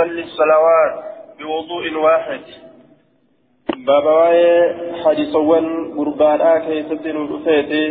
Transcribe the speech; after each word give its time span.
يصلي 0.00 0.22
الصلوات 0.22 0.92
بوضوء 1.38 1.94
واحد. 2.04 2.40
بابا 3.86 4.10
واي 4.10 4.74
حديثوان 5.04 5.94
قربان 5.98 6.40
آكي 6.40 6.82
ستين 6.82 7.16
الأفيتي 7.16 7.84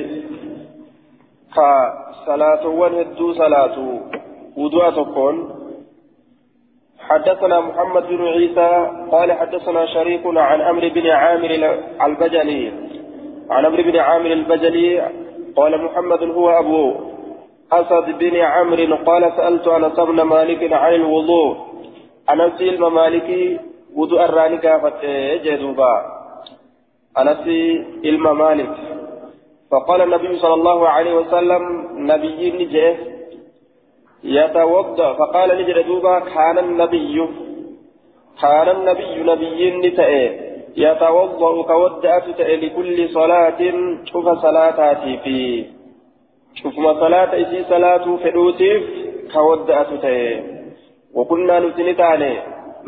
كا 1.56 1.70
صلاة 2.26 2.64
هدو 3.00 3.34
صلاة 3.34 3.78
وضوء 4.58 4.90
تكون 4.90 5.36
حدثنا 7.00 7.59
محمد 7.59 8.04
بن 8.08 8.28
عيسى 8.28 8.71
قال 9.12 9.32
حدثنا 9.32 9.86
شريك 9.86 10.21
عن 10.26 10.62
عمرو 10.62 10.89
بن 10.89 11.07
عامر 11.07 11.52
البجلي 12.05 12.71
عن 13.50 13.66
عمرو 13.66 13.84
بن 13.84 13.98
عامر 13.98 14.32
البجلي 14.32 15.02
قال 15.55 15.84
محمد 15.86 16.23
هو 16.23 16.50
أبو 16.50 16.96
أسد 17.71 18.18
بن 18.20 18.36
عمرو 18.36 18.96
قال 18.96 19.34
سألت 19.38 19.68
أنس 19.68 20.00
بن 20.00 20.21
مالك 20.21 20.73
عن 20.73 20.94
الوضوء 20.94 21.70
أنس 22.30 22.61
الممالكي 22.61 23.59
وضوء 23.95 24.26
الراني 24.26 24.58
كافت 24.58 25.05
جدوبا 25.45 25.94
أنس 27.17 27.48
الممالك 28.05 28.76
فقال 29.71 30.02
النبي 30.02 30.40
صلى 30.40 30.54
الله 30.54 30.90
عليه 30.90 31.13
وسلم 31.13 31.62
نبي 32.12 32.52
نجيه 32.52 32.98
يتوضا 34.23 35.13
فقال 35.13 35.49
نجد 35.62 35.85
دوبا 35.88 36.20
كان 36.20 36.57
النبي 36.57 37.27
كان 38.41 38.70
النبي 38.70 39.23
نبي 39.23 39.71
نتأي 39.88 40.49
يتوضا 40.77 41.63
كودأت 41.63 42.40
لكل 42.40 43.09
صلاة 43.09 43.59
شوف 44.05 44.26
صلاتاتي 44.30 45.18
في 45.23 45.66
شوف 46.55 46.80
ما 46.80 46.93
صلاة 46.93 47.41
إسي 47.41 47.63
صلاة 47.70 48.18
فدوتيف 48.23 48.84
كودأت 49.34 49.93
تأي 50.02 50.59
وكنا 51.20 51.55
نتنتاني 51.59 52.34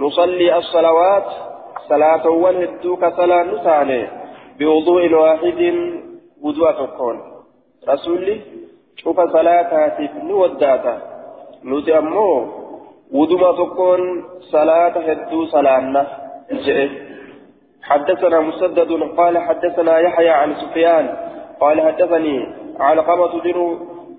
نصلي 0.01 0.47
الصلوات 0.57 1.27
صلاة 1.91 2.25
والهدوك 2.43 3.01
صلاة 3.19 3.43
نتاني 3.43 4.01
بوضوء 4.59 5.03
واحد 5.23 5.61
وضوء 6.43 6.71
تكون. 6.71 7.17
رسولي 7.89 8.35
شوف 9.01 9.17
صلاتاتي 9.35 10.05
نوداتا. 10.27 10.95
nuti 11.63 11.93
ammoo 11.93 12.37
wuduma 13.13 13.53
tokkoon 13.53 14.01
salaata 14.51 14.99
hedduu 15.07 15.45
salaanna 15.53 16.01
jedhe 16.65 16.89
حدثنا 17.89 18.39
مسدد 18.39 18.91
قال 19.17 19.35
حدثنا 19.37 19.99
يحيى 19.99 20.29
عن 20.29 20.55
سفيان 20.61 21.05
قال 21.61 21.81
حدثني 21.81 22.37
علقمة 22.79 23.33
بن 23.45 23.57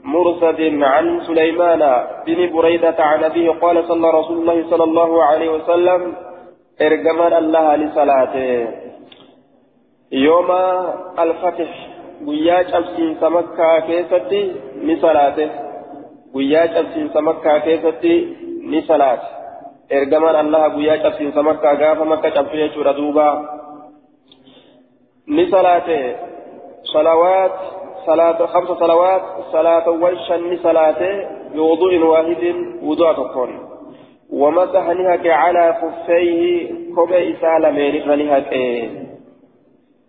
مرصد 0.04 0.60
عن 0.82 1.20
سليمان 1.26 1.82
بن 2.26 2.52
بريدة 2.52 2.94
عن 2.98 3.24
أبيه 3.24 3.50
قال 3.50 3.84
صلى 3.84 4.10
رسول 4.10 4.38
الله 4.38 4.70
صلى 4.70 4.84
الله 4.84 5.24
عليه 5.24 5.50
وسلم 5.50 6.14
ارجمان 6.80 7.32
الله 7.32 7.76
لصلاته 7.76 8.68
يوم 10.12 10.50
الفتح 11.18 11.88
وياج 12.26 12.74
أبسين 12.74 13.16
سمكة 13.20 13.80
كيستي 13.80 14.52
لصلاته 14.82 15.50
keessatti 17.64 18.14
ni 18.70 18.80
salaate 18.88 19.26
ergamaan 19.90 20.36
allaha 20.36 20.70
guyyaa 20.70 21.02
cabsiinsa 21.04 21.42
makkaa 21.42 21.74
gaafa 21.76 22.04
makka 22.04 22.30
cabsu 22.30 22.56
jechuudha 22.56 22.92
duuba 22.96 23.26
ni 25.26 25.44
salaate 25.50 25.98
salawaat 26.92 27.81
صلاة 28.06 28.46
خمس 28.46 28.68
صلوات 28.68 29.22
صلاة 29.52 29.90
والشن 29.90 30.58
صلاة 30.62 31.02
بوضوء 31.54 31.98
واحد 31.98 32.54
وضوء 32.82 33.12
تكون 33.12 33.50
ومسح 34.32 34.86
نهك 34.86 35.26
على 35.26 35.64
خفيه 35.80 36.72
كما 36.96 37.18
إسالة 37.30 37.70
من 37.70 38.26
نهك 38.26 38.52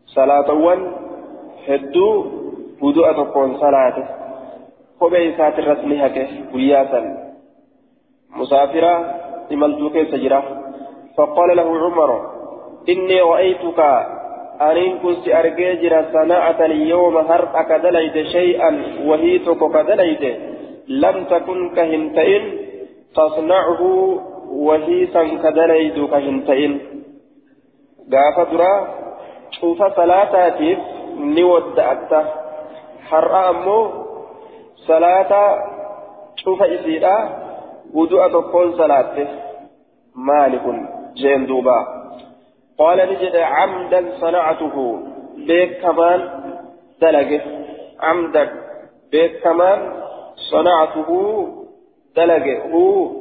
صلاة 0.06 0.54
ون 0.54 0.80
هدو 1.68 2.26
وضوء 2.82 3.12
تكون 3.12 3.58
irratti 5.60 5.88
ni 5.88 5.98
haqe 6.00 6.24
guyyaa 6.52 6.86
san 6.92 7.06
musaafira 8.38 8.92
imaltuu 9.50 9.90
keessa 9.90 10.18
jira 10.18 10.40
فقال 11.18 11.58
له 11.58 11.68
عمر 11.86 12.10
إني 12.90 13.22
رأيتك 13.22 13.80
أن 14.62 15.00
كنت 15.00 15.28
أرجيجر 15.28 16.06
صناعة 16.14 16.66
اليوم 16.66 17.18
هرأك 17.18 17.72
دليت 17.82 18.28
شيئا 18.28 18.84
وهيتك 19.06 19.60
كدليت 19.74 20.24
لم 20.88 21.24
تكن 21.24 21.70
كهنتين 21.76 22.44
تصنعه 23.16 23.82
وهيتا 24.50 25.24
كدليت 25.24 25.98
كهنتين 26.12 26.72
قاف 28.12 28.54
درا 28.54 28.74
شوف 29.52 29.84
صلاتاتيف 29.84 30.80
نودأت 31.18 32.12
هرأ 33.10 33.50
أمو 33.50 33.80
صلاة 34.88 35.34
شوف 36.36 36.62
إسيرا 36.64 37.18
ودوء 37.94 38.28
تقول 38.28 38.74
صلاة 38.74 39.28
مالك 40.16 40.66
جين 41.16 41.46
دوبا 41.46 42.03
قال 42.78 42.98
نجد 42.98 43.36
عمدا 43.36 44.02
صنعته. 44.22 44.76
بيك 45.48 45.82
كمان 45.82 46.20
دلقه 47.02 47.42
عمدا. 48.00 48.44
بيك 49.12 49.44
كمان 49.44 49.80
صنعته. 50.52 51.10
دلقه 52.16 52.58
هو 52.74 53.12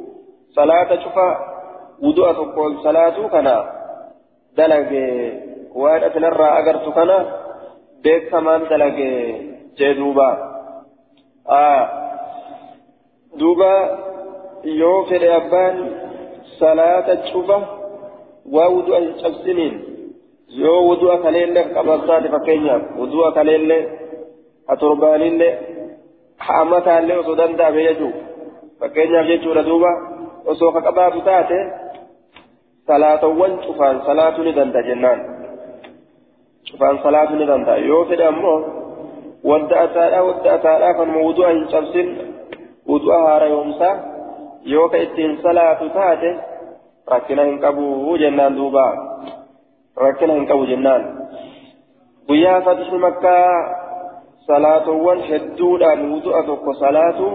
صلاة 0.55 0.89
شوف 1.03 1.17
ودوء 2.03 2.33
تقول 2.33 2.83
صلاة 2.83 3.27
كنا. 3.27 3.57
دلقه 4.57 4.93
وأنا 5.75 6.07
تنرى 6.07 6.47
أجرت 6.59 6.85
كنا. 6.97 7.19
بيك 8.03 8.29
كمان 8.31 8.59
دلقه 8.71 9.11
جدوبا. 9.77 10.53
duuba 13.39 13.73
yoo 14.63 15.05
fedhe 15.09 15.29
abbaan 15.39 15.75
salaata 16.59 17.15
cufa 17.27 17.82
waa 18.51 18.69
wudu'a 18.75 18.99
hin 18.99 19.13
cabsiniin 19.21 19.75
yoo 20.61 20.79
wudu'a 20.89 21.17
kaleellee 21.17 21.63
qabasaati 21.75 22.29
fakkeenyaaf 22.35 22.81
wudu'a 22.97 23.31
kaleellee 23.31 23.81
ha 24.67 24.77
torbaanillee 24.77 25.53
ha 26.37 26.61
amataallee 26.61 27.17
osoo 27.17 27.37
danda'ame 27.37 27.83
jechuu 27.87 28.11
fakkeenyaaf 28.79 29.27
jechuudha 29.27 29.63
duuba 29.69 29.91
osoo 30.45 30.71
ka 30.71 30.81
qabaatu 30.87 31.21
taate 31.21 31.59
salaatawwan 32.87 33.57
cufaan 33.65 34.01
salaatu 34.05 34.43
ni 34.43 34.55
danda'a 34.55 34.87
jennaan 34.89 35.19
cufaan 36.71 37.03
salaatu 37.03 37.35
ni 37.35 37.45
danda'a 37.51 37.77
yoo 37.77 38.05
fedhe 38.05 38.25
ammoo 38.31 38.59
ودع 39.43 39.83
أتالا 39.83 40.21
ودع 40.21 40.55
أتالا 40.55 40.91
كان 40.91 41.07
موضوع 41.07 41.47
شمسين 41.71 42.07
وضوء 42.87 43.13
هارا 43.13 43.45
يومسا 43.45 43.91
يوكا 44.65 45.01
اتين 45.03 45.37
صلاة 45.43 45.87
تاتي 45.95 46.31
rakkina 47.07 47.43
hin 47.43 47.59
qabu 47.59 48.17
jennaan 48.17 48.55
duuba. 48.55 48.85
Rakkina 49.95 50.33
hin 50.33 50.47
qabu 50.47 50.65
jennaan. 50.65 51.03
Guyyaa 52.27 52.61
fatihi 52.61 52.97
makkaa 52.97 53.47
salaatowwan 54.47 55.23
hedduudhaan 55.29 56.09
wudu'a 56.11 56.43
tokko 56.43 56.73
salaatu 56.73 57.27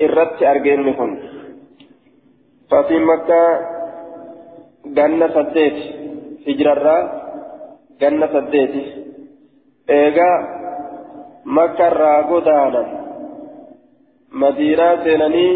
irratti 0.00 0.46
argeenni 0.46 0.94
kun. 0.94 1.18
Fatihin 2.70 3.06
makkaa 3.06 3.48
ganna 4.94 5.28
saddeet 5.34 5.76
hijirarraa 6.46 7.02
ganna 8.00 8.26
saddeeti. 8.32 8.82
Eegaa 9.88 10.36
makkarraa 11.44 12.22
godaanan 12.22 12.88
madiiraa 14.30 14.96
seenanii 15.04 15.54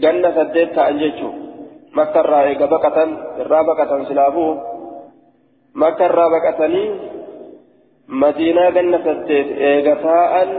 ganna 0.00 0.34
saddeet 0.34 0.74
ta'an 0.74 0.98
jechuudha. 0.98 1.49
Silaafuu 4.08 4.52
makka 5.74 6.04
irraa 6.10 6.30
baqatanii 6.34 6.88
madiinaa 8.22 8.70
ganna 8.76 8.98
saddeet 9.06 9.48
eega 9.70 9.94
taa'an 10.04 10.50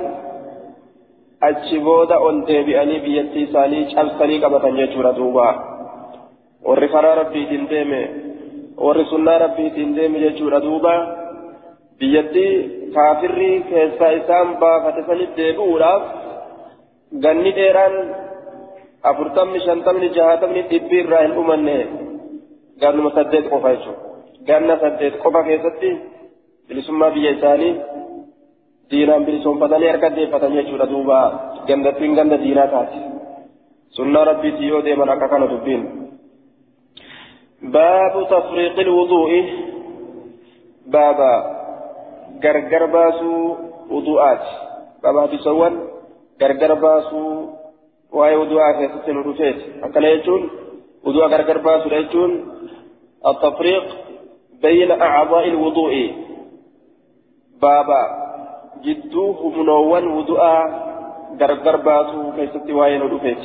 achi 1.50 1.80
booda 1.88 2.19
ol 2.28 2.38
deebi'anii 2.48 3.00
biyyattii 3.06 3.45
isaanii 3.48 3.88
cabsanii 3.95 4.42
qabatan 4.44 4.78
jechuudha 4.81 5.13
duuba 5.19 5.48
warri 6.68 6.89
karaa 6.95 7.16
rabbiitiin 7.22 7.66
deeme 7.72 8.01
warri 8.86 9.06
sunnaa 9.13 9.38
rabbiitiin 9.45 9.95
deeme 9.95 10.19
jechuudha 10.25 10.63
duuba 10.68 10.94
biyyattii 12.00 12.54
kaafirri 12.95 13.51
keessaa 13.69 14.12
isaan 14.19 14.56
baafate 14.62 15.04
sanitti 15.07 15.42
deebi'uudhaaf 15.42 16.04
ganni 17.24 17.51
dheeraan 17.60 17.95
afurtamni 19.09 19.59
shantamni 19.65 20.09
jahatamni 20.18 20.62
dhibbi 20.71 21.00
irraa 21.03 21.21
hin 21.25 21.36
dhumanne 21.38 21.77
gannuma 22.81 23.13
saddeet 23.18 23.50
qofa 23.53 23.74
jechuudha 23.75 24.12
ganna 24.50 24.80
saddeet 24.83 25.18
qofa 25.24 25.44
keessatti 25.48 25.92
bilisummaa 26.69 27.12
biyya 27.15 27.31
isaanii 27.38 27.74
diinaan 28.92 29.25
bilisoomfatanii 29.25 29.92
harka 29.94 30.15
deeffatan 30.19 30.59
jechuudha 30.59 30.92
duuba 30.94 31.18
gandattiin 31.68 32.15
ganda 32.19 32.44
diinaa 32.44 32.68
taate 32.75 33.01
sunnaa 33.98 34.27
rabbiitii 34.31 34.71
yoo 34.74 34.86
deeman 34.86 35.09
akka 35.09 35.27
kana 35.33 35.50
dubbiin. 35.50 35.83
باب 37.62 38.27
تفريق 38.30 38.80
الوضوء 38.80 39.31
بابا 40.86 41.33
غرغر 42.44 42.86
باسو 42.86 43.56
وضوءات 43.92 44.45
بابا 45.03 45.25
بسوان 45.25 45.74
غرغر 46.42 46.74
باسو 48.12 48.19
واي 48.19 48.36
وضوءات 48.36 48.75
يسسن 48.75 49.18
رفيت 49.18 49.84
أكلا 49.84 50.10
يجون 50.10 50.50
وضوء 51.04 51.25
غرغر 51.25 51.58
باسو 51.58 51.90
يجون 51.90 52.31
التفريق 53.28 53.86
بين 54.62 54.92
أعضاء 54.92 55.48
الوضوء 55.48 55.94
بابا 57.62 58.02
جدوه 58.84 59.50
منوان 59.50 60.08
وضوء 60.08 60.44
غرغر 61.40 61.75
باسو 61.75 62.31
كيست 62.36 62.69
واي 62.69 62.98
رفيت 62.98 63.44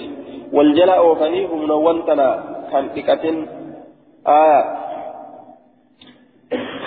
والجلاء 0.52 1.06
وفنيه 1.06 1.54
منوان 1.54 2.04
تنا 2.06 2.28
كان 2.72 2.94
تكتن 2.94 3.46
آه 4.26 4.62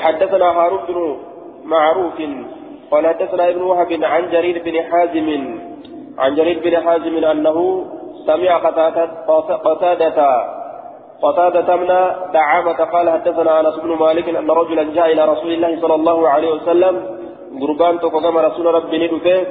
حدثنا 0.02 0.46
هارون 0.46 0.82
بن 0.88 0.98
معروف 1.64 2.18
قال 2.92 3.08
حدثنا 3.08 3.50
ابن 3.50 3.62
وهب 3.62 4.04
عن 4.04 4.24
جرير 4.32 4.64
بن 4.66 4.76
حازم 4.90 5.30
عن 6.20 6.36
جرير 6.36 6.60
بن 6.64 6.84
حازم 6.86 7.16
أنه 7.26 7.86
سمع 8.28 8.58
قتادة 9.66 10.60
قتادة 11.24 11.76
من 11.76 11.88
دعامة 12.34 12.74
قال 12.94 13.10
حدثنا 13.10 13.60
أنس 13.60 13.76
بن 13.76 13.90
مالك 13.90 14.30
أن 14.30 14.50
رجلا 14.52 14.84
جاء 14.84 15.12
إلى 15.14 15.26
رسول 15.26 15.52
الله 15.52 15.82
صلى 15.82 15.96
الله 15.96 16.30
عليه 16.30 16.52
وسلم 16.52 17.20
قربان 17.62 18.00
تقدم 18.00 18.38
رسول 18.38 18.66
ربي 18.66 19.08
ندفه 19.08 19.48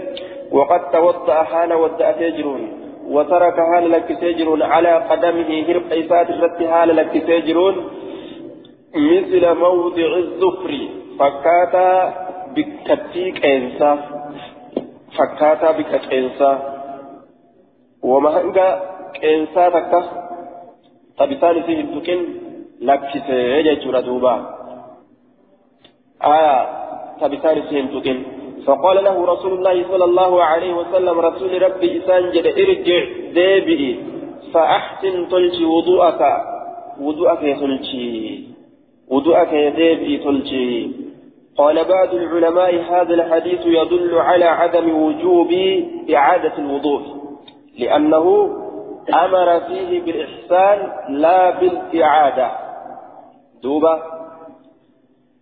وقد 0.52 0.90
توضأ 0.90 1.42
حال 1.42 1.72
ودأ 1.72 2.12
تجرون 2.12 2.62
وترك 3.08 3.56
حال 3.72 3.90
لك 3.90 4.08
تجرون 4.20 4.62
على 4.62 4.92
قدمه 5.10 5.50
هرب 5.68 5.92
إيسات 5.92 6.30
الرد 6.30 6.66
حال 6.66 6.96
لك 6.96 7.12
تجرون 7.12 7.74
مثل 8.94 9.54
موضع 9.54 10.16
الظفر 10.16 10.72
فكاتا 11.18 12.14
بكتيك 12.56 13.46
فكاتا 15.18 15.70
بكت 15.72 16.12
إنسا 16.12 16.52
وما 18.02 18.30
هنگا 18.40 18.68
إنسا 19.24 19.68
تكا 19.68 20.00
تبتاني 21.18 21.62
فيه 21.62 21.80
الدكين 21.80 22.20
لكسي 22.80 23.32
يجي 23.66 23.90
دوبا 24.06 24.34
آية 26.24 26.56
تبتاني 27.20 27.62
فيه 27.62 27.80
الدكين 27.80 28.18
فقال 28.66 29.04
له 29.04 29.24
رسول 29.32 29.52
الله 29.52 29.76
صلى 29.88 30.04
الله 30.04 30.42
عليه 30.42 30.74
وسلم 30.74 31.20
رسول 31.20 31.62
ربي 31.62 31.98
إسان 31.98 32.30
جد 32.30 32.46
ارجع 32.46 33.00
ديبئي 33.34 34.00
فأحسن 34.52 35.28
تلجي 35.28 35.64
وضوءك 35.64 36.22
وضوءك 37.00 37.42
يتلجي 37.42 38.44
وضوءك 39.08 39.52
يديبئي 39.52 40.16
تلجي 40.18 40.90
قال 41.58 41.84
بعض 41.84 42.14
العلماء 42.14 42.80
هذا 42.80 43.14
الحديث 43.14 43.60
يدل 43.66 44.18
على 44.18 44.44
عدم 44.44 45.02
وجوب 45.02 45.52
إعادة 46.14 46.58
الوضوء 46.58 47.02
لأنه 47.78 48.56
أمر 49.14 49.60
فيه 49.60 50.00
بالإحسان 50.00 50.92
لا 51.08 51.60
بالإعادة. 51.60 52.50
دوبة. 53.62 54.02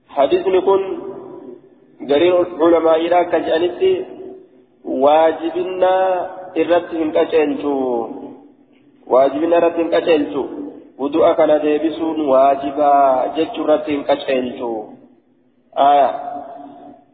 حديث 0.08 0.46
يكون 0.46 0.82
قرين 2.10 2.32
العلماء 2.32 2.96
إلى 2.96 3.24
كجأنتي 3.24 4.04
واجبنا 4.84 5.96
إرتهم 6.56 7.12
كجأنتو 7.12 8.08
واجبنا 9.06 9.56
إرتهم 9.56 9.90
كجأنتو 9.90 10.46
ودعا 10.98 11.32
كان 11.32 11.50
واجبا. 12.20 12.92
جتشو 13.36 13.64
إرتهم 13.64 14.02
كجأنتو 14.02 14.95
آية 15.78 16.10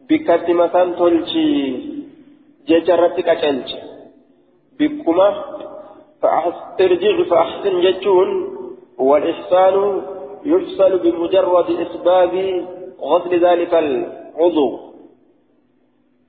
بكت 0.08 0.50
مثلا 0.50 0.94
تلشي 0.98 1.92
كجأنتو 3.26 3.76
بكما 4.78 5.28
ارجع 6.80 7.24
فأحسن 7.30 7.80
جتشون 7.80 8.28
والإحسان 8.98 10.02
يحصل 10.44 10.98
بمجرد 10.98 11.68
إسباب 11.70 12.34
غسل 13.00 13.32
ذلك 13.46 13.74
عضو 14.38 14.68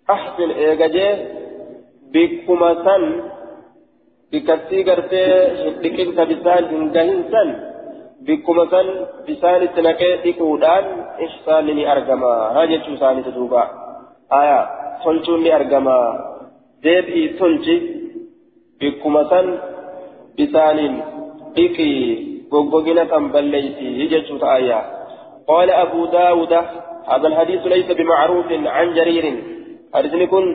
أحسن 0.10 0.50
إيجاجي 0.50 1.08
بكما 2.14 2.72
سن 2.86 3.04
بكتي 4.32 4.84
غرتي 4.84 5.26
هدكين 5.68 6.10
كبسان 6.18 6.64
هنجهين 6.66 7.24
سن. 7.32 7.73
بكما 8.28 8.66
سن 8.72 8.88
بسان 9.30 9.62
التنكي 9.62 10.18
ديكودان 10.24 10.86
إحسان 11.26 11.66
لني 11.66 11.92
أرجما 11.92 12.34
هاجي 12.56 12.78
تشوساني 12.78 13.24
تدوبا 13.24 13.64
آية 14.34 14.60
تلچون 15.04 15.40
لي 15.44 15.56
أرجما 15.56 15.98
ديبئي 16.84 17.24
تلچي 17.40 17.76
بكما 18.82 19.24
سن 19.32 19.48
بسان 20.40 21.02
ديكي 21.56 21.92
غوغوغينا 22.54 23.04
تنبليتي 23.04 24.22
تشوس 24.22 24.44
آية 24.44 24.80
قال 25.48 25.70
أبو 25.70 26.06
داود 26.06 26.54
هذا 27.12 27.28
الحديث 27.28 27.62
ليس 27.68 27.92
بمعروف 27.92 28.46
عن 28.52 28.94
جرير 28.94 29.26
حديث 29.94 30.14
يكون 30.14 30.46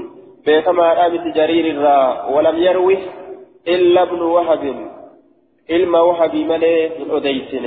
بيتما 0.47 1.06
آمس 1.06 1.25
جرير 1.37 1.67
را 1.82 2.26
ولم 2.35 2.56
يروه 2.56 2.99
إلا 3.69 4.03
ابن 4.03 4.21
وهب 4.21 4.62
إلما 5.70 6.00
وهب 6.00 6.35
مليه 6.35 6.91
الأديسن 7.06 7.65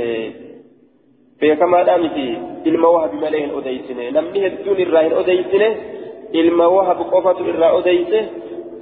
بيتما 1.42 1.95
آمس 1.95 2.18
إلما 2.68 2.88
وهب 2.88 3.13
مليه 3.13 3.45
الأديسن 3.45 3.98
نمني 4.13 4.48
الدون 4.48 4.80
الراه 4.80 5.07
الأديسن 5.07 5.63
إلما 6.36 6.65
وهب 6.65 7.00
قفة 7.13 7.38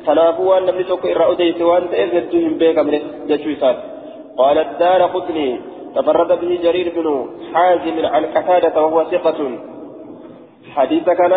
waan 0.07 0.65
namni 0.65 0.83
tokko 0.87 1.07
irraa 1.11 1.27
odeyse 1.35 1.63
waan 1.63 1.89
ta'eef 1.91 2.11
hedduu 2.17 2.39
hin 2.39 2.53
beekamne 2.59 3.01
jechuu 3.27 3.51
isaati. 3.51 3.99
قال 4.39 4.57
الدار 4.57 5.01
قطني 5.03 5.59
تفرد 5.95 6.39
به 6.41 6.59
جرير 6.63 6.87
بن 6.95 7.07
حازم 7.53 8.05
عن 8.05 8.25
قتادة 8.25 8.85
وهو 8.85 9.03
ثقة 9.03 9.39
حديث 10.75 11.03
كان 11.03 11.33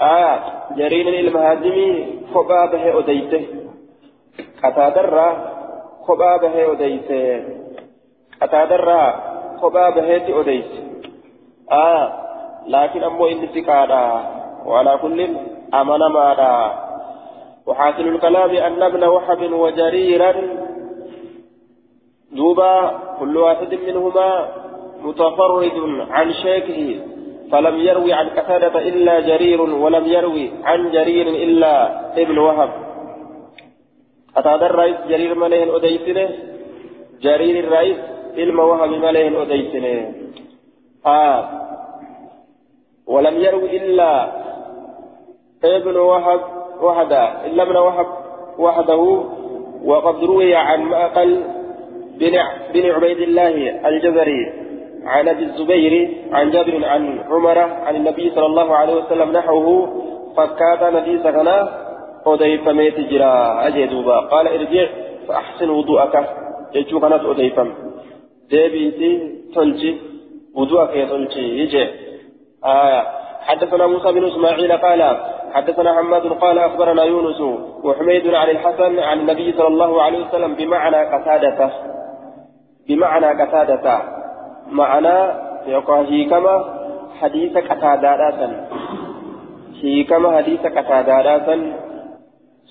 آه 0.00 0.38
جرين 0.76 1.08
المهاجمي 1.08 2.06
خبا 2.34 2.66
به 2.72 2.98
أديته 2.98 3.46
قتادر 4.64 5.16
به 6.36 6.72
أديته 6.72 7.44
قتادر 8.42 9.12
خبا 9.62 9.90
به 9.90 10.16
أديته 10.40 10.82
آه 11.72 12.12
لكن 12.66 13.02
أمو 13.04 13.26
إن 13.26 13.48
سكادا 13.54 14.20
وعلى 14.66 14.98
كل 15.02 15.20
أمن 15.74 15.98
مادا 15.98 16.72
وحاصل 17.66 18.02
الكلام 18.08 18.50
أن 18.50 18.82
ابن 18.82 19.04
وحب 19.04 19.52
وجريرا 19.52 20.34
دوبا 22.32 23.00
كل 23.18 23.36
واحد 23.36 23.74
منهما 23.74 24.48
متفرد 25.02 26.06
عن 26.10 26.32
شيخه 26.32 27.00
فلم 27.52 27.76
يروي 27.76 28.12
عن 28.12 28.28
قتادة 28.28 28.88
إلا 28.88 29.20
جرير 29.20 29.60
ولم 29.60 30.06
يروي 30.06 30.50
عن 30.64 30.90
جرير 30.90 31.28
إلا 31.28 32.00
ابن 32.22 32.38
وهب 32.38 32.87
قتادة 34.38 34.66
الرئيس 34.66 34.96
جرير 35.08 35.34
مليه 35.34 35.76
أديسنه 35.76 36.28
جرير 37.22 37.64
الرئيس 37.64 37.96
علم 38.36 38.58
وهب 38.58 38.90
مليه 38.90 39.42
أديسنه 39.42 40.12
آه. 41.06 41.48
ولم 43.06 43.36
يروي 43.36 43.76
إلا 43.76 44.28
ابن 45.64 45.96
وهب 45.96 46.40
وحده 46.82 47.46
إلا 47.46 47.62
ابن 47.62 47.76
وهب 47.76 48.06
وحده. 48.58 49.24
وقد 49.84 50.24
روي 50.24 50.54
عن 50.54 50.82
مأقل 50.82 51.44
بن 52.74 52.86
عبيد 52.90 53.18
الله 53.18 53.54
الجزري 53.88 54.52
عن 55.04 55.28
أبي 55.28 55.42
الزبير 55.42 55.94
عن 56.32 56.50
جابر 56.50 56.84
عن 56.84 57.18
عمر 57.30 57.58
عن 57.58 57.96
النبي 57.96 58.30
صلى 58.34 58.46
الله 58.46 58.76
عليه 58.76 58.94
وسلم 58.94 59.32
نحوه 59.32 59.68
فكات 60.36 60.82
نبي 60.94 61.18
سكنا 61.18 61.87
أضيف 62.26 62.68
ميت 62.68 63.00
جرا 63.00 63.66
أجدوبا 63.66 64.18
قال 64.20 64.48
ارجع 64.48 64.86
فأحسن 65.28 65.70
وضوءك 65.70 66.14
يجو 66.74 67.00
كانت 67.00 67.24
أضيفم 67.24 67.72
ديبيتي 68.50 69.34
تلجي 69.54 69.96
وضوءك 70.54 70.96
يتلجي 70.96 71.60
يجي 71.62 71.82
آية 72.64 73.02
حدثنا 73.40 73.86
موسى 73.86 74.12
بن 74.12 74.24
اسماعيل 74.24 74.72
قال 74.72 75.16
حدثنا 75.52 75.94
حماد 75.94 76.26
قال 76.26 76.58
اخبرنا 76.58 77.02
يونس 77.04 77.40
وحميد 77.84 78.34
عن 78.34 78.48
الحسن 78.50 78.98
عن 78.98 79.20
النبي 79.20 79.52
صلى 79.52 79.68
الله 79.68 80.02
عليه 80.02 80.26
وسلم 80.26 80.54
بمعنى 80.54 80.96
قتادته 80.96 81.70
بمعنى 82.88 83.42
قتادته 83.42 83.98
معنى 84.70 85.32
يقول 85.66 86.06
هيكما 86.06 86.74
حديث 87.20 87.56
قتادة 87.56 88.50
هيكما 89.82 90.36
حديث 90.36 90.60
قتادة 90.60 91.58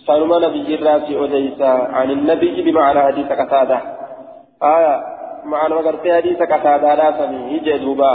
سلم 0.06 0.34
نبي 0.46 0.75
الراسي 0.75 1.13
أديسا 1.24 1.72
عن 1.98 2.12
النبي 2.12 2.62
بمعنى 2.62 3.00
حديث 3.00 3.27
قتادة. 3.32 3.80
آية 4.63 4.96
معنى 5.46 5.74
وقرتي 5.74 6.13
حديث 6.13 6.38
قتادة 6.42 6.96
لا 6.96 7.08
سني 7.18 7.54
يجي 7.54 7.77
دوبا. 7.77 8.13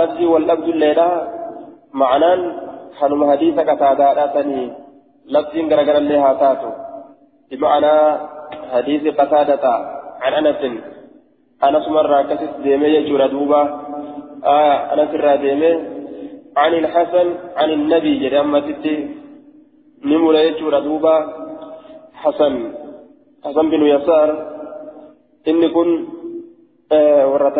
لفظي 0.00 0.26
واللفظ 0.26 0.68
الليلة 0.68 1.08
معنى 1.92 2.32
كانوا 3.00 3.32
حديث 3.32 3.54
قتادة 3.58 4.12
لا 4.12 4.26
سني 4.34 4.72
لفظي 5.28 5.60
غرغر 5.70 5.96
اللي 5.96 6.18
هاتاتو. 6.18 6.70
بمعنى 7.50 7.94
حديث 8.72 9.02
قتادة 9.20 9.74
عن 10.22 10.32
أنس. 10.40 10.62
أنس 11.64 11.88
مرة 11.88 12.22
كسس 12.22 12.52
ديمي 12.62 12.86
يجور 12.86 13.26
دوبا. 13.26 13.62
آه 14.44 14.76
أنس 14.92 15.10
الراديمي 15.14 15.72
عن 16.56 16.72
الحسن 16.74 17.26
عن 17.56 17.70
النبي 17.70 18.30
تتي 18.66 19.25
نمر 20.04 20.34
يجور 20.34 20.78
دوبا 20.78 21.16
حسن 22.14 22.54
حسن 23.44 23.70
بن 23.70 23.82
يسار. 23.86 24.28
إن 25.48 25.68
كن 25.68 26.06
آه 26.92 27.50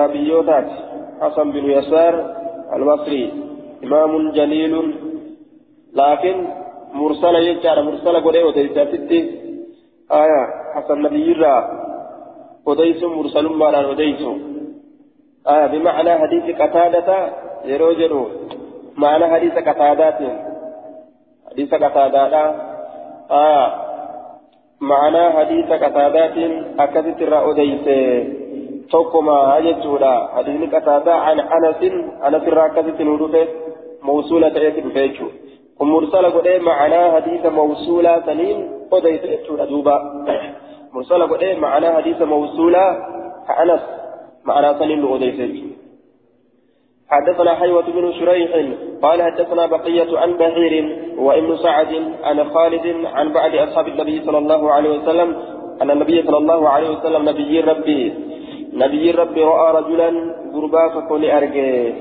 حسن 1.21 1.47
بن 1.53 1.71
يسار 1.71 2.15
المصري 2.75 3.33
إمام 3.85 4.31
جليل. 4.31 4.75
لكن 5.95 6.37
مرسل 6.93 7.35
يجار 7.35 7.83
مرسل 7.83 8.21
قولي 8.21 8.43
وديساتي 8.43 9.21
آية 10.13 10.43
حسن 10.75 11.03
نبي 11.03 11.33
الله 11.33 11.59
وديس 12.67 13.03
مرسل 13.03 13.47
مالا 13.47 13.87
وديس 13.87 14.23
آية 15.47 15.67
بمعنى 15.67 16.13
حديث 16.19 16.57
قتادة 16.61 17.09
يروجرو 17.65 18.23
معنى 18.97 19.27
حديث 19.35 19.53
قتادات. 19.53 20.21
حديث 21.57 21.75
قتادة 21.75 22.55
آية 23.31 23.75
معنى 24.81 25.31
حديث 25.31 25.67
قتادات 25.67 26.37
أكدت 26.79 27.23
الرأوديس 27.23 27.87
توكما 28.91 29.59
أجتودا 29.59 30.29
حديث 30.37 30.75
قتادة 30.75 31.15
عن 31.15 31.41
أنس. 31.41 31.81
أنس 32.27 32.45
الرأكدت 32.49 33.01
نودفه 33.01 33.47
موصولة 34.03 34.57
يتم 34.67 34.91
فيجو 34.91 35.27
ومرسل 35.81 36.27
قد 36.27 36.49
معنى 36.61 37.11
حديث 37.13 37.47
موصولة 37.47 38.21
سنين 38.27 38.59
أوديس 38.93 39.25
يتودا 39.25 39.65
دوبا. 39.65 39.97
مرسل 40.93 41.23
قد 41.23 41.45
معنى 41.45 41.89
حديث 41.97 42.23
موصولة 42.23 42.85
كأنس. 43.49 43.83
معنى 44.45 44.79
سنين 44.79 45.05
أوديس 45.05 45.41
حدثنا 47.11 47.55
حيوة 47.55 47.87
بن 47.87 48.13
شريح 48.13 48.51
قال 49.03 49.23
حدثنا 49.23 49.67
بقية 49.67 50.19
عن 50.19 50.33
بهير 50.33 50.75
وابن 51.19 51.57
سعد 51.57 52.13
عن 52.23 52.45
خالد 52.45 53.05
عن 53.05 53.33
بعد 53.33 53.55
أصحاب 53.55 53.89
النبي 53.89 54.23
صلى 54.25 54.39
الله 54.39 54.73
عليه 54.73 54.91
وسلم 54.99 55.37
أن 55.83 55.91
النبي 55.91 56.23
صلى 56.23 56.39
الله 56.39 56.69
عليه 56.69 56.91
وسلم 56.91 57.29
نبي 57.29 57.61
ربي. 57.61 58.15
نبي 58.73 59.11
ربي 59.11 59.45
رأى 59.45 59.83
رجلا 59.83 60.35
غرباتك 60.55 61.13
لأرجه. 61.13 61.95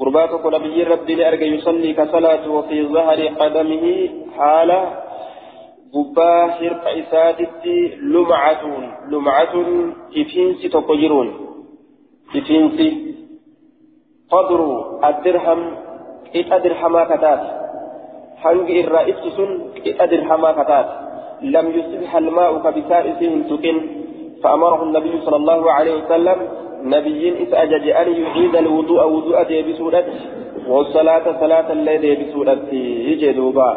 غرباتك 0.00 0.46
نبي 0.46 0.82
ربي 0.82 1.14
لأرجه 1.14 1.44
يصلي 1.44 1.92
كصلاة 1.92 2.50
وفي 2.50 2.86
ظهر 2.86 3.26
قدمه 3.26 4.08
حالة 4.36 4.80
غبا 5.94 6.46
حرق 6.46 6.84
إسادتي 6.88 7.96
لمعة. 8.02 8.62
لمعة 9.10 9.54
إفينسي 10.16 10.68
تقجرون. 10.68 11.28
إفينسي 12.36 13.09
قدر 14.30 14.60
الدرهم 15.04 15.60
إذا 16.34 16.58
درهما 16.58 17.04
كتات. 17.04 17.42
حنق 18.42 18.68
الرئيس 18.70 19.20
سن 19.36 19.50
إذا 19.86 20.04
درهما 20.04 20.50
كتات. 20.52 20.88
لم 21.42 21.66
يصبح 21.78 22.16
الماء 22.16 22.58
كبسائسهم 22.58 23.42
تكن. 23.42 23.76
فأمره 24.42 24.82
النبي 24.82 25.20
صلى 25.20 25.36
الله 25.36 25.72
عليه 25.72 25.94
وسلم 26.04 26.38
نبي 26.82 27.22
إذ 27.42 27.54
أجج 27.54 27.88
أن 27.88 28.08
يعيد 28.22 28.56
الوضوء 28.56 29.02
وضوء 29.08 29.42
ديبسودت 29.42 30.06
والصلاة 30.68 31.40
صلاة 31.40 31.72
الليل 31.72 32.00
ديبسودت 32.00 32.72
يجي 33.08 33.32
دوبا. 33.32 33.70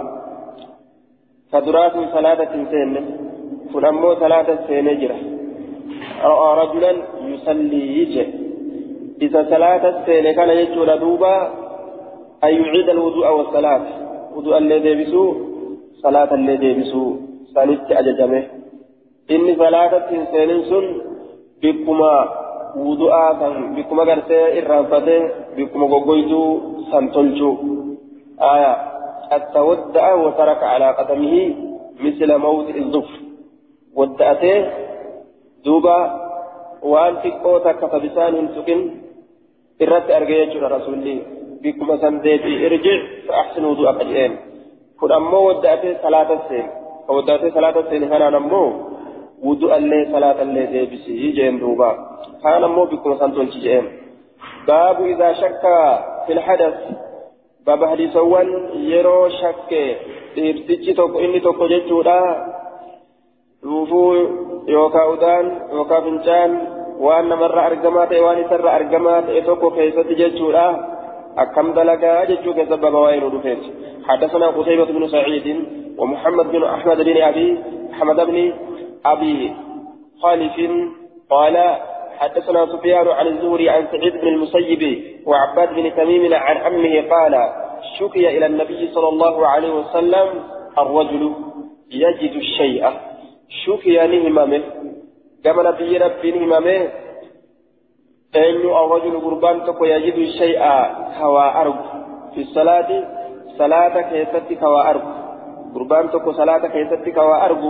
فدرات 1.51 1.95
صلاة 2.13 2.41
سنة 2.71 3.05
فنمو 3.73 4.15
صلاة 4.15 4.49
سنة 4.67 4.93
جرة 4.93 5.19
رأى 6.23 6.49
رجلا 6.61 6.91
يصلي 7.25 7.81
يجي. 7.97 8.42
إذا 9.21 9.45
صلاة 9.49 9.83
السنة 9.89 10.31
كان 10.31 10.49
يجول 10.49 10.99
دوبا 10.99 11.35
أن 12.43 12.53
يعيد 12.53 12.89
الوضوء 12.89 13.27
والصلاة 13.31 13.81
وضوء 14.35 14.57
الذي 14.57 14.89
يبسو 14.89 15.35
صلاة 16.03 16.33
الذي 16.33 16.65
يبسو 16.65 17.15
سنت 17.53 17.91
أججمه 17.91 18.43
إن 19.31 19.55
صلاة 19.55 19.93
السنة 20.11 20.63
سن 20.69 20.85
بكما 21.63 22.13
وضوء 22.77 23.13
بكما 23.75 24.03
قرسي 24.03 24.39
إرانفته 24.59 25.19
بكما 25.57 25.85
قويتو 25.93 26.59
سنتلجو 26.91 27.51
آية 28.41 28.73
التودع 29.33 30.13
وترك 30.13 30.63
على 30.63 30.87
قدمه 30.99 31.35
مثل 32.05 32.37
موت 32.37 32.69
الظفر 32.75 33.19
ودأته 33.95 34.57
دوبا 35.65 36.23
waan 36.91 37.15
xiqqoo 37.23 37.63
takka 37.63 37.87
fa 37.87 37.99
bisaan 39.79 40.13
hin 40.13 40.13
tuqin 40.13 40.13
irratti 40.13 40.13
arge 40.13 40.45
jechuudha 40.45 40.67
rasuulli 40.67 41.23
bikkuma 41.61 41.97
san 41.97 42.23
deebii 42.23 42.65
irji 42.65 43.01
fa 43.27 43.33
ahsin 43.37 43.65
wuduu 43.65 43.87
akka 43.87 44.03
jedheen 44.03 44.37
kun 44.99 45.11
ammoo 45.11 45.45
wadda'atee 45.47 45.95
salaata 46.01 46.37
seen 46.49 46.65
ka 47.07 47.13
wadda'atee 47.13 47.51
salaata 47.51 47.83
seen 47.89 48.09
kanaan 48.09 48.35
ammoo 48.35 48.73
wuduu 49.43 49.71
allee 49.71 50.05
salaata 50.11 50.41
allee 50.41 50.67
deebisii 50.67 51.33
jeen 51.33 51.59
duuba 51.59 51.89
kaan 52.43 52.63
ammoo 52.63 52.85
bikkuma 52.85 53.17
san 53.17 53.31
tolchi 53.31 53.59
jedheen 53.59 53.89
baabu 54.67 55.05
idaa 55.05 55.33
shakka 55.33 56.03
fil 56.27 56.39
hadas 56.39 56.75
baaba 57.65 57.87
hadiisawwan 57.87 58.47
yeroo 58.91 59.29
shakke 59.29 59.97
dhiirtichi 60.35 60.93
tokko 60.93 61.19
inni 61.19 61.41
tokko 61.41 61.67
waan 66.99 67.29
namarra 67.29 67.65
argamaa 67.69 68.05
ta'e 68.05 68.25
waan 68.25 68.43
isarra 68.45 68.75
argamaa 68.79 69.21
ta'e 69.21 69.41
tokko 69.41 69.71
keessatti 69.71 70.15
jechuudha 70.15 70.65
jechuu 72.27 72.53
keessa 72.53 72.77
baba 72.77 72.99
waa'ee 72.99 73.19
nu 73.19 73.29
dhufeeti 73.29 73.83
حدثنا 74.03 74.47
قتيبة 74.47 74.85
بن 74.85 75.07
سعيد 75.07 75.47
ومحمد 75.97 76.51
بن 76.51 76.63
أحمد 76.63 77.01
بن 77.01 77.17
أبي 77.21 77.57
أحمد 77.93 78.15
بن 78.15 78.53
أبي 79.05 79.53
خالف 80.21 80.71
قال 81.29 81.77
حدثنا 82.17 82.65
سفيان 82.65 83.07
عن 83.07 83.27
الزهري 83.27 83.69
عن 83.69 83.87
سعيد 83.91 84.13
بن 84.21 84.27
المسيب 84.27 85.03
وعباد 85.25 85.69
بن 85.75 85.95
تميم 85.95 86.33
عن 86.33 86.57
عمه 86.57 87.01
قال 87.09 87.33
شكي 87.99 88.37
إلى 88.37 88.45
النبي 88.45 88.89
صلى 88.93 89.09
الله 89.09 89.47
عليه 89.47 89.73
وسلم 89.73 90.27
الرجل 90.77 91.33
يجد 91.91 92.35
الشيء 92.35 92.89
شكي 93.65 93.97
نهممه 94.07 94.63
كما 95.43 95.63
نبي 95.63 95.97
ربي 95.97 96.31
نهممه 96.31 96.89
أن 98.35 98.61
الرجل 98.83 99.19
قربان 99.25 99.63
تكو 99.65 99.85
يجد 99.85 100.17
الشيء 100.17 100.59
كوا 101.19 101.61
أرب 101.61 101.79
في 102.33 102.41
الصلاة 102.41 102.89
صلاة 103.57 104.01
كيست 104.09 104.59
كوا 104.59 104.89
أرب 104.89 105.05
قربان 105.75 106.09
تكو 106.11 106.31
صلاة 106.31 106.67
كيست 106.67 107.09
كوا 107.15 107.45
أرب 107.45 107.63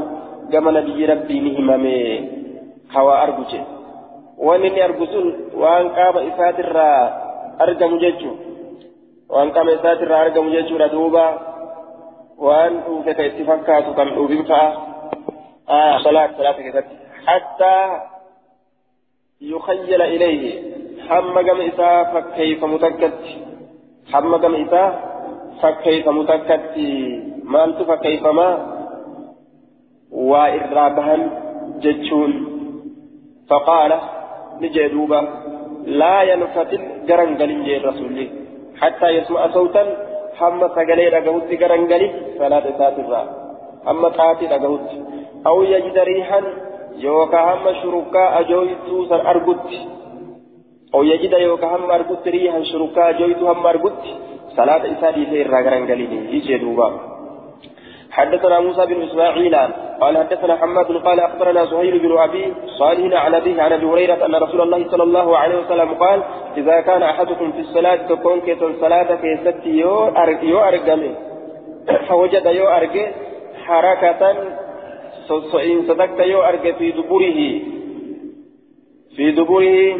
كما 0.51 0.71
نبي 0.71 1.05
ربي 1.05 1.39
نهممه 1.39 2.29
كوا 2.93 3.23
أرب 3.23 3.39
جي 3.51 3.61
inni 4.41 4.81
argu 4.81 5.05
sun 5.13 5.27
waan 5.61 5.93
qaama 5.95 6.25
isaatirraa 6.29 7.01
argamu 7.63 7.99
jechuu 8.03 8.33
waan 9.29 9.51
qaama 9.55 9.71
isaatirraa 9.77 10.21
argamu 10.25 10.49
jechuudha 10.55 10.89
duuba 10.89 11.25
waan 12.47 12.81
dhuufe 12.85 13.13
ka 13.13 13.23
itti 13.29 13.45
fakkaatu 13.45 13.93
kan 13.97 14.09
dhuufin 14.15 14.43
fa'a 14.49 15.99
salaat 16.03 16.35
salaata 16.37 16.65
keessatti 16.65 17.02
yukhayyala 19.53 20.07
ilayhi 20.15 20.51
hamma 21.09 21.43
gama 21.49 21.63
isaa 21.71 21.99
fakkeeyfamu 22.13 22.79
takkatti 22.85 23.35
hamma 24.13 24.37
gama 24.45 24.57
isaa 24.65 24.89
fakkeeyfamu 25.61 26.23
takkatti 26.31 26.87
maaltu 27.55 27.85
fakkeeyfamaa 27.91 28.55
waa 30.31 30.49
irraa 30.59 30.89
bahan 30.99 31.23
jechuun 31.85 32.33
faqaala 33.51 33.99
نجي 34.61 34.87
دوبا 34.87 35.21
لا 36.01 36.21
ينفتل 36.31 36.81
غرنغلين 37.09 37.63
جي 37.63 37.77
الرسول 37.77 38.17
حتى 38.81 39.07
يسمع 39.17 39.41
صوتا 39.55 39.83
حما 40.37 40.67
سغلي 40.75 41.09
دغوت 41.15 41.49
غرنغلي 41.61 42.07
صلاة 42.39 42.65
ساترا 42.77 43.21
حما 43.85 44.07
قاتي 44.17 44.45
دغوت 44.53 44.89
أو 45.47 45.57
يجد 45.73 45.97
ريحا 45.97 46.41
يوكا 46.97 47.37
حما 47.37 47.73
شركا 47.81 48.39
أجويتو 48.39 49.05
سر 49.09 49.29
أرغوت 49.29 49.69
أو 50.95 51.03
يجد 51.03 51.33
يوكا 51.33 51.67
حما 51.67 51.95
أرغوت 51.95 52.27
ريحا 52.27 52.63
شركا 52.63 53.09
أجويتو 53.09 53.53
حما 53.53 53.69
أرغوت 53.69 54.03
صلاة 54.57 54.83
إسادي 54.91 55.25
سير 55.25 55.47
غرنغلين 55.51 56.11
يجي 56.33 56.57
دوبا 56.57 57.13
حدثنا 58.11 58.59
موسى 58.59 58.85
بن 58.85 59.01
إسماعيل 59.01 59.55
قال 60.01 60.17
حدثنا 60.17 60.55
حماد 60.55 60.85
قال 60.85 61.19
أخبرنا 61.19 61.65
زهير 61.65 61.97
بن 61.97 62.17
أبي 62.17 62.53
صالح 62.79 63.23
عن 63.25 63.33
أبيه 63.33 63.61
عن 63.61 63.71
أبي 63.73 63.85
هريرة 63.85 64.25
أن 64.25 64.35
رسول 64.35 64.61
الله 64.61 64.91
صلى 64.91 65.03
الله 65.03 65.37
عليه 65.37 65.57
وسلم 65.59 65.93
قال 65.93 66.23
إذا 66.57 66.81
كان 66.81 67.03
أحدكم 67.03 67.51
في 67.51 67.59
الصلاة 67.59 67.95
تكون 67.95 68.41
كيتون 68.41 68.73
صلاة 68.81 69.15
كيست 69.15 69.65
يو 69.65 70.63
ارجمي 70.67 71.15
فوجد 72.07 72.45
يو 72.45 72.67
ارجي 72.67 73.05
حركة 73.65 74.35
سوسوين 75.27 75.87
صدقت 75.87 76.19
يو 76.19 76.41
ارجي 76.41 76.73
في 76.73 76.91
دبره. 76.91 77.39
في 79.15 79.31
دبره. 79.31 79.97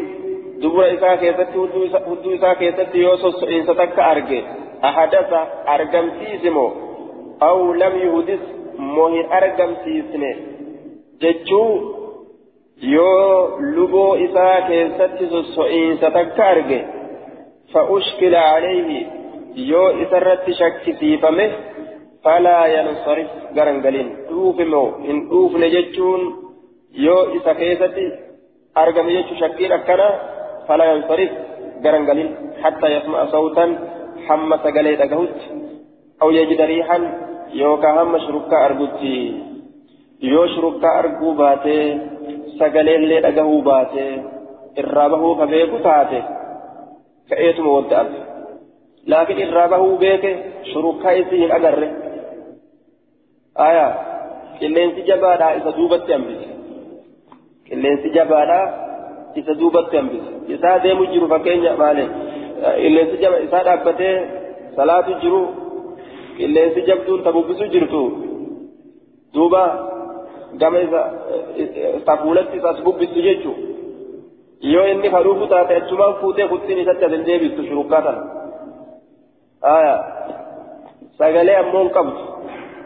دبر 0.62 0.94
إساء 0.94 1.16
كيست 1.16 1.50
هدو 1.56 2.34
إساء 2.34 2.54
كيست 2.54 2.94
يو 2.94 3.16
سوسوين 3.16 3.66
صدقت 3.66 3.98
ارجي 3.98 4.40
أحدث 4.84 5.32
أرجم 5.68 6.06
سيسمو. 6.18 6.66
أو 7.42 7.72
لم 7.72 7.94
يهدث 8.04 8.42
mohi 8.78 9.20
argamsiisne 9.30 10.30
jechuu 11.20 11.72
yoo 12.82 13.58
luboo 13.74 14.14
isaa 14.14 14.60
keessatti 14.68 15.26
sosso'iinsa 15.26 16.10
takka 16.10 16.46
arge 16.46 16.80
فأشكل 17.74 18.34
عليه. 18.34 19.06
يو 19.56 19.86
إسرت 20.02 20.50
شكسيفمه 20.50 21.50
فلا 22.24 22.66
ينصرف 22.66 23.28
غرنغلين 23.56 24.08
دوفمو 24.30 24.86
إن 25.10 25.28
دوف 25.28 25.52
نجتشون 25.56 26.20
يو 27.06 27.18
إسا 27.36 27.52
كيستي 27.52 28.06
أرقم 28.76 29.08
يجتشو 29.08 29.34
شكين 29.40 29.72
أكنا 29.72 30.08
فلا 30.68 30.84
ينصرف 30.92 31.30
غرنغلين 31.84 32.28
حتى 32.62 32.86
يسمع 32.94 33.26
صوتا 33.34 33.66
حمى 34.26 34.56
سقليت 34.64 35.00
أقهوت 35.00 35.38
أو 36.22 36.30
يجد 36.30 36.60
ريحا 36.60 36.98
argutti 38.66 39.34
yoo 40.20 40.46
shurukkaa 40.54 40.98
arguu 40.98 41.34
baatee 41.34 42.00
sagaleellee 42.58 43.20
dhagahuu 43.22 43.62
baatee 43.62 44.22
irraa 44.82 45.08
bahuu 45.08 45.34
ka 45.40 45.46
beeku 45.46 45.78
taate 45.86 46.22
ka'eetuma 47.30 47.74
wadda'atu 47.76 48.18
laakiin 49.06 49.38
irraa 49.46 49.68
bahuu 49.68 49.96
beeke 49.98 50.30
shurukkaa 50.72 51.12
hin 53.58 53.92
qilleensi 54.58 55.02
jabaadhaa 55.10 55.52
isa 55.58 55.72
duubatti 55.78 56.12
hambise 56.12 56.48
qilleensi 57.68 58.10
jabaadhaa 58.16 58.66
isa 59.42 59.54
duubatti 59.60 59.96
hambise 59.96 60.30
isaa 60.54 60.78
deemu 60.84 61.06
jiru 61.12 61.28
fakkeenya 61.34 61.76
maale 61.82 62.04
qilleensi 62.80 63.16
jaba 63.24 63.38
isaa 63.46 63.64
dhaabbatee 63.68 64.14
salaatu 64.76 65.14
jiru 65.22 65.40
qilleensi 66.36 66.86
jabduun 66.88 67.22
ta 67.24 67.32
bubbisu 67.36 67.66
jirtu 67.74 68.02
duuba 69.34 69.62
gama 70.62 70.80
isa 70.86 71.02
tafuulatti 72.10 72.56
isas 72.62 72.82
bubbisu 72.84 73.22
jechu 73.28 73.52
yoo 74.74 74.86
inni 74.92 75.10
kadhuufu 75.16 75.46
taate 75.46 75.76
achumaan 75.76 76.14
fuutee 76.20 76.48
kuttiin 76.52 76.78
isatti 76.84 77.04
asin 77.04 77.26
deebistu 77.26 77.66
shurukkaa 77.68 78.02
tana 78.02 78.22
aya 79.76 79.94
sagalee 81.18 81.56
ammoon 81.62 81.90
qabdu 81.96 82.22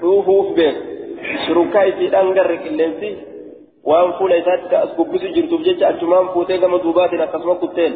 dhuufuuf 0.00 0.48
beeku 0.58 0.82
shurukkaa 1.44 1.84
isiidhaan 1.90 2.34
garre 2.38 2.56
qilleensi 2.64 3.10
waan 3.90 4.10
fuula 4.18 4.36
isaatti 4.42 4.74
as 4.82 4.90
bubbisu 4.96 5.28
jirtuuf 5.36 5.62
jecha 5.68 5.88
achumaan 5.92 6.28
fuutee 6.34 6.58
gama 6.64 6.78
duubaatiin 6.84 7.22
akkasuma 7.26 7.54
kutteen 7.62 7.94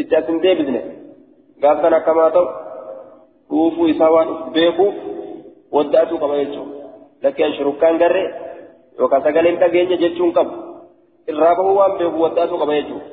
itti 0.00 0.16
asin 0.20 0.42
deebisne 0.44 0.80
gaaf 1.62 1.78
kan 1.82 1.94
akkamaa 2.00 2.30
ta'u 2.36 2.46
dhuufuu 3.50 3.86
isaa 3.94 4.10
waan 4.16 4.30
beekuuf 4.56 4.94
waddaatuu 5.76 6.18
qaba 6.22 6.40
jechuudha 6.42 6.74
lakkeen 7.26 7.54
shurukkaan 7.58 8.00
garre 8.02 8.24
yookaan 8.98 9.22
sagaleen 9.28 9.60
dhageenya 9.62 9.96
jechuun 10.04 10.32
qabu 10.38 10.54
irraa 11.32 11.54
bahuu 11.60 11.76
waan 11.80 11.94
beeku 12.00 12.18
waddaatuu 12.26 12.60
qaba 12.64 12.74
jechuudha. 12.80 13.06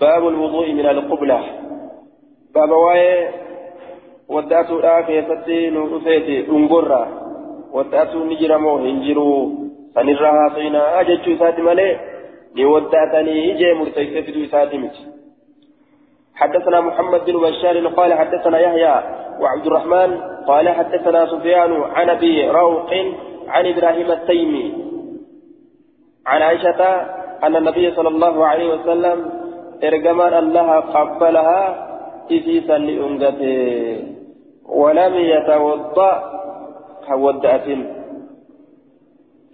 باب 0.00 0.22
الوضوء 0.28 0.66
من 0.78 0.86
القبلة 0.94 1.38
باب 2.54 2.70
واي 2.70 3.28
وداتو 4.28 4.80
دا 4.80 5.00
كيفتي 5.00 5.70
نوفيتي 5.70 6.42
دنغورا 6.42 7.02
وداتو 7.72 8.24
نجرمو 8.24 8.76
هنجرو 8.76 9.52
سنرها 9.94 10.44
ساتي 11.38 11.62
مالي 11.62 12.14
ni 12.54 12.64
waddaatanii 12.64 13.50
ijee 13.50 13.74
murteessee 13.74 14.22
fiduu 14.22 14.42
isaati 14.42 14.78
miti. 14.78 15.02
حدثنا 16.34 16.80
محمد 16.80 17.24
بن 17.24 17.36
بشار 17.40 17.86
قال 17.86 18.14
حدثنا 18.14 18.58
يحيى 18.58 18.94
وعبد 19.40 19.66
الرحمن 19.66 20.10
قال 20.46 20.68
حدثنا 20.68 21.26
سفيان 21.26 21.72
عن 21.82 22.10
ابي 22.10 22.50
روق 22.50 22.90
عن 23.48 23.66
إبراهيم 23.66 24.10
التيمي 24.10 24.66
عن 26.26 26.42
عائشة 26.42 26.80
أن 27.44 27.56
النبي 27.56 27.90
صلى 27.90 28.08
الله 28.08 28.46
عليه 28.46 28.74
وسلم 28.74 29.18
ارجما 29.84 30.38
الله 30.38 30.70
قبلها 30.80 31.62
إذيسا 32.30 32.78
لأنجته 32.78 34.13
ولم 34.74 35.14
يتوضأ 35.14 36.12
كودأت 37.08 37.66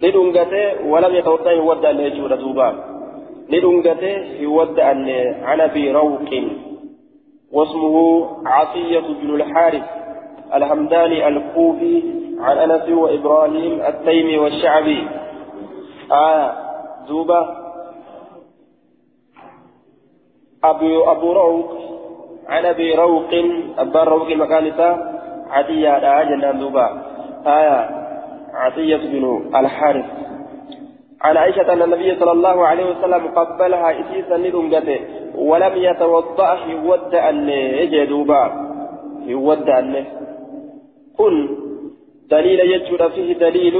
لأنجته 0.01 0.85
ولم 0.85 1.15
يتوضأ 1.15 1.51
يودأ 1.51 1.91
ليجور 1.91 2.35
دوبا 2.35 2.69
لأنجته 3.49 4.15
يودأ 4.39 4.83
عن 5.43 5.61
أبي 5.61 5.91
روق. 5.91 6.31
واسمه 7.51 8.27
عطية 8.45 8.99
بن 8.99 9.35
الحارث 9.35 9.83
الحمداني 10.53 11.27
الكوفي 11.27 12.03
عن 12.39 12.57
أنس 12.57 12.89
وإبراهيم 12.89 13.81
التيمي 13.81 14.37
والشعبي. 14.37 15.07
آه 16.11 16.53
دوبة 17.07 17.61
أبو 20.63 21.11
أبو 21.11 21.33
روق 21.33 21.71
عن 22.47 22.65
أبي 22.65 22.95
روق 22.95 23.31
أبا 23.77 24.03
روق 24.03 24.29
مكانسة 24.31 25.10
عطية 25.51 25.97
لا 25.99 26.23
جنان 26.23 26.59
دوبة. 26.59 26.85
آية 27.45 27.89
عطية 28.53 28.97
بن 28.97 29.23
الحارث. 29.55 30.05
عن 31.21 31.37
عائشة 31.37 31.73
أن 31.73 31.81
النبي 31.81 32.15
صلى 32.19 32.31
الله 32.31 32.67
عليه 32.67 32.85
وسلم 32.91 33.27
قبلها 33.27 33.89
إسيسا 33.99 34.37
لدنجته 34.37 34.99
ولم 35.35 35.73
يتوضأ 35.75 36.57
يود 36.69 37.15
أن 37.15 37.49
يجدوبا 37.49 38.51
يود 39.25 39.69
أن 39.69 40.05
قل 41.17 41.57
دليل 42.31 42.59
يجد 42.59 43.07
فيه 43.07 43.33
دليل 43.33 43.75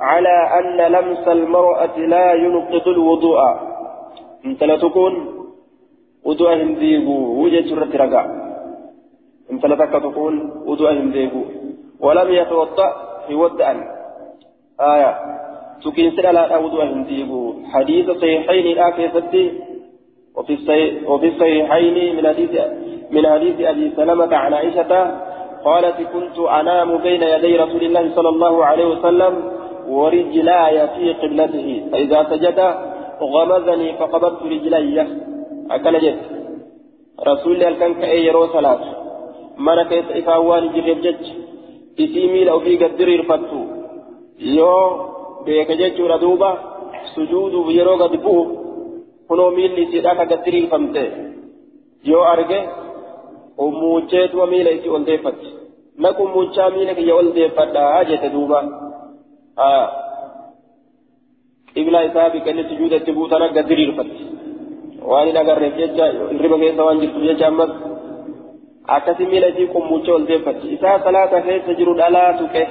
على 0.00 0.36
أن 0.58 0.92
لمس 0.92 1.28
المرأة 1.28 1.98
لا 1.98 2.32
ينقض 2.32 2.88
الوضوء. 2.88 3.38
انت 4.44 4.64
لا 4.64 4.76
تكون 4.76 5.14
وضوء 6.24 6.54
هنديغو 6.54 7.42
وجه 7.42 7.80
رترقا 7.80 8.41
انت 9.52 9.66
لا 9.66 9.86
تكون 9.98 10.34
وضوء 10.66 10.92
هنديغو 10.92 11.42
ولم 12.00 12.28
يتوضأ 12.32 12.88
يود 13.30 13.60
أن. 13.60 13.78
آية. 14.80 15.12
تكين 15.84 16.10
سلا 16.16 16.32
لا 16.32 16.58
هنديغو 16.92 17.54
حديث 17.72 18.10
صحيحين 18.10 18.76
لا 18.76 18.90
كيفتي 18.90 19.44
وفي 20.36 20.54
وفي 21.06 21.28
الصحيحين 21.28 22.16
من 22.16 22.28
حديث 22.28 22.50
من 23.10 23.26
حديث 23.26 23.60
أبي 23.60 23.92
سلمة 23.96 24.36
عن 24.36 24.54
عائشة 24.54 24.92
قالت 25.64 25.96
كنت 26.12 26.38
أنام 26.38 26.96
بين 26.96 27.22
يدي 27.22 27.56
رسول 27.56 27.82
الله 27.82 28.14
صلى 28.16 28.28
الله 28.28 28.64
عليه 28.64 28.86
وسلم 28.86 29.34
ورجلاي 29.88 30.88
في 30.88 31.12
قبلته. 31.12 31.68
فإذا 31.92 32.26
سجد 32.30 32.58
غمزني 33.22 33.92
فقبضت 33.98 34.42
رجلي. 34.42 35.06
أكل 35.70 35.98
جد. 36.00 36.18
رسول 37.26 37.52
الله 37.52 37.78
كان 37.78 37.94
كأي 37.94 38.26
يرو 38.26 38.46
صلاه 39.58 39.82
من 39.82 39.82
كيس 39.90 40.04
افاوان 40.18 40.64
جريب 40.74 41.00
جج 41.00 41.24
اسيمي 42.00 42.44
لو 42.44 42.60
في 42.60 42.76
قدر 42.76 43.08
الفتو 43.08 43.60
يو 44.40 44.74
بيك 45.46 45.70
جج 45.70 46.00
ردوبه 46.00 46.50
سجود 47.14 47.54
يرو 47.78 47.94
قد 48.02 48.14
kunoo 49.32 49.50
miilli 49.56 49.82
isiidhaa 49.82 50.14
ka 50.14 50.24
gaddiriifamte 50.30 51.02
yoo 52.04 52.24
arge 52.32 52.58
ummuucheetuma 53.64 54.46
miila 54.46 54.70
isii 54.76 54.94
ol 54.96 55.04
deeffatti 55.10 55.48
naq 56.04 56.20
ummuuchaa 56.24 56.70
miila 56.74 56.94
kiyya 56.98 57.14
ol 57.20 57.28
deeffadhaa 57.36 58.04
jette 58.10 58.28
duuba 58.34 58.58
qiblaa 61.74 62.02
isaa 62.08 62.28
biqilli 62.34 62.68
sujuudatti 62.70 63.16
buutana 63.18 63.48
gaddiriirfatti 63.56 64.22
waan 65.10 65.26
hin 65.28 65.40
agarreef 65.42 65.80
jecha 65.80 66.10
hirriba 66.34 66.58
keessa 66.64 66.88
waan 66.88 67.00
jirtuuf 67.04 67.24
jecha 67.30 67.46
ammas 67.52 67.72
akkasi 68.88 69.26
miila 69.26 69.46
isii 69.48 69.66
qummuucha 69.74 70.14
ol 70.14 70.26
deeffatti 70.26 70.72
isaa 70.74 70.98
salaata 71.04 71.40
keessa 71.40 71.74
jiru 71.74 71.94
dhalaa 71.94 72.32
tuqe 72.38 72.64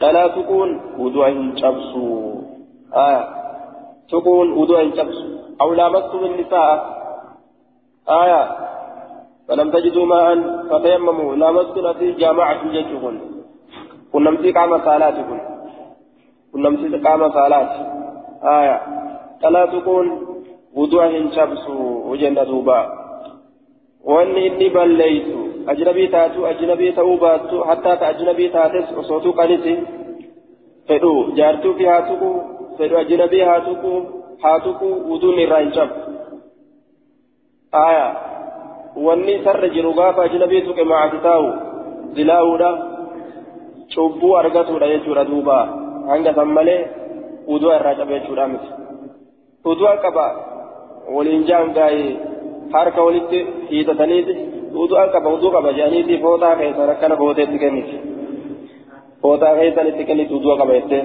dhalaa 0.00 0.28
tuquun 0.28 0.70
wudu'a 0.98 1.28
hin 1.28 1.52
cabsu 1.60 2.06
tuquun 4.10 4.56
wudu'a 4.58 4.82
hin 4.86 4.92
cabsu 4.92 5.40
أو 5.60 5.74
لامستم 5.74 6.24
النساء 6.24 6.72
آية 8.08 8.42
فلم 9.48 9.70
تجدوا 9.70 10.06
ماء 10.06 10.26
فتيمموا 10.70 11.34
لامستم 11.34 11.92
في 11.92 12.12
جامعة 12.12 12.70
جيشكم 12.72 13.20
كن 14.12 14.22
نمسيك 14.24 14.56
عما 14.56 14.78
صلاتكم 14.84 15.38
saalaati 16.52 17.80
aya 18.42 18.76
dhalaa 19.40 19.66
tuquun 19.66 20.06
wudu'a 20.74 21.06
hin 21.08 21.30
cabsu 21.30 22.16
jenna 22.18 22.44
duuba 22.44 22.99
wanni 24.04 24.46
inni 24.46 24.70
balleeysu 24.70 25.38
ajnabii 25.66 26.08
taatu 26.08 26.46
ajnabii 26.46 26.92
ta'uu 26.92 27.16
baattu 27.18 27.60
hattaa 27.60 27.96
ta 27.96 28.06
ajnabii 28.06 28.48
taates 28.48 28.96
osoo 28.98 29.20
tuqaniti 29.20 29.76
fedhu 30.88 31.32
jaartuu 31.40 31.74
fi 31.74 31.84
haa 31.84 32.02
tuqu 32.02 32.30
fedhu 32.78 32.96
ajnabii 32.96 33.40
haa 33.40 33.60
tuqu 33.60 33.92
haa 34.42 34.60
tuqu 34.60 34.92
wuduun 35.10 35.38
irraa 35.38 35.60
hin 35.60 35.72
cabu 35.78 35.94
aya 37.72 38.06
wanni 39.06 39.40
sarra 39.44 39.68
jiru 39.68 39.92
gaafa 39.94 40.22
ajnabii 40.22 40.62
tuqe 40.68 40.84
maati 40.84 41.18
taa'u 41.26 41.50
dilaa'uudha 42.14 42.70
cubbuu 43.94 44.34
argatuudha 44.36 44.88
jechuudha 44.88 45.24
duuba 45.24 45.58
hanga 46.08 46.34
san 46.34 46.48
malee 46.48 46.80
wudu'a 47.48 47.76
irraa 47.76 47.94
cabe 47.94 48.18
jechuudha 48.20 48.48
miti 48.48 48.68
wudu'a 49.64 49.96
qaba 49.96 50.26
waliin 51.14 51.46
jaangaa'ee 51.50 52.10
harka 52.72 53.00
walitti 53.06 53.38
hiitataniiti 53.70 54.34
wudu'a 54.78 55.04
qaba 55.14 55.28
wuduu 55.34 55.50
qaba 55.56 55.70
jedhaniiti 55.78 56.14
fooxaa 56.24 56.56
keessan 56.60 56.90
akkana 56.94 57.16
gooteetti 57.22 57.58
kenniti 57.64 57.96
fooxaa 59.22 59.54
keessan 59.60 59.90
itti 59.92 60.04
kenniti 60.10 60.32
wudu'a 60.36 60.56
qaba 60.60 60.72
jettee 60.78 61.02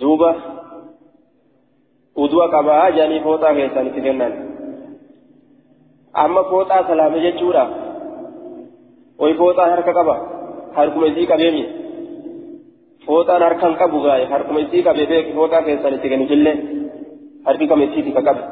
duuba 0.00 0.30
wudu'a 2.20 2.46
qabaa 2.54 2.90
jedhanii 2.96 3.24
fooxaa 3.26 3.54
keessan 3.58 3.86
itti 3.90 4.00
kennan 4.06 4.32
amma 6.24 6.42
fooxaa 6.50 6.86
salaame 6.88 7.18
jechuudha 7.26 7.64
oyi 9.24 9.34
fooxaan 9.40 9.70
harka 9.74 9.92
qaba 9.98 10.14
harkuma 10.78 11.06
isii 11.12 11.26
qabeemi 11.32 11.64
fooxaan 13.06 13.42
harkaan 13.46 13.74
qabu 13.82 13.98
gaaye 14.06 14.24
harkuma 14.34 14.60
isii 14.66 14.82
qabee 14.88 15.06
beeki 15.12 15.32
fooxaa 15.38 15.62
keessan 15.68 15.94
itti 15.98 16.08
kennifillee 16.12 16.56
harki 17.46 17.64
kam 17.70 17.82
isiiti 17.86 18.12
ka 18.16 18.22
qabe 18.28 18.42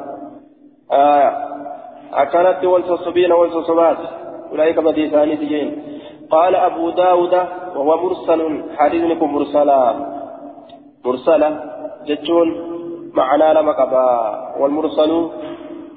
أكانت 2.13 2.65
والصصبين 2.65 3.31
والصصبات 3.31 3.97
أولئك 4.51 4.79
بدي 4.79 5.09
ثاني 5.09 5.35
تجين. 5.37 5.83
قال 6.31 6.55
أبو 6.55 6.89
داود 6.89 7.33
وهو 7.75 7.97
مرسل 7.97 8.63
حديثكم 8.77 9.33
مرسلا. 9.33 9.95
مرسلا 11.05 11.49
جتون 12.05 12.47
معنى 13.13 13.53
لما 13.53 13.71
قبا 13.71 14.07
والمرسل 14.59 15.29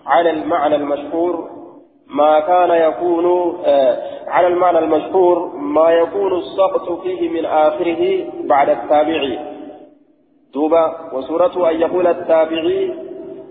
على 0.07 0.31
المعنى 0.31 0.77
المشهور 0.77 1.51
ما 2.07 2.41
كان 2.41 2.71
يكون 2.71 3.55
آه 3.65 3.99
على 4.29 4.47
المعنى 4.47 4.79
المشهور 4.79 5.57
ما 5.57 5.91
يكون 5.91 6.33
السقط 6.33 7.03
فيه 7.03 7.29
من 7.29 7.45
آخره 7.45 8.25
بعد 8.45 8.69
التابعي. 8.69 9.39
دوبا 10.55 10.95
وسورته 11.13 11.71
أن 11.71 11.81
يقول 11.81 12.07
التابعي 12.07 13.10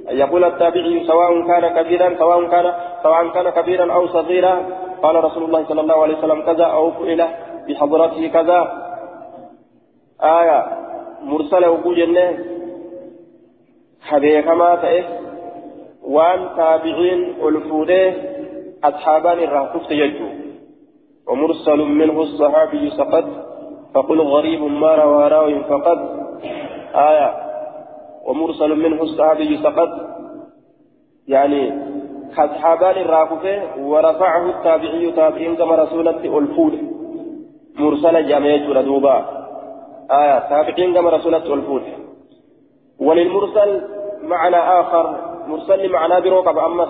يقول 0.09 0.43
التابعي 0.43 1.03
سواء 1.07 1.47
كان 1.47 1.83
كبيرا 1.83 2.15
سواء 2.17 2.45
كان 2.49 2.73
سواء 3.03 3.27
كان 3.29 3.49
كبيرا 3.49 3.93
أو 3.93 4.07
صغيرا 4.07 4.65
قال 5.03 5.23
رسول 5.23 5.43
الله 5.43 5.65
صلى 5.65 5.81
الله 5.81 6.01
عليه 6.01 6.17
وسلم 6.17 6.41
كذا 6.41 6.65
أو 6.65 6.91
فعل 6.91 7.27
بحضرته 7.67 8.27
كذا. 8.27 8.59
آية 10.21 10.59
مرسلة 11.23 11.71
وجوجنة 11.71 12.39
حبيك 14.01 14.47
ما 14.47 14.75
تئه 14.75 15.03
وان 16.03 16.49
تابعين 16.57 17.35
ألفوده 17.47 18.13
أصحابان 18.83 19.39
الرهكفت 19.39 19.91
يجو 19.91 20.29
ومرسل 21.27 21.77
منه 21.77 22.21
الصحابي 22.21 22.89
سقط 22.89 23.25
فقل 23.93 24.21
غريب 24.21 24.61
ما 24.63 24.95
روى 24.95 25.27
راوي 25.27 25.63
فقد. 25.63 25.99
آية 26.95 27.48
ومرسل 28.29 28.75
منه 28.75 29.01
الصحابي 29.03 29.57
سقط 29.57 29.89
يعني 31.27 31.61
كأصحابان 32.35 32.97
الراكفة 33.01 33.55
ورفعه 33.79 34.49
التابعي 34.49 35.11
تابعين 35.11 35.55
كما 35.55 35.75
رسولة 35.75 36.37
الفول 36.37 36.73
مرسل 37.75 38.27
جامعة 38.27 38.73
ردوبا 38.77 39.15
آية 40.11 40.39
تابعين 40.49 40.93
كما 40.93 41.09
رسولة 41.09 41.53
الفول 41.53 41.83
وللمرسل 42.99 43.81
معنى 44.23 44.55
آخر. 44.55 45.05
مرسل 45.47 45.91
معنى 45.91 46.21
بروك 46.21 46.47
أمس 46.47 46.89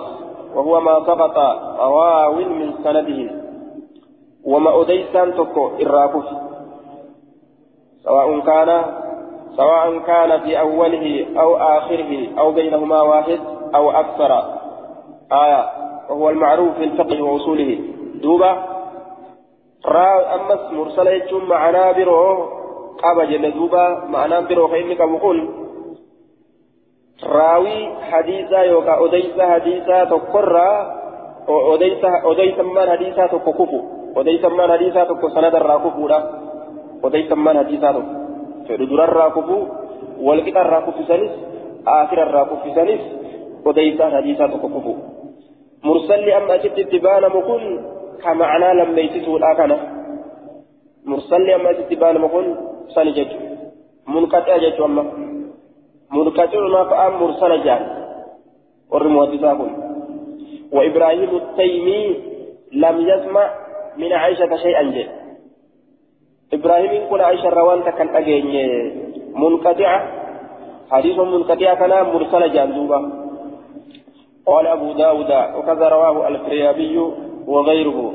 وهو 0.54 0.80
ما 0.80 0.94
سقط 1.06 1.36
راو 1.78 2.34
من 2.34 2.74
سنده. 2.84 3.20
وما 4.44 4.80
أديسان 4.80 5.34
تكو 5.34 5.68
الراكف 5.80 6.24
سواء 8.04 8.40
كان 8.40 8.84
سواء 9.60 9.98
كان 9.98 10.40
في 10.40 10.60
أوله 10.60 11.26
أو 11.40 11.56
آخره 11.56 12.12
أو 12.38 12.52
بينهما 12.52 13.02
واحد 13.02 13.40
أو 13.74 13.90
أكثر. 13.90 14.32
آية 15.32 15.62
وهو 16.10 16.30
المعروف 16.30 16.74
في 16.76 16.84
الفقه 16.84 17.22
وأصوله. 17.22 17.78
دوبا 18.22 18.52
را 19.86 20.34
أمس 20.34 20.72
مرسل 20.72 21.06
يجون 21.06 21.44
معنا 21.44 21.92
برو 21.92 22.20
قاب 23.02 23.20
جل 23.30 23.54
دوبا 23.54 24.04
معنا 24.08 24.40
برو 24.40 24.68
خيمك 24.68 25.02
بقول 25.02 25.48
راوي 27.24 27.88
حديثا 28.10 28.60
يوكا 28.62 29.04
أديسا 29.04 29.46
حديثا 29.52 30.04
تقرى 30.04 30.70
أديسا 31.48 32.10
أديسا 32.24 32.62
من 32.62 32.90
حديثا 32.90 33.26
تكفو 33.26 33.80
أديسا 34.16 34.48
من 34.48 34.72
حديثا 34.72 35.04
تكو 35.04 35.28
سند 35.28 35.54
الراكفو 35.54 36.08
أديسا 37.04 37.34
من 37.34 37.58
حديثا 37.58 37.92
تكو 37.92 38.19
durarraa 38.68 39.30
kufu 39.30 39.56
walqixarraa 40.26 40.80
kuffisanis 40.80 41.30
aakirarraa 41.86 42.44
kuffisanis 42.44 43.00
odeysaan 43.64 44.12
hadiisaa 44.12 44.48
tokko 44.48 44.68
kufu 44.68 44.96
mursalli 45.82 46.32
amma 46.32 46.52
achitti 46.52 46.80
itti 46.80 47.00
baanamu 47.00 47.42
kun 47.42 47.62
ka 48.22 48.34
macnaa 48.34 48.74
lammeeysisuudha 48.74 49.54
kana 49.54 49.76
mursalli 51.04 51.52
amma 51.52 51.68
achitti 51.68 51.96
baanamu 51.96 52.28
kun 52.28 52.56
sani 52.94 53.12
jechu 53.12 53.38
munqaxi'a 54.06 54.58
jechu 54.58 54.84
amma 54.84 55.04
munqaxi'uma 56.10 56.84
fa'aan 56.90 57.20
mursala 57.22 57.62
jaan 57.68 57.84
warri 58.92 59.08
muhaddisaa 59.08 59.54
kun 59.54 59.90
وإبراهيم 60.72 61.36
التيمي 61.36 62.16
لم 62.72 63.00
يسمع 63.00 63.50
من 63.96 64.12
عائشة 64.12 64.56
شيئا 64.56 64.82
جد 64.82 65.19
إبراهيم 66.52 67.06
كل 67.10 67.20
عائشة 67.20 67.48
روان 67.48 67.82
كان 67.82 68.16
أجيني 68.16 68.92
منقطعة 69.34 69.98
حديث 70.90 71.18
منقطعة 71.18 71.74
كان 71.74 72.06
مرسل 72.14 72.52
جاندوبا 72.52 72.98
قال 74.46 74.66
أبو 74.66 74.92
داود 74.92 75.30
وكذا 75.56 75.88
رواه 75.88 76.28
الفريابي 76.28 76.98
وغيره 77.46 78.12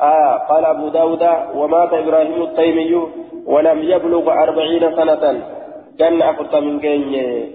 آه 0.00 0.36
قال 0.48 0.64
أبو 0.64 0.88
داود 0.88 1.22
ومات 1.54 1.92
إبراهيم 1.92 2.42
التيمي 2.42 3.02
ولم 3.46 3.78
يبلغ 3.82 4.32
أربعين 4.32 4.96
سنة 4.96 5.42
كان 5.98 6.22
أفرط 6.22 6.54
من 6.54 6.78
جيني 6.78 7.50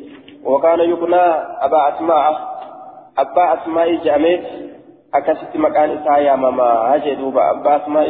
وكان 0.46 0.80
يقنى 0.80 1.26
أبا 1.66 1.90
أسماء 1.90 2.26
أبا 3.18 3.54
أسماء 3.54 3.96
جامت 3.96 4.44
أكست 5.14 5.56
مكان 5.56 5.90
إساء 5.90 6.22
يا 6.22 6.36
ماما 6.36 6.96
هجي 6.96 7.16
دوبا 7.16 7.52
أبا 7.52 7.76
أسماء 7.76 8.08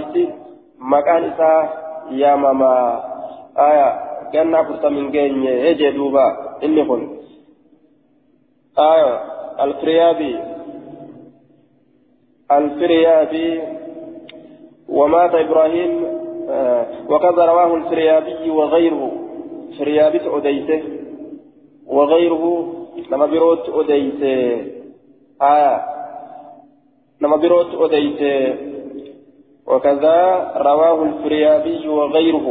maqaan 0.81 1.29
isaa 1.29 1.80
yaamamaa 2.11 3.03
aya 3.55 3.87
ganna 4.33 4.59
afurtamin 4.59 5.11
geenye 5.11 5.51
hejee 5.51 5.91
duuba 5.91 6.57
inni 6.61 6.85
kun 6.85 7.01
aya 8.75 9.11
alfiryaabi 9.57 10.51
الفريابي. 12.51 13.61
ومات 14.89 15.35
إبراهيم. 15.35 16.05
آه 16.49 16.85
وكذا 17.09 17.45
رواه 17.45 17.75
الفريابي 17.75 18.49
وغيره. 18.49 19.11
فريابي 19.79 20.19
أديته 20.37 20.83
وغيره. 21.87 22.43
لما 23.11 23.25
بيروت 23.25 23.69
أديته 23.69 24.65
آه 25.41 25.81
لما 27.21 27.35
بيروت 27.35 27.71
أديته 27.81 28.55
وكذا 29.67 30.17
رواه 30.57 31.03
الفريابي 31.03 31.87
وغيره. 31.87 32.47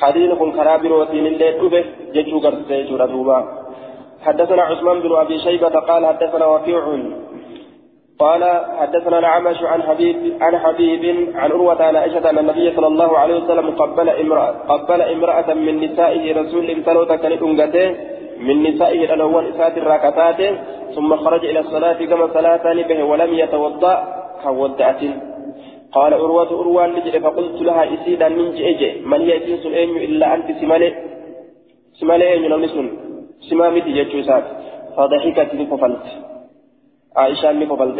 حديث 0.00 0.38
كرابر 0.56 0.92
وتين 0.92 1.26
الليل 1.26 1.68
به 1.68 1.84
ججو 2.14 2.38
قرسي 2.38 2.82
جردوبا 2.82 3.38
حدثنا 4.26 4.62
عثمان 4.62 5.00
بن 5.00 5.12
أبي 5.16 5.38
شيبة 5.38 5.68
قال 5.68 6.06
حدثنا 6.06 6.46
وكيع. 6.46 6.84
قال 8.18 8.44
حدثنا 8.78 9.18
العمش 9.18 9.62
عن 9.62 9.82
حبيب 9.82 10.16
عن 10.40 10.58
حبيب 10.58 11.04
عن 11.34 11.50
عروة 11.50 11.82
عن 11.82 11.96
عائشة 11.96 12.30
أن 12.30 12.38
النبي 12.38 12.76
صلى 12.76 12.86
الله 12.86 13.18
عليه 13.18 13.44
وسلم 13.44 13.70
قبل 13.70 14.08
امرأة 14.08 14.50
قبل 14.68 15.02
امرأة 15.02 15.54
من 15.54 15.80
نسائه 15.84 16.40
رسول 16.40 16.70
امتلوت 16.70 17.12
كانت 17.12 17.42
من 18.38 18.62
نسائه 18.62 19.14
الأول 19.14 19.46
إسات 19.46 19.78
الراكتات 19.78 20.40
ثم 20.94 21.16
خرج 21.16 21.44
إلى 21.44 21.60
الصلاة 21.60 22.04
كما 22.04 22.28
صلاة 22.34 22.82
به 22.88 23.04
ولم 23.04 23.34
يتوضأ 23.34 23.94
كودأت 24.44 25.02
قال 25.94 26.12
أروة 26.12 26.50
أروان 26.60 26.92
نجد 26.92 27.18
فقلت 27.22 27.62
لها 27.62 27.94
إسيدا 27.94 28.28
من 28.28 28.50
جئجئ 28.50 29.00
من 29.00 29.20
هي 29.20 29.36
إسيس 29.36 29.66
أين 29.66 29.96
إلا 29.96 30.34
أنت 30.34 30.48
سمالي؟ 30.60 30.94
سمالي 32.00 32.32
أين 32.32 32.50
نمسن 32.50 32.86
سمامتي 33.50 33.92
جتشوسات 33.92 34.44
فضحكت 34.96 35.54
لففلت 35.54 36.06
عائشة 37.16 37.52
لففلت 37.52 37.98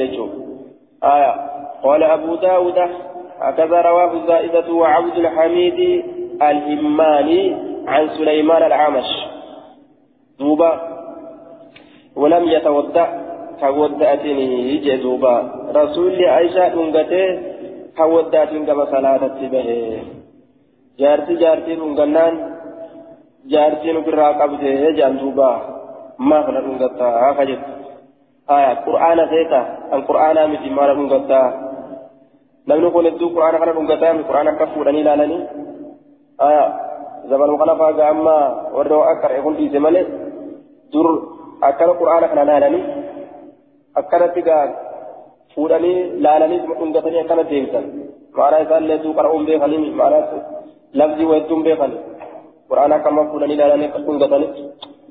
آية. 1.05 1.35
قال 1.85 2.03
أبو 2.03 2.35
داود 2.35 2.79
هكذا 3.41 3.81
رواه 3.81 4.13
الزائدة 4.13 4.73
وعبد 4.73 5.17
الحميد 5.19 6.05
الهماني 6.43 7.57
عن 7.87 8.09
سليمان 8.09 8.63
العامش. 8.63 9.11
دوبا. 10.39 10.73
ولم 12.17 12.45
يتودع 12.49 13.09
كودأتني 13.61 14.75
يجي 14.75 14.97
دوبا. 14.97 15.37
رسول 15.75 16.25
عائشة 16.25 16.67
أنقته 16.67 17.54
كودأتني 17.99 18.67
كما 18.67 18.85
صلاة 18.85 19.23
به 19.53 19.69
جارتي 20.99 21.35
جارتي 21.35 21.75
أنقنان 21.75 22.35
جارتي 23.53 23.93
نقرأ 23.93 24.29
قبضه 24.41 24.91
جان 24.99 25.19
دوبا 25.19 25.51
ما 26.19 26.43
فلا 26.43 26.59
أنقتا 26.59 27.09
هكذا 27.25 27.57
آية 28.51 28.73
قرآن 28.87 29.19
سيتا 29.33 29.61
القرآن 29.97 30.37
مثل 30.53 30.71
ما 30.77 30.93
أنقتا 30.93 31.43
namni 32.67 32.91
kun 32.93 33.05
hedduu 33.05 33.29
quraana 33.37 33.59
kana 33.61 33.77
dhungataa 33.77 34.25
quraana 34.29 34.51
akka 34.55 34.67
fuudhanii 34.75 35.01
ilaalanii 35.05 35.43
zamanuu 37.31 37.59
kana 37.61 37.77
faagaa 37.81 38.09
amma 38.15 38.37
warra 38.77 39.01
akka 39.13 39.29
re'ee 39.33 39.43
kun 39.47 39.57
dhiise 39.59 39.83
malee 39.87 40.05
dur 40.93 41.09
akkana 41.69 41.99
quraana 42.01 42.31
kana 42.31 42.45
ilaalanii 42.47 42.85
akkanatti 44.01 44.47
gaa 44.49 44.65
fuudhanii 45.55 45.97
laalanii 46.27 46.61
dhungatanii 46.81 47.23
akkana 47.25 47.45
deemsan 47.53 47.85
maanaa 48.39 48.63
isaallee 48.67 48.97
hedduu 48.97 49.15
qara'uun 49.19 49.47
beekanii 49.49 49.91
maanaa 50.01 50.43
lafzii 51.01 51.29
hedduun 51.35 51.63
beekanii 51.69 52.01
quraana 52.69 52.95
akkama 53.01 53.23
fuudhanii 53.31 53.59
laalanii 53.63 53.89
akka 53.91 54.01
dhungatanii 54.07 54.51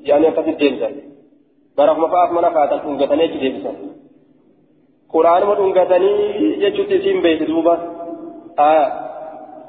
yaanii 0.08 0.30
akkasitti 0.32 0.62
deemsan 0.64 0.94
barafuma 1.78 2.08
fa'aaf 2.14 2.30
mana 2.38 2.50
kaatan 2.56 2.80
dhungatanii 2.84 3.26
achi 3.28 3.40
deebisan. 3.44 3.76
quraanuma 5.12 5.54
dhungatanii 5.60 6.58
jechuutti 6.62 6.94
isiin 7.00 7.22
beekti 7.24 7.46
duuba 7.50 7.74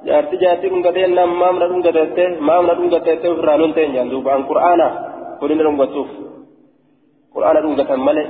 jaarti 0.07 0.35
jaartii 0.43 0.69
dhungatee 0.73 1.07
nam 1.17 1.31
maamna 1.41 1.65
dhungatette 1.71 2.23
maamna 2.49 2.73
dhungatette 2.79 3.25
ofirraa 3.33 3.57
loon 3.61 3.73
ta'e 3.77 3.87
jaan 3.95 4.09
duuba 4.13 4.29
an 4.37 4.43
quraana 4.49 4.87
kunina 5.39 5.63
dhungatuuf 5.67 6.09
quraana 7.35 7.59
dhungatan 7.65 8.01
malee 8.07 8.27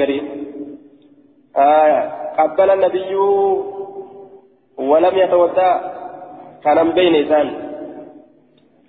garii 0.00 0.22
qabbala 2.36 2.76
nabiyyuu 2.76 3.38
walam 4.90 5.14
yatawaddaa 5.16 5.74
kanan 6.64 6.92
beeyne 6.96 7.18
isaan 7.24 7.48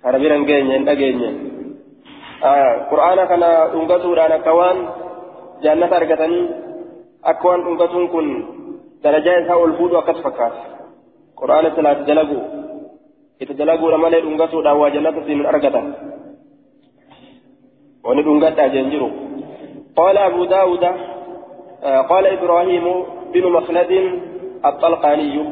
kana 0.02 0.18
biran 0.18 0.44
geenye 0.48 0.74
hin 0.76 0.86
dhageenye 0.88 1.30
qur'aana 2.90 3.26
kana 3.32 3.48
dhungatuudhaan 3.72 4.32
akka 4.38 4.52
waan 4.60 4.78
jaannata 5.64 5.96
argatanii 6.00 6.44
akka 7.32 7.48
waan 7.48 7.64
dhungatuun 7.66 8.08
kun 8.14 8.26
darajaa 9.04 9.38
isaa 9.42 9.60
ol 9.64 9.76
fuudhu 9.80 9.96
akkas 10.00 10.22
fakkaata 10.26 10.62
qur'aana 11.40 11.74
silaati 11.76 12.08
dalagu 12.10 12.38
itti 13.42 13.54
dalaguudha 13.60 13.98
malee 14.04 14.24
dhungatuudhaan 14.26 14.80
waa 14.82 14.94
jannata 14.96 15.26
siin 15.26 15.46
argatan 15.52 15.86
wani 18.04 18.22
dhungadhaa 18.28 18.68
jeen 18.76 18.90
jiru 18.94 19.08
قال 19.96 20.18
أبو 20.18 20.44
داود 20.44 20.84
قال 22.08 22.26
إبراهيم 22.26 23.04
بن 23.34 23.52
مخلد 23.52 24.20
الطلقاني 24.64 25.44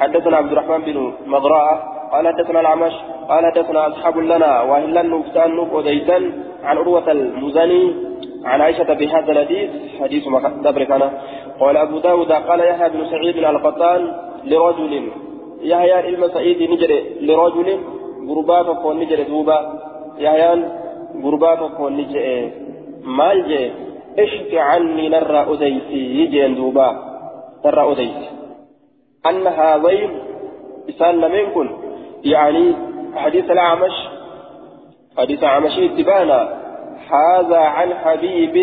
حدثنا 0.00 0.36
عبد 0.36 0.52
الرحمن 0.52 0.78
بن 0.78 1.12
مضراء 1.26 1.94
قال 2.12 2.28
حدثنا 2.28 2.60
العمش 2.60 2.92
قال 3.28 3.46
حدثنا 3.46 3.88
أصحاب 3.88 4.18
لنا 4.18 4.62
وإلا 4.62 5.02
نكسان 5.02 5.56
نك 5.56 6.10
عن 6.64 6.76
عروة 6.78 7.10
المزني 7.10 7.94
عن 8.44 8.60
عائشة 8.60 8.94
بهذا 8.94 9.32
الحديث 9.32 9.70
حديث 10.00 10.24
دبر 10.64 10.84
كان. 10.84 11.10
قال 11.60 11.76
أبو 11.76 11.98
داود 11.98 12.32
قال 12.32 12.60
يحيى 12.60 12.88
بن 12.88 13.04
سعيد 13.10 13.36
القطان 13.36 14.12
لرجل 14.44 15.08
يحيى 15.62 15.92
علم 15.92 16.28
سعيد 16.28 16.70
نجر 16.70 17.02
لرجل 17.20 17.78
غربات 18.28 18.66
كون 18.82 18.98
نجر 18.98 19.22
دوبا 19.22 19.58
يحيى 20.18 20.64
غربات 21.24 21.58
نجر 23.04 23.10
مال 23.10 23.72
اشك 24.18 24.54
عني 24.54 25.08
نرى 25.08 25.46
أديسي 25.48 26.20
يجي 26.20 26.54
دوبا 26.54 26.88
نرى 27.64 27.92
أديسي 27.92 28.30
أن 29.26 29.46
هذين 29.46 30.18
إسان 30.88 31.20
منكم 31.32 31.68
يعني 32.24 32.74
حديث 33.16 33.50
الأعمش 33.50 33.92
حديث 35.18 35.44
أعمش 35.44 35.78
اتبانا 35.78 36.64
هذا 37.10 37.58
عن 37.58 37.94
حبيب 37.94 38.56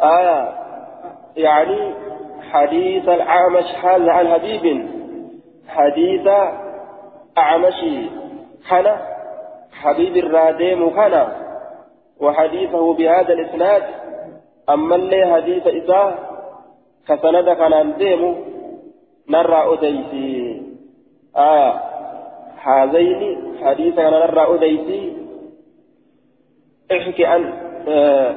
آية 0.00 0.54
يعني 1.36 1.94
حديث 2.52 3.08
الأعمش 3.08 3.64
هذا 3.82 4.12
عن 4.12 4.28
حبيب 4.28 4.88
حديث 5.68 6.28
أعمش 7.38 7.74
كان 8.70 8.96
حبيب 9.72 10.16
الراديم 10.16 10.90
كان 10.90 11.28
وحديثه 12.20 12.94
بهذا 12.94 13.32
الإسناد. 13.32 13.82
أما 14.68 14.94
اللي 14.94 15.34
حديث 15.34 15.66
إذا 15.66 16.18
كسند 17.08 17.50
كان 17.50 17.92
ديمو 17.98 18.34
نرى 19.28 19.72
أديسي. 19.72 20.62
آية 21.36 21.74
هذين 22.62 23.38
حديث 23.62 23.94
كان 23.94 24.12
نرى 24.12 24.54
أديسي. 24.54 25.12
احكي 26.92 27.26
عن 27.26 27.52
آه 27.88 28.34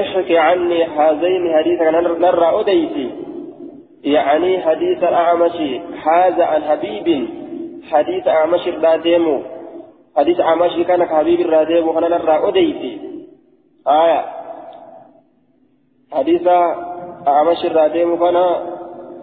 احكي 0.00 0.38
عني 0.38 0.84
هذين 0.84 1.54
حديث 1.54 1.78
كان 1.78 1.94
نرى 2.20 2.60
أديسي. 2.60 3.10
يعني 4.04 4.60
حديث 4.60 4.98
الأعمش 4.98 5.56
هذا 6.06 6.44
عن 6.44 6.62
حبيب 6.62 7.28
حديث 7.90 8.28
أعمش 8.28 8.68
الراديم 8.68 9.42
حديث 10.16 10.40
أعمش 10.40 10.86
كان 10.88 11.04
حبيب 11.04 11.40
الراديم 11.40 11.92
كان 11.92 12.10
نرى 12.10 12.48
أديسي. 12.48 13.09
آية. 13.88 14.24
حديث 16.12 16.48
أعمش 17.28 17.64
الراديم 17.64 18.16
كان 18.16 18.36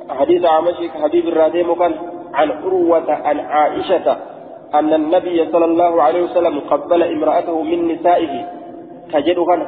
حديث 0.10 0.46
أعمش 0.46 0.76
حبيب 1.04 1.28
الراديم 1.28 1.76
كان 1.76 1.96
عن 2.34 2.52
عروة 2.52 3.12
عن 3.12 3.40
عائشة 3.40 4.18
أن 4.74 4.94
النبي 4.94 5.52
صلى 5.52 5.66
الله 5.66 6.02
عليه 6.02 6.24
وسلم 6.24 6.60
قبل 6.60 7.04
امرأته 7.04 7.62
من 7.62 7.88
نسائه. 7.88 8.46
كجد 9.14 9.36
كان 9.46 9.68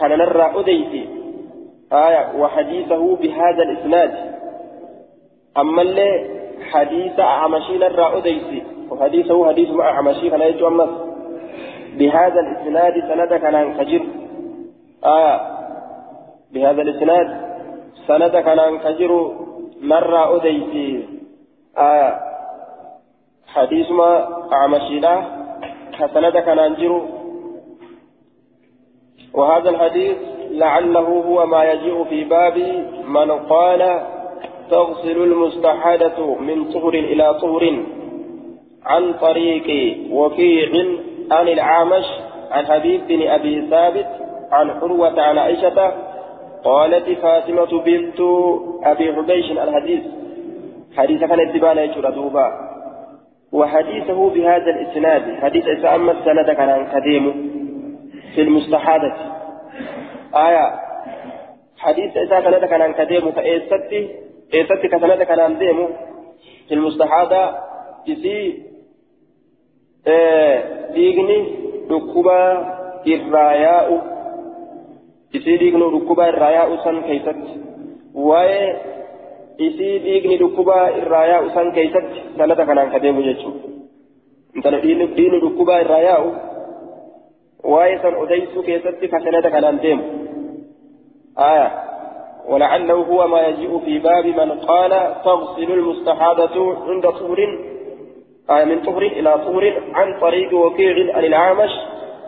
كان 0.00 0.18
نرى 0.18 0.52
أديتي. 0.54 1.08
آية. 1.92 2.32
وحديثه 2.38 3.16
بهذا 3.16 3.62
الإسناد. 3.62 4.34
أما 5.58 5.82
اللي 5.82 6.30
حديث 6.72 7.20
أعمشي 7.20 7.78
نرى 7.78 8.18
أديتي. 8.18 8.62
وحديثه 8.90 9.48
حديث 9.48 9.70
مع 9.70 9.88
أعمشي 9.88 10.30
كان 10.30 10.40
يجو 10.40 10.68
أمس 10.68 11.13
بهذا 11.98 12.40
الإسناد 12.40 12.94
سند 13.08 13.34
كان 13.40 13.74
كجر 13.78 14.02
آية 15.04 15.40
بهذا 16.52 16.82
الإسناد 16.82 17.28
سند 18.06 18.36
كان 18.36 18.78
كجر 18.78 19.32
نرى 19.82 20.36
أديتي 20.36 21.08
آية 21.78 22.20
حديث 23.46 23.90
ما 23.90 24.28
أعمشينا 24.52 25.44
كسند 25.98 26.36
كان 26.38 26.58
أنجر 26.58 27.02
وهذا 29.34 29.68
الحديث 29.70 30.16
لعله 30.50 31.00
هو 31.00 31.46
ما 31.46 31.64
يجيء 31.64 32.04
في 32.04 32.24
باب 32.24 32.58
من 33.06 33.30
قال 33.30 34.00
تغسل 34.70 35.22
المستحادة 35.22 36.34
من 36.34 36.64
طهر 36.72 36.94
إلى 36.94 37.34
طهر 37.34 37.82
عن 38.84 39.12
طريق 39.12 39.96
وكيع 40.10 40.70
عن 41.30 41.48
العامش 41.48 42.04
عن 42.50 42.66
حبيب 42.66 43.06
بن 43.06 43.28
أبي 43.28 43.66
ثابت 43.70 44.06
عن 44.52 44.70
حروة 44.70 45.22
عن 45.22 45.38
عائشة 45.38 45.92
قالت 46.64 47.18
فاطمة 47.18 47.82
بنت 47.82 48.20
أبي 48.84 49.12
حبيش 49.12 49.50
الحديث. 49.50 50.02
حديث 50.96 51.20
كان 51.20 51.40
اتبانا 51.40 51.82
يجرى 51.82 52.12
دوبا. 52.12 52.52
وحديثه 53.52 54.30
بهذا 54.30 54.70
الإسناد. 54.70 55.34
حديث 55.42 55.66
إذا 55.66 55.94
أما 55.94 56.12
السند 56.12 56.50
كان 56.50 56.86
كديم 56.92 57.50
في 58.34 58.40
المستحادة 58.40 59.14
آية. 60.34 60.80
حديث 61.78 62.16
إذا 62.16 62.40
كان 62.40 62.66
كان 62.66 62.92
كديم 62.92 63.32
فإيستي. 63.32 64.10
إيستي 64.54 64.88
كسند 64.88 65.22
كان 65.22 65.58
ديم 65.58 65.88
في 66.68 66.74
المستحادة 66.74 67.54
إسي 70.06 70.62
ديغني 70.94 71.38
دكوبا 71.90 72.40
إراياء 73.08 74.14
isii 75.34 75.58
dhiigni 75.60 75.86
dhukkubaa 75.92 76.26
irraa 76.30 76.50
yaa'u 76.54 76.76
san 76.82 76.98
keeysatti 77.06 77.54
waa'ee 78.26 78.66
isii 79.66 79.94
dhiigni 80.04 80.36
dhukkubaa 80.42 80.84
irraa 80.98 81.22
yaa'u 81.30 81.48
san 81.56 81.72
keeysatti 81.78 82.22
sanada 82.36 82.66
kanaan 82.68 82.92
ka 82.92 83.00
deemu 83.04 83.24
jechuudha 83.28 83.68
intala 84.56 84.78
dhiigni 84.84 85.40
dhukkubaa 85.44 85.80
irraa 85.84 86.02
yaa'u 86.08 86.28
waa'ee 87.72 87.98
san 88.04 88.20
odeysuu 88.26 88.62
keessatti 88.68 89.10
ka 89.14 89.24
sanada 89.26 89.50
kanaan 89.56 89.82
deemu 89.86 90.04
آية 91.38 91.68
ولعله 92.48 92.94
هو 92.94 93.26
ما 93.28 93.40
يجيء 93.46 93.78
في 93.84 93.98
باب 93.98 94.26
من 94.26 94.50
قال 94.70 94.92
تغسل 95.24 95.72
المستحاضة 95.72 96.56
عند 96.88 97.02
طهر 97.02 97.38
آية 98.50 98.64
من 98.64 98.82
طهر 98.82 99.02
إلى 99.02 99.32
طهر 99.32 99.82
عن 99.94 100.20
طريق 100.20 100.54
وكيع 100.54 101.16
عن 101.16 101.24
العامش 101.24 101.70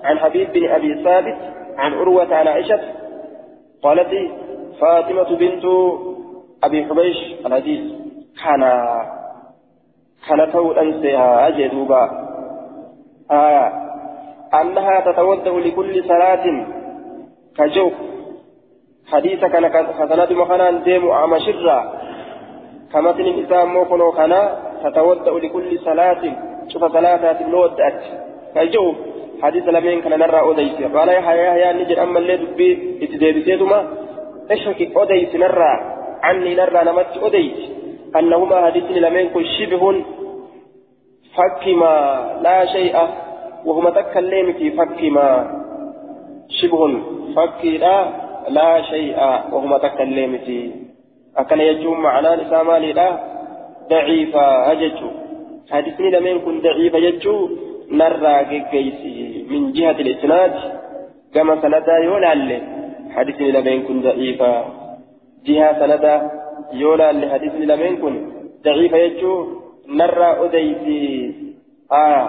عن 0.05 0.19
حبيب 0.19 0.53
بن 0.53 0.69
أبي 0.71 1.05
ثابت 1.05 1.37
عن 1.77 1.95
عروة 1.95 2.35
عن 2.35 2.49
عائشة. 2.49 2.81
قالت 3.83 4.11
فاطمة 4.81 5.37
بنت 5.37 5.65
أبي 6.65 6.85
حبيش 6.85 7.17
الحديث 7.47 7.81
كان 8.45 8.61
كان 10.29 10.53
تول 10.53 10.79
أنسها 10.79 11.49
أجدوبا 11.49 12.11
آية 13.31 13.73
أنها 14.55 15.01
تتوضأ 15.01 15.61
لكل 15.61 16.05
صلاة 16.05 16.67
كجوف 17.59 17.93
حديث 19.13 19.45
كان 19.45 19.87
حسنات 19.87 20.33
مخانا 20.33 20.71
ديم 20.71 21.11
عمشرة 21.11 21.93
كمثل 22.93 23.21
الإسلام 23.21 23.75
موكنو 23.75 24.13
كان 24.13 24.33
تتوضأ 24.91 25.39
لكل 25.39 25.79
صلاة 25.79 26.23
شوف 26.69 26.85
صلاة 26.85 27.41
الودأت 27.41 28.03
كجوف 28.55 28.97
حديث 29.43 29.69
لمن 29.69 30.01
كان 30.01 30.19
نرى 30.19 30.41
أوديس 30.41 30.83
قال 30.95 31.09
يا 31.09 31.33
يا 31.33 31.55
يا 31.63 31.73
نجد 31.73 31.99
أما 31.99 32.19
اللي 32.19 32.37
دبي 32.37 32.71
اتدابسيتما 33.03 33.79
اشهك 34.51 34.81
أوديس 34.97 35.35
نرى 35.35 35.73
عني 36.23 36.55
نرى 36.55 36.81
نمت 36.85 37.17
أوديس. 37.23 37.59
أنهما 38.17 38.67
حديث 38.67 38.85
لمن 38.91 39.29
كل 39.35 39.47
شبه 39.59 39.83
فكما 41.37 41.95
لا 42.43 42.67
شيء 42.67 42.97
وهما 43.65 43.91
تكلم 43.91 44.53
في 44.53 44.71
فكما. 44.71 45.27
شبه 46.49 46.81
فكي 47.37 47.79
لا 47.79 47.97
لا 48.49 48.83
شيء 48.83 49.17
وهما 49.53 49.79
تكلم 49.79 50.39
في. 50.39 50.71
أكن 51.37 51.61
يجوم 51.61 52.01
معناه 52.01 52.35
لسامالي 52.35 52.93
لا. 52.93 53.36
ضعيفة 53.91 54.73
أججو 54.73 55.11
حديثني 55.71 56.11
لمن 56.11 56.41
كن 56.41 56.61
ضعيفة 56.61 56.99
يجو 56.99 57.49
نرى 57.91 58.45
جيسي 58.73 59.47
من 59.51 59.73
جهة 59.73 59.99
الإسناد 60.05 60.53
كما 61.35 61.63
سندا 61.63 61.97
يولى 62.05 62.61
حديثني 63.17 63.51
لم 63.53 63.67
يكن 63.67 64.01
ضعيفا 64.03 64.53
جهة 65.47 65.73
سندا 65.81 66.31
يولى 66.73 67.09
لحديثني 67.13 67.67
لم 67.67 67.81
يكن 67.81 68.15
ضعيفا 68.65 68.97
يجو 68.97 69.47
نرى 69.89 70.31
أديسي 70.45 71.35
آه 71.93 72.29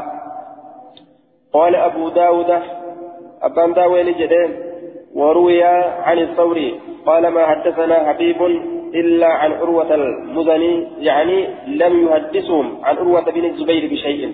قال 1.53 1.75
أبو 1.75 2.09
داود 2.09 2.51
أبان 3.41 3.73
داوين 3.73 4.13
جدين 4.19 4.51
وروي 5.15 5.63
عن 6.07 6.19
الثوري 6.19 6.79
قال 7.05 7.27
ما 7.27 7.45
حدثنا 7.45 8.07
حبيب 8.07 8.41
إلا 8.95 9.28
عن 9.28 9.52
عروة 9.52 9.95
المزني 9.95 10.88
يعني 11.00 11.47
لم 11.67 12.08
يحدثهم 12.08 12.78
عن 12.84 12.97
عروة 12.97 13.32
بن 13.32 13.45
الزبير 13.45 13.91
بشيء. 13.91 14.34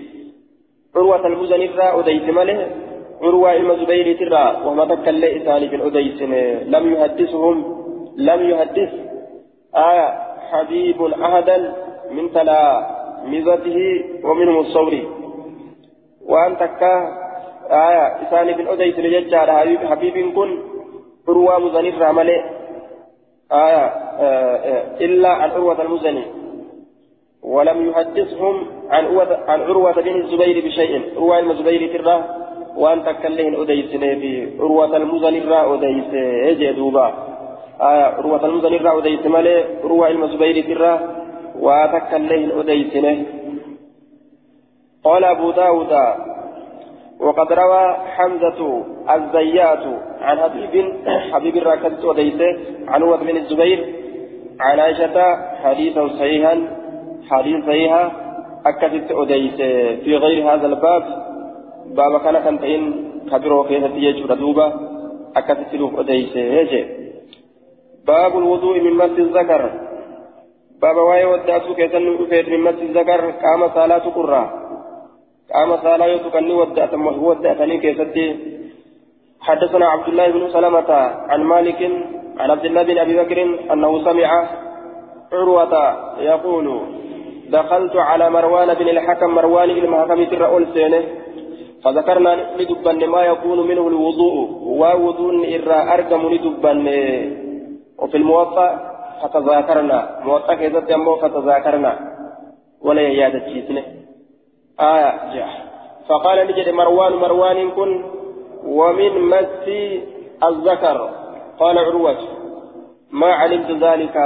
عروة 0.96 1.26
المزني 1.26 1.66
را 1.66 2.00
أديس 2.00 2.22
ماله 2.22 2.70
عروة 3.22 3.52
إلما 3.56 3.74
زبير 3.74 4.16
ترى 4.18 4.62
وما 4.66 4.84
تكل 4.84 5.24
إساني 5.24 5.68
في 5.68 5.76
الأديس 5.76 6.22
لم 6.66 6.92
يحدثهم 6.92 7.56
لم 8.16 8.50
يحدث. 8.50 8.92
آية 9.76 10.08
حبيب 10.50 11.02
أحدا 11.02 11.74
من 12.10 12.32
تلامذته 12.32 14.04
ومنهم 14.24 14.58
الصوري 14.60 15.06
وأن 16.26 16.56
تكا 16.56 16.94
آية 17.70 18.06
إساني 18.22 18.54
في 18.54 18.62
الأديس 18.62 18.98
لججار 18.98 19.52
حبيب 19.52 19.78
حبيب 19.78 20.34
كن 20.34 20.58
عروة 21.28 21.58
مزني 21.58 21.90
را 21.90 22.12
ماله. 22.12 22.53
آية 23.52 23.84
آه 24.20 24.98
إلا 25.00 25.28
عروة 25.28 25.82
المزني. 25.82 26.24
ولم 27.42 27.88
يحدثهم 27.88 28.66
عن 28.90 29.04
عن 29.48 29.60
عروة 29.60 29.92
بن 29.92 30.20
الزبير 30.20 30.66
بشيء. 30.66 31.16
عروة 31.16 31.38
الزبير 31.38 31.98
ترى 31.98 32.24
وأن 32.76 33.04
تكلهن 33.04 33.54
أديس 33.54 33.90
في 33.90 34.48
عروة 34.60 34.96
المزن 34.96 35.34
الرا 35.36 35.74
أديس 35.74 36.10
جدوبا 36.58 37.06
آية 37.80 38.04
عروة 38.04 38.46
المزن 38.46 38.74
الرا 38.74 38.98
أديس 38.98 39.26
مالي 39.26 39.64
عروة 39.84 40.08
الزبير 40.08 40.64
ترى 40.64 41.00
وتكلهن 41.60 42.50
أديس 42.58 43.24
قال 45.04 45.24
أبو 45.24 45.50
داود 45.50 45.92
وقد 47.20 47.52
روى 47.52 47.96
حمزة 48.16 48.84
الزيات 49.14 49.84
عن 50.20 50.38
حبيب 50.38 50.94
حبيب 51.32 51.56
الراكد 51.56 52.04
أديس 52.04 52.40
عن 52.88 53.02
عروة 53.02 53.16
بن 53.16 53.36
الزبير 53.36 53.94
عن 54.60 54.80
عائشة 54.80 55.36
حديثا 55.64 56.08
صحيحا 56.08 56.68
حديث 57.30 57.64
صحيحة 57.64 58.12
أكدت 58.66 59.12
أديس 59.12 59.56
في 60.04 60.16
غير 60.16 60.54
هذا 60.54 60.66
الباب. 60.66 61.24
باب 61.86 62.20
كان 62.20 62.38
كنتين 62.38 63.10
كبيرو 63.30 63.64
كيف 63.64 63.84
تيجي 63.84 64.22
دوبا 64.22 64.66
أكدت 65.36 65.74
له 65.74 66.04
يجي 66.36 66.84
باب 68.06 68.38
الوضوء 68.38 68.80
من 68.80 68.94
مس 68.94 69.18
الذكر. 69.18 69.70
باب 70.82 70.96
واي 70.96 71.24
كيسن 71.76 72.16
رفيت 72.20 72.48
من 72.48 72.60
مس 72.60 72.74
الذكر 72.82 73.30
قام 73.30 73.68
صلاة 73.74 74.08
قرى 74.16 74.63
قام 75.52 75.76
صلاة 75.76 76.06
يتكني 76.06 76.52
ودات 76.52 76.94
ودأتني 76.94 77.78
كيستي 77.78 78.26
حدثنا 79.40 79.86
عبد 79.88 80.08
الله 80.08 80.30
بن 80.30 80.48
سلمة 80.48 80.90
عن 81.30 81.40
مالك 81.42 81.80
عن 82.38 82.50
عبد 82.50 82.64
الله 82.64 82.82
بن 82.82 82.98
أبي 82.98 83.14
بكر 83.20 83.38
أنه 83.72 84.04
سمع 84.04 84.48
عروة 85.32 85.74
يقول 86.20 86.80
دخلت 87.48 87.96
على 87.96 88.30
مروان 88.30 88.74
بن 88.74 88.88
الحكم 88.88 89.34
مروان 89.34 89.68
بن 89.74 89.84
الحكم 89.94 90.24
ترى 90.24 90.66
سينه. 90.74 91.04
فذكرنا 91.84 92.56
لدبن 92.58 93.06
ما 93.08 93.22
يكون 93.22 93.68
منه 93.68 93.88
الوضوء 93.88 94.36
ووضوء 94.80 95.34
إرى 95.54 95.78
أرقم 95.94 96.22
لدبن. 96.32 96.86
وفي 97.98 98.16
الموطأ 98.16 98.68
فتذاكرنا 99.22 100.20
موطأ 100.24 100.54
كذا 100.54 100.80
جنبه 100.80 101.16
فتذاكرنا. 101.16 101.92
ولا 102.82 103.02
يادة 103.02 103.38
تشيسنه 103.38 104.03
آية. 104.80 105.34
جاء 105.34 105.48
فقال 106.08 106.46
نجد 106.46 106.68
مروان 106.68 107.12
مروان 107.12 107.70
كن 107.70 108.04
ومن 108.64 109.20
مس 109.20 109.68
الذكر. 110.44 111.10
قال 111.60 111.78
عروة 111.78 112.18
ما 113.10 113.32
علمت 113.32 113.70
ذلك. 113.70 114.16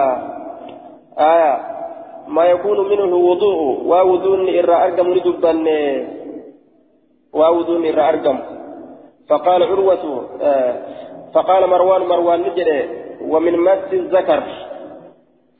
آية 1.18 1.61
ما 2.28 2.44
يكون 2.44 2.88
منه 2.88 3.16
وضوء. 3.16 3.84
ووضوء 3.84 4.58
إرى 4.58 4.74
أرقم 4.84 5.08
لدبا 5.14 5.54
ووضوء 7.32 7.78
إرى 7.90 8.08
أرقم. 8.08 8.38
فقال 9.28 9.62
عروة 9.62 10.28
آه 10.42 10.74
فقال 11.34 11.66
مروان 11.70 12.02
مروان 12.02 12.40
نجري 12.42 12.88
ومن 13.22 13.58
مس 13.58 13.92
الذكر. 13.92 14.42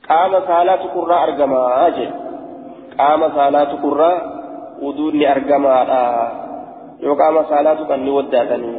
قام 0.09 0.31
صلاة 0.31 0.83
قراء 0.95 1.23
أرقما 1.23 1.87
أجل 1.87 2.11
قام 2.99 3.29
صلاة 3.29 3.71
قراء 3.83 4.38
أرقما 5.31 5.75
آه 5.99 6.49
يقام 6.99 7.35
صلاة 7.43 7.79
كان 7.89 8.09
وداتني 8.09 8.73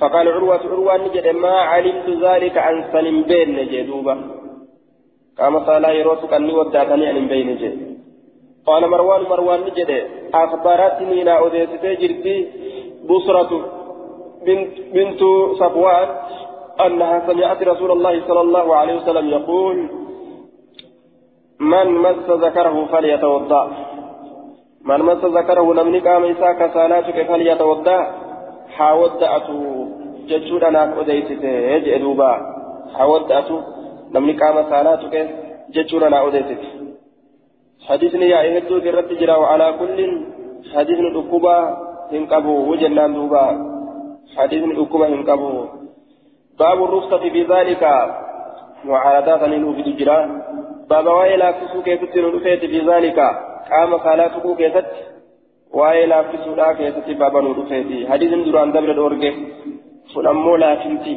فقال 0.00 0.28
عروة 0.28 0.62
عروة 0.72 0.96
نجري 0.96 1.32
ما 1.32 1.54
علمت 1.72 2.08
ذلك 2.24 2.58
عن 2.58 2.84
سلم 2.92 3.22
بين 3.22 3.48
نجدوبا 3.56 4.14
قام 5.38 5.54
صلاة 5.66 5.90
يروسك 5.90 6.32
أني 6.32 6.52
وداتني 6.52 7.10
أن 7.10 7.26
بين 7.28 7.56
جي 7.56 7.70
قال 8.66 8.90
مروان 8.90 9.22
مروان 9.22 9.60
نجد 9.60 9.90
أخبرتني 10.34 11.24
لا 11.24 11.46
أديتي 11.46 11.94
جرتي 12.00 12.36
بصرة 13.08 13.50
بنت, 14.46 14.72
بنت 14.94 15.20
صفوان 15.60 16.08
أنها 16.86 17.26
سمعت 17.26 17.62
رسول 17.62 17.90
الله 17.90 18.14
صلى 18.28 18.40
الله 18.40 18.76
عليه 18.76 18.94
وسلم 18.96 19.28
يقول 19.28 19.76
من 21.60 21.86
مس 22.04 22.26
ذكره 22.30 22.86
فليتوضأ. 22.92 23.70
من 24.84 24.98
مس 24.98 25.24
ذكره 25.24 25.74
لم 25.74 25.96
نقام 25.96 26.24
إساك 26.24 26.60
صلاتك 26.74 27.26
فليتوضأ 27.28 27.98
حاودأته 28.76 29.60
جتشودا 30.28 30.70
ناك 30.70 30.90
أديتي 30.98 31.34
يجئ 31.72 31.98
دوبا 31.98 32.32
qaama 34.40 34.62
saalaa 34.70 34.96
tuqe 35.02 35.20
jechuudha 35.74 36.10
naa 36.10 36.22
odeessiti 36.28 36.80
حديثني 37.88 38.26
يا 38.28 38.40
إهدو 38.48 38.80
كرت 38.84 39.10
جرا 39.20 39.36
وعلى 39.36 39.68
كل 39.80 39.98
حديث 40.74 40.98
الأكوبة 41.00 41.56
هنقبو 42.12 42.54
وجنان 42.70 43.14
دوبا. 43.14 43.44
حديث 44.36 44.62
الأكوبة 44.64 45.06
هنقبو. 45.08 45.52
باب 46.58 46.78
الرخصة 46.84 47.18
في 47.34 47.42
ذلك. 47.42 47.82
معارضات 48.84 49.42
نوفي 49.42 49.80
الجرا 49.80 50.18
باب 50.90 51.06
وإلى 51.06 51.46
فسوك 51.58 51.86
يتسر 51.88 52.38
في 52.72 52.80
ذلك. 52.90 53.18
قام 53.70 53.90
صلاته 54.06 54.44
كيست 54.60 54.90
وإلى 55.78 56.18
فسوك 56.28 56.60
كيست 56.78 57.08
باب 57.20 57.34
نوفي 57.44 58.06
حديث 58.10 58.32
دران 58.46 58.72
دبر 58.74 58.90
دورجه 59.00 59.32
فنمو 60.12 60.56
لا 60.62 60.70
فنتي 60.82 61.14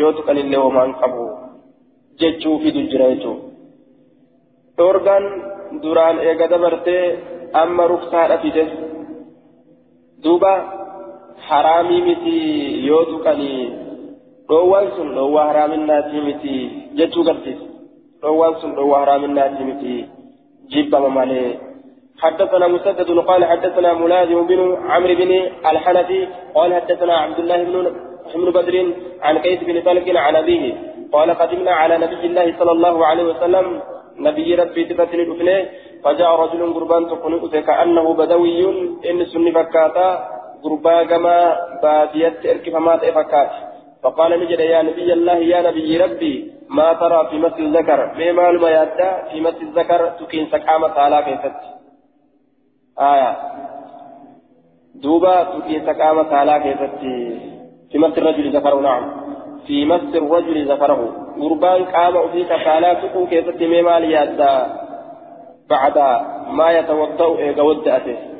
يوتك 0.00 0.28
لله 0.36 0.58
وما 0.66 0.82
انقبو 0.84 1.26
ججو 2.20 2.52
في 2.62 2.68
الجرا 2.68 3.06
يجو 3.12 3.34
دورغان 4.78 5.24
دران 5.82 6.16
إيقا 6.24 6.46
دبرتي 6.52 6.98
أما 7.62 7.84
رخصة 7.92 8.36
فيته 8.42 8.68
دوبا 10.24 10.54
حرامي 11.46 11.98
متي 12.06 12.38
يوتك 12.88 13.26
لله 13.40 13.90
dhoowwaan 14.50 14.88
sun 14.96 15.10
dhoowwaa 15.14 15.46
haraaminnaati 15.48 16.20
miti 16.26 16.54
jechuu 16.98 17.24
garsiisa 17.26 17.66
dhoowwaan 18.22 18.56
sun 18.60 18.72
dhoowwaa 18.78 19.00
haraaminnaati 19.00 19.64
miti 19.68 19.92
jibbama 20.72 21.10
malee 21.18 21.50
حدثنا 22.22 22.66
مسدد 22.68 23.18
قال 23.18 23.44
حدثنا 23.44 23.92
ملازم 23.94 24.46
بن 24.46 24.60
عمرو 24.92 25.14
بن 25.14 25.30
الحنفي 25.72 26.28
قال 26.54 26.74
حدثنا 26.74 27.14
عبد 27.24 27.38
الله 27.38 27.58
بن 27.64 27.74
بن 28.34 28.50
بدر 28.50 28.74
عن 29.22 29.38
قيس 29.38 29.60
بن 29.68 29.76
طلق 29.88 30.06
عن 30.26 30.36
أبيه 30.36 30.64
قال 31.12 31.30
قدمنا 31.40 31.70
على 31.70 31.94
نبي 32.04 32.26
الله 32.26 32.46
صلى 32.58 32.72
الله 32.72 33.06
عليه 33.06 33.24
وسلم 33.24 33.66
نبي 34.28 34.54
ربي 34.54 34.84
تفتن 34.84 35.20
الأفنى 35.20 35.56
فجاء 36.04 36.30
رجل 36.42 36.60
قربان 36.74 37.02
تقنط 37.10 37.54
كأنه 37.68 38.14
بدوي 38.14 38.60
إن 39.10 39.24
سن 39.32 39.46
فكاتا 39.56 40.08
قربا 40.64 40.96
كما 41.10 41.36
باديت 41.82 42.46
إركفمات 42.46 43.02
فكات 43.16 43.50
فقال 44.02 44.30
نجد 44.40 44.60
يا 44.60 44.82
نبي 44.82 45.12
الله 45.12 45.38
يا 45.52 45.60
نبي 45.68 45.90
ربي 46.04 46.34
ما 46.78 46.92
ترى 46.92 47.20
في 47.30 47.36
مثل 47.38 47.60
الذكر؟ 47.68 48.00
ما 48.36 48.50
ما 48.62 48.70
يدى 48.78 49.10
في 49.30 49.40
مثل 49.40 49.62
الذكر؟ 49.68 50.00
تكين 50.18 50.46
سكامة 50.52 50.88
تعالى 50.88 51.18
كيست 51.26 51.79
آية 53.00 53.36
دوبا 54.94 55.42
تكين 55.42 55.86
سكامة 55.86 56.22
تعالى 56.22 56.60
كيست 56.60 57.00
في 57.92 57.98
مثل 57.98 58.18
الرجل 58.18 58.56
ذكره 58.56 58.80
نعم 58.80 59.10
في 59.66 59.84
مثل 59.84 60.12
الرجل 60.14 60.72
ذكره 60.72 61.00
قربان 61.40 61.84
قام 61.84 62.28
فيك 62.28 62.48
تعالى 62.48 62.96
تكون 63.02 63.26
كيست 63.26 63.62
ما 63.62 63.82
مال 63.82 64.04
يدى 64.04 64.56
بعد 65.70 65.98
ما 66.50 66.70
يتوضأ 66.70 67.38
إيه 67.38 68.30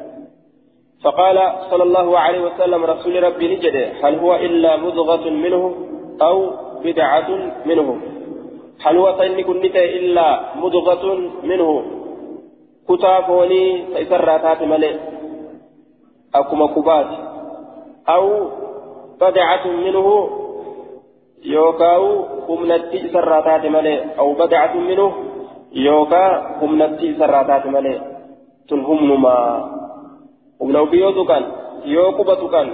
فقال 1.04 1.52
صلى 1.70 1.82
الله 1.82 2.18
عليه 2.18 2.40
وسلم 2.40 2.84
رسول 2.84 3.22
ربي 3.22 3.56
نجد 3.56 3.92
هل 4.02 4.18
هو 4.18 4.34
إلا 4.34 4.76
مضغة 4.76 5.30
منه 5.30 5.74
أو 6.22 6.50
بدعة 6.84 7.30
منه 7.66 8.00
هل 8.84 8.96
هو 8.96 9.12
كنت 9.46 9.64
إلا 9.76 10.40
مضغة 10.56 11.18
منه 11.42 11.99
كتافوني 12.90 13.62
سيسراتات 13.94 14.62
ملئ 14.62 14.94
أكما 16.34 16.66
كبات 16.66 17.10
أو 18.08 18.24
بدعة 19.20 19.64
منه 19.66 20.06
يوكاو 21.44 22.04
همنتي 22.48 23.08
سراتات 23.12 23.64
ملئ 23.66 23.98
أو 24.18 24.28
بدعة 24.34 24.74
منه 24.76 25.12
يوكا 25.72 26.24
همنتي 26.62 27.08
سراتات 27.18 27.66
ملئ 27.66 27.98
تنهم 28.68 29.22
ما 29.22 29.36
humna 30.60 30.80
ofii 30.84 31.00
yoo 31.00 31.12
tuqan 31.16 31.44
yoo 31.84 32.12
quba 32.12 32.34
tuqan 32.36 32.68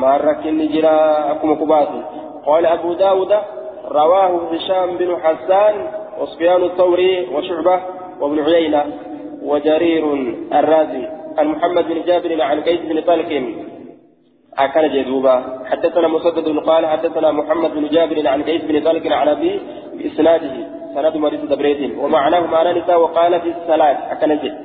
maan 0.00 0.20
rakkinni 0.20 0.68
jira 0.74 0.94
akkuma 1.32 1.56
qubaati 1.62 2.00
قال 2.46 2.66
أبو 2.66 2.92
داود 2.92 3.32
رواه 3.88 4.32
هشام 4.52 4.96
بن 4.96 5.16
حسان 5.22 5.74
وسفيان 6.20 6.62
الثوري 6.62 7.28
وشعبة 7.34 7.76
وابن 8.20 8.40
عيينة 8.40 8.84
وجرير 9.42 10.04
الرازي 10.52 11.08
عن 11.38 11.46
محمد 11.48 11.84
بن 11.84 12.02
جابر 12.02 12.42
عن 12.42 12.60
قيس 12.60 12.80
بن 12.80 13.00
طلق 13.00 13.30
أكل 14.58 14.84
جدوبا. 14.94 15.34
حدثنا 15.70 16.08
مسدد 16.08 16.58
قال 16.58 16.86
حدثنا 16.86 17.32
محمد 17.32 17.70
بن 17.74 17.88
جابر 17.88 18.28
عن 18.28 18.42
قيس 18.42 18.62
بن 18.62 18.80
طلق 18.80 19.12
عن 19.12 19.28
أبي 19.28 19.60
بإسناده. 19.94 20.54
سند 20.94 21.16
مريض 21.16 21.42
دبريت 21.52 21.98
ومعناه 21.98 22.46
معنى 22.46 22.80
نساء 22.80 23.00
وقال 23.00 23.40
في 23.40 23.48
الصلاة 23.48 24.12
أكل 24.12 24.38
جد. 24.42 24.56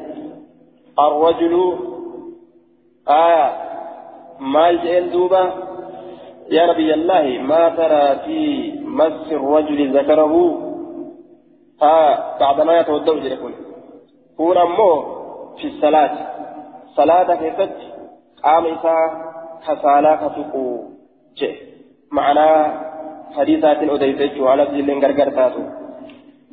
الرجل 0.99 1.53
آية 3.09 3.45
مال 4.39 4.81
جئن 4.83 5.09
دوبا. 5.09 5.43
يا 6.51 6.65
نبي 6.65 6.93
الله 6.93 7.25
ما 7.51 7.69
ترى 7.69 8.05
في 8.25 8.39
مس 8.85 9.31
الرجل 9.31 9.97
ذكره؟ 9.97 10.33
ها 11.82 12.38
بعد 12.40 12.61
ما 12.61 12.78
يتوضأ 12.80 13.14
جلكم 13.18 13.52
هو 14.40 14.52
أمه 14.52 14.92
في 15.59 15.66
الصلاة 15.66 16.14
صلاة 16.96 17.34
كيفت 17.34 17.76
قام 18.44 18.66
إساء 18.66 19.11
كسالة 19.66 20.12
كتقو 20.16 20.66
جئ 21.38 21.55
معنى 22.12 22.48
حديثات 23.36 23.78
أديتك 23.94 24.40
وعلى 24.40 24.62
ذلين 24.64 25.05
غرغر 25.05 25.28
تاتو 25.36 25.62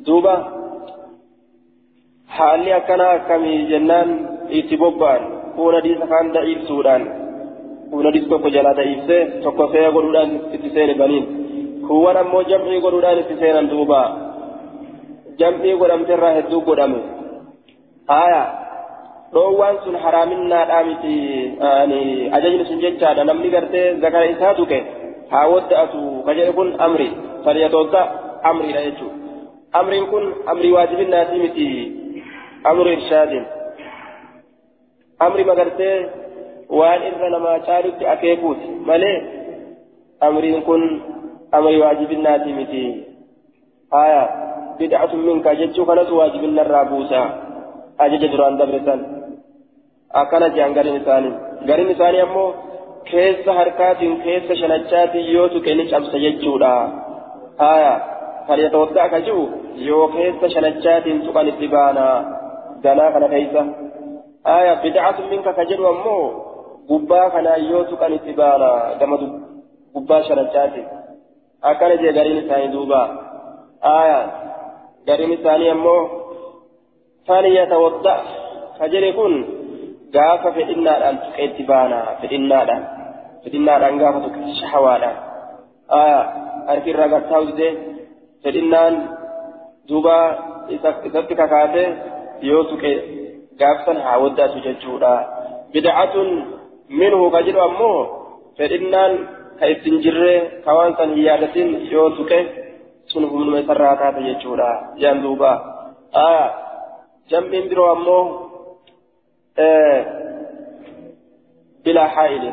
دوبا 0.06 0.34
حالي 2.28 2.76
أكنا 2.76 3.08
كمي 3.28 3.54
جنان 3.70 4.08
إتبوبان 4.56 5.22
كون 5.56 5.74
حديث 5.76 5.98
كان 6.10 6.32
ضعيف 6.32 6.60
سودان 6.68 7.02
كون 7.90 8.06
حديث 8.06 8.24
توكو 8.28 8.48
جلا 8.54 8.72
ضعيف 8.78 9.00
سي 9.08 9.18
توكو 9.42 9.64
سي 9.72 9.86
غدودان 9.94 10.30
اتسين 10.54 10.90
بنين 11.00 11.24
هو 11.90 12.04
نمو 12.16 12.42
جمعي 12.50 12.78
غدودان 12.84 13.18
اتسين 13.18 13.68
دوبا 13.68 14.02
جمعي 15.39 15.73
غدام 15.73 16.03
ترى 16.03 16.29
هدو 16.39 16.59
غدام 16.59 16.93
آية 18.09 18.43
dhoowwaan 19.33 19.77
sun 19.83 19.95
haraaminnaadhaa 20.03 20.83
miti 20.89 21.15
ajajni 22.37 22.65
sun 22.65 22.79
jechaadha 22.83 23.23
namni 23.29 23.49
gartee 23.55 23.99
zakara 24.03 24.25
isaa 24.33 24.53
tuqe 24.59 24.79
haa 25.31 25.47
wadda'atu 25.53 26.03
ka 26.25 26.35
jedhe 26.37 26.53
kun 26.59 26.69
amri 26.85 27.07
falyatoodda 27.43 28.01
amriidha 28.49 28.85
jechuudha 28.87 29.15
amriin 29.79 30.07
kun 30.13 30.25
amrii 30.53 30.71
waajibinnaati 30.77 31.41
miti 31.43 31.67
amri 32.71 32.93
irshaadin 32.93 33.45
amri 35.27 35.43
magartee 35.51 35.97
waan 36.79 37.07
irra 37.09 37.29
namaa 37.35 37.59
caalutti 37.67 38.09
akeekuuti 38.13 38.67
malee 38.89 39.15
amriin 40.29 40.61
kun 40.69 40.83
amri 41.51 41.81
waajibinnaati 41.83 42.53
miti 42.59 42.83
haya 43.91 44.23
jechuu 44.79 45.85
kanatu 45.85 46.17
waajibinarraa 46.19 46.85
buusa 46.91 47.21
ajaja 48.05 48.27
duraan 48.33 48.57
dabresan 48.61 48.99
akkana 50.21 50.49
jehan 50.55 50.73
garin 50.77 50.95
isaanii 51.01 51.33
garin 51.69 51.89
isaanii 51.95 52.21
ammoo 52.27 52.47
keessa 53.11 53.53
harkaatiin 53.59 54.15
keessa 54.25 54.55
shanachaatiin 54.61 55.33
yoo 55.35 55.47
tuqe 55.55 55.75
ni 55.75 55.85
cabsa 55.91 56.17
jechuudha 56.25 56.71
haya 57.63 57.93
falyatawadda 58.47 59.03
akka 59.03 59.19
jiru 59.27 59.43
yoo 59.89 60.07
keessa 60.15 60.49
shanachaatiin 60.55 61.21
tuqan 61.25 61.47
itti 61.53 61.67
baana 61.75 62.05
ganaa 62.85 63.11
kana 63.15 63.27
keessa 63.35 63.61
haya 64.49 64.73
bid'atun 64.83 65.29
minka 65.33 65.51
ka 65.59 65.63
jedhu 65.71 65.87
ammoo 65.93 66.23
gubbaa 66.89 67.29
kanaa 67.35 67.57
yoo 67.69 67.83
tuqan 67.91 68.13
itti 68.17 68.33
baana 68.41 68.69
gama 68.99 69.17
gubbaa 69.95 70.21
shanachaatiin 70.29 70.87
akkana 71.71 71.95
jee 72.03 72.13
gariin 72.17 72.43
isaanii 72.43 72.73
duuba 72.75 73.01
haya 73.89 74.19
jedhe 78.93 79.09
kun 79.19 79.33
gaafa 80.15 80.49
fedhinnaadhaan 80.57 81.17
tuqee 81.23 81.45
itti 81.49 81.63
baana 81.71 81.99
fedhinnaadhaan 82.21 82.83
fedhinnaadhaan 83.43 83.99
gaafa 84.01 84.19
tuqe 84.25 84.39
shahawaadhaan 84.61 85.17
aya 86.01 86.19
harki 86.69 86.89
irraa 86.93 87.09
gartaa 87.13 87.41
udde 87.45 87.69
fedhinnaan 88.43 88.93
duuba 89.89 90.17
isatti 90.75 91.35
kakaate 91.41 91.83
yoo 92.49 92.63
tuqe 92.71 92.91
gaafsan 93.61 93.97
haa 94.05 94.17
waddaatu 94.23 94.57
jechuudha 94.67 95.13
bid'atun 95.73 96.29
minhu 96.99 97.25
ka 97.33 97.39
jedhu 97.47 97.61
ammoo 97.69 97.99
fedhinnaan 98.57 99.13
ka 99.59 99.65
ittiin 99.73 99.97
jirre 100.03 100.35
ka 100.65 100.71
waan 100.77 100.91
san 100.97 101.09
hin 101.15 101.23
yaadatin 101.29 101.69
yoo 101.93 102.09
tuqe 102.17 102.39
sun 103.11 103.29
humnuma 103.31 103.59
isarraa 103.63 103.95
taate 104.01 104.21
jechuudha. 104.27 104.69
Jaan 105.01 105.21
duuba. 105.23 105.51
Aya 106.13 106.43
jam'iin 107.29 107.69
biroo 107.69 107.89
ammoo 107.95 108.23
بلا 111.85 112.07
حائل 112.07 112.43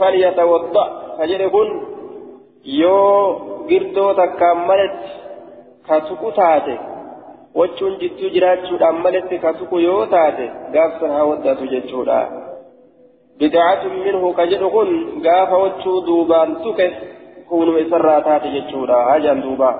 فليتوضأ 0.00 0.86
فجركن 1.18 1.68
يو 2.64 2.98
قردو 3.70 4.12
تكاملت 4.12 5.00
كتكو 5.88 6.30
تاتي 6.30 6.78
وچون 7.54 7.92
جتو 8.00 8.26
جراتشو 8.34 8.76
داملت 8.76 9.30
كتكو 9.44 9.78
يو 9.78 10.04
تاتي 10.04 10.46
غافسن 10.74 11.10
هاودا 11.10 11.54
تججودا 11.54 12.20
بدعة 13.40 13.84
منه 14.04 14.32
كجدكن 14.38 14.90
قاف 15.26 15.52
وجو 15.62 15.94
دوبان 16.06 16.50
تكه 16.64 16.92
كونوا 17.54 17.76
إسراتات 17.82 18.44
جتشورا. 18.54 18.98
هاجان 19.14 19.38
دوبا. 19.44 19.70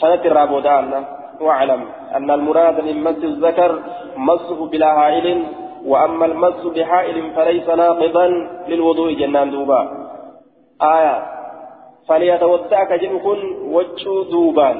كانت 0.00 0.22
الرابودان 0.26 1.04
واعلم 1.40 1.82
أن 2.16 2.30
المراد 2.30 2.76
من 2.86 2.96
مس 3.06 3.20
الذكر 3.32 3.70
مسه 4.28 4.58
بلا 4.72 4.90
هائل 5.00 5.26
وأما 5.90 6.26
المس 6.26 6.60
بحائل 6.74 7.16
فليس 7.36 7.68
ناقضا 7.68 8.26
للوضوء 8.68 9.08
جنان 9.20 9.50
دوبا. 9.50 9.80
آية. 10.82 11.16
فليتودع 12.08 12.84
كجدكن 12.90 13.40
وجو 13.74 14.22
دوبان 14.32 14.76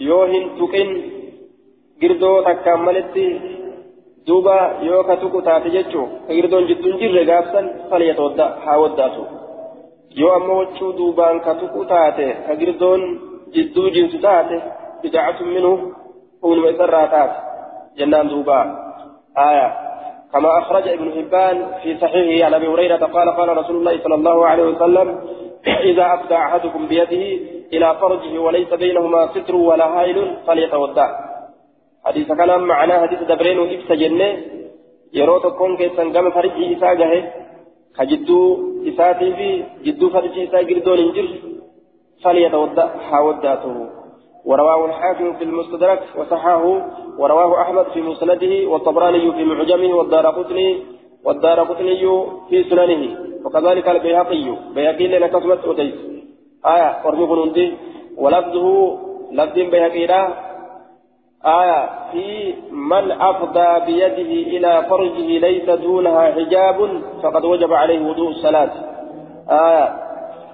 يوهن 0.00 0.44
تكن 0.58 0.88
girdoo 2.00 2.42
takkaan 2.46 2.80
malitti 2.86 3.26
duuba 4.26 4.56
yoo 4.88 5.02
ka 5.08 5.14
tuqu 5.22 5.38
taate 5.46 5.68
jechuu 5.74 6.06
ka 6.26 6.32
girdoon 6.36 6.66
jidduun 6.68 6.98
yoo 10.20 10.32
ammoo 10.38 10.58
wachuu 10.62 10.92
duubaan 10.98 11.40
ka 11.40 11.54
tuqu 11.60 11.84
taate 11.92 12.26
ka 12.46 12.52
girdoon 12.60 13.02
jidduu 13.54 13.90
jinsu 13.96 14.18
taate 14.26 14.56
bidacatun 15.02 15.48
minhu 15.56 15.72
huunuma 16.42 16.72
isarraa 16.74 17.06
taate 17.14 17.36
jennaan 17.98 18.28
duuba. 18.32 18.58
آية 19.38 19.68
كما 20.32 20.58
أخرج 20.58 20.88
ابن 20.88 21.12
حبان 21.12 21.56
في 21.82 21.98
صحيحه 21.98 22.46
عن 22.46 22.54
أبي 22.54 22.68
هريرة 22.68 22.96
قال 22.96 23.36
قال 23.36 23.56
رسول 23.56 23.76
الله 23.76 23.94
صلى 24.04 24.14
الله 24.14 24.46
عليه 24.46 24.64
وسلم 24.64 25.20
إذا 25.90 26.14
أفدى 26.14 26.34
أحدكم 26.34 26.86
بيده 26.86 27.24
إلى 27.72 27.96
فرجه 28.00 28.38
وليس 28.38 28.70
بينهما 28.74 29.26
ستر 29.34 29.56
ولا 29.56 29.86
هائل 29.94 30.36
فليتودع 30.46 31.08
حديث 32.04 32.28
كلام 32.32 32.62
معناه 32.62 33.00
حديث 33.06 33.20
دبرين 33.22 33.58
وإبس 33.58 33.92
جنة 33.92 34.28
يرو 35.12 35.38
تكون 35.38 35.76
كيسان 35.76 36.12
قام 36.16 36.30
فرجي 36.30 36.76
إساء 36.76 36.94
جهه 36.94 37.22
كجدو 37.98 38.40
إساتي 38.88 39.34
في 39.38 39.64
جدو 39.84 40.10
فرجي 40.10 40.44
إساء 40.44 40.64
قردون 40.64 40.98
انجر 40.98 41.28
فليتودع 42.22 42.88
حاوداته 42.98 43.76
ورواه 44.44 44.86
الحاكم 44.86 45.32
في 45.38 45.44
المستدرك 45.44 46.02
وصححه 46.18 46.64
ورواه 47.18 47.62
أحمد 47.62 47.86
في 47.94 48.00
مسنده 48.00 48.68
والطبراني 48.70 49.32
في 49.32 49.44
معجمه 49.44 49.94
والدار 49.96 50.26
قطني 50.26 50.82
والدار 51.24 51.60
قطني 51.60 51.96
في 52.48 52.64
سننه. 52.70 53.02
وكذلك 53.44 53.88
البيهقي 53.88 54.56
بيهقي 54.74 55.06
لنا 55.06 55.26
كسمت 55.26 55.64
أتيس 55.64 55.94
آية 56.66 56.90
ورمي 57.04 57.76
ولفظه 58.16 58.98
لفظ 59.32 59.54
بيهقي 59.54 60.06
آية 61.46 61.88
في 62.12 62.54
من 62.72 63.12
أفضى 63.12 63.84
بيده 63.86 64.30
إلى 64.56 64.86
فرجه 64.90 65.38
ليس 65.38 65.70
دونها 65.70 66.32
حجاب 66.32 67.02
فقد 67.22 67.44
وجب 67.44 67.72
عليه 67.72 68.00
وضوء 68.08 68.28
الصلاة. 68.28 68.70
آية 69.50 69.86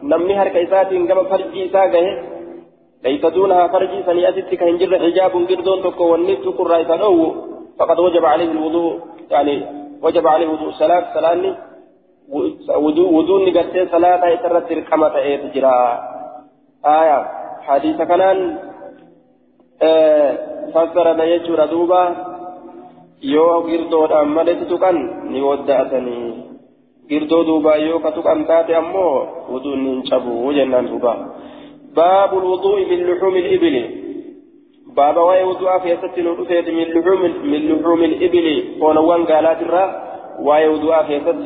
نمني 0.02 0.34
هركيسات 0.34 0.88
كما 0.88 1.22
فرجي 1.22 1.68
ساقه 1.68 2.06
ليس 3.04 3.26
دونها 3.26 3.66
فرجي 3.66 4.02
سنيأتك 4.02 4.62
هنجر 4.62 4.98
حجاب 4.98 5.30
قردون 5.30 5.82
تكو 5.82 6.04
والنت 6.12 6.44
قرائة 6.58 7.02
أو 7.04 7.34
فقد 7.78 7.98
وجب 7.98 8.24
عليه 8.24 8.50
الوضوء. 8.52 8.98
يعني 9.30 9.66
وجب 10.02 10.26
عليه 10.26 10.48
وضوء 10.48 10.68
الصلاة. 10.68 11.04
صلاة 11.14 11.56
وضوء 12.76 13.12
وضوء 13.12 13.50
نقصي 13.50 13.86
صلاة 13.86 14.26
يترتر 14.26 14.80
كما 14.80 15.08
تجرى 15.08 15.98
آية 16.86 17.26
حديث 17.62 17.96
كان 18.02 18.58
fassarame 20.72 21.24
jechuudha 21.32 21.66
duuba. 21.72 22.00
Yoo 23.22 23.56
girdoodhaan 23.68 24.28
maletti 24.36 24.64
tuqan 24.72 24.96
ni 25.32 25.40
wadda'atanii 25.48 26.28
girdoo 27.08 27.44
duuba 27.44 27.76
yoo 27.76 27.98
ka 28.04 28.10
tuqan 28.16 28.46
taate 28.48 28.72
ammoo 28.76 29.14
wuduun 29.52 29.80
hin 29.86 30.02
cabu 30.10 30.52
jennaan 30.56 30.88
duuba. 30.88 31.14
باب 31.96 32.38
الوضوء 32.38 32.86
من 32.86 32.98
لحوم 33.06 33.36
الإبل 33.36 33.76
باب 34.96 35.16
واي 35.16 35.44
وضوء 35.44 35.78
في 35.78 35.96
ست 35.96 36.18
نطفت 36.18 36.68
من 36.68 36.86
لحوم 36.94 37.22
من 37.44 37.60
لحوم 37.68 38.04
الإبل 38.04 38.64
ونوان 38.80 39.24
قالات 39.26 39.62
الرا 39.62 39.84
واي 40.40 40.68
وضوء 40.68 41.02
في 41.02 41.20
ست 41.20 41.42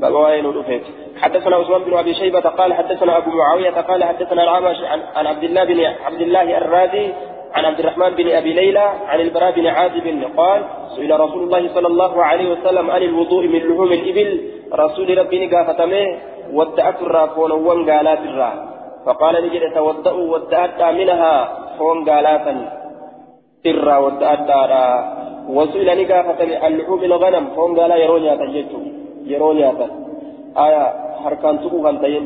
باب 0.00 0.14
واي 0.14 0.42
نطفت 0.42 0.82
حدثنا 1.16 1.56
عثمان 1.56 1.82
بن 1.82 1.94
أبي 1.96 2.14
شيبة 2.14 2.40
قال 2.40 2.74
حدثنا 2.74 3.16
أبو 3.16 3.30
معاوية 3.30 3.70
قال 3.70 4.04
حدثنا 4.04 4.42
الأعمش 4.42 4.76
عن 5.16 5.26
عبد 5.26 5.44
الله 5.44 5.64
بن 5.64 5.80
عبد 5.80 6.20
الله 6.20 6.58
الرازي 6.58 7.12
عن 7.54 7.64
عبد 7.64 7.80
الرحمن 7.80 8.10
بن 8.10 8.26
أبي 8.30 8.52
ليلى 8.52 8.86
عن 9.10 9.20
البراء 9.20 9.50
بن 9.52 9.66
عازب 9.66 10.06
قال 10.36 10.60
سئل 10.96 11.20
رسول 11.20 11.42
الله 11.42 11.62
صلى 11.74 11.86
الله 11.86 12.24
عليه 12.24 12.50
وسلم 12.52 12.90
عن 12.90 13.02
الوضوء 13.02 13.46
من 13.46 13.58
لحوم 13.58 13.92
الإبل. 13.92 14.40
رسول 14.72 15.18
ربي 15.18 15.46
قافتمه 15.46 16.04
ودعت 16.52 17.02
الرافون 17.02 17.50
وانقالات 17.52 18.18
الرا. 18.18 18.52
فقال 19.06 19.34
نجد 19.44 19.74
توضأوا 19.74 20.26
ودعت 20.32 20.80
منها 20.82 21.34
فون 21.78 21.98
قالاتا 22.10 22.54
الرا. 23.66 23.96
ودعت 23.98 24.50
وسئل 25.48 25.88
نقافتمه 26.02 26.56
عن 26.64 26.72
لحوم 26.78 27.04
الغنم 27.04 27.44
فون 27.56 27.80
قالا 27.80 27.96
يرونيا 27.96 28.34
تجدت 28.36 28.72
يرونيا 29.24 29.70
آية 30.66 30.84
حركان 31.24 31.60
تقوغا 31.60 31.92
تين 32.02 32.24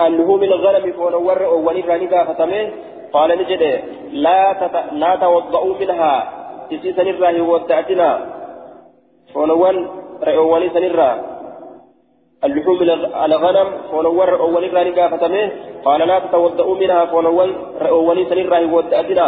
عن 0.00 0.10
لحوم 0.18 0.42
الغنم 0.42 0.84
ور 0.98 1.42
ونرى 1.66 1.94
نقافتمه 2.04 2.62
قال 3.12 3.30
نجد 3.40 3.62
لا 4.12 4.40
تت... 4.60 4.76
لا 5.02 5.16
توضؤوا 5.16 5.74
منها. 5.80 6.14
تسي 6.70 6.92
سنرى 6.92 7.40
ودعتنا 7.40 8.08
فنوان 9.34 9.76
رأولي 10.22 10.68
سنرى. 10.76 11.10
اللحوم 12.44 12.78
الغنم 13.26 13.68
فنوان 13.90 14.28
رأولي 14.28 14.68
راني 14.76 14.90
قافتمه 14.98 15.50
قال 15.86 16.00
لا 16.10 16.16
تتوضؤوا 16.18 16.76
منها. 16.82 17.04
فنوان 17.12 17.50
رأولي 17.86 18.22
سنرى 18.30 18.64
ودعتنا 18.74 19.26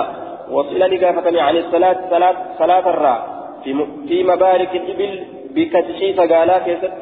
وصل 0.54 0.82
قافتمه 1.04 1.40
عن 1.46 1.56
الصلاة 1.56 1.98
صلاة 2.10 2.36
صلاة 2.60 2.86
الرا. 2.94 3.16
في 3.64 3.70
م... 3.78 3.80
في 4.08 4.16
مبارك 4.24 4.72
الإبل 4.80 5.12
بكتشي 5.54 6.08
سقالا 6.18 6.58
كيست 6.66 6.92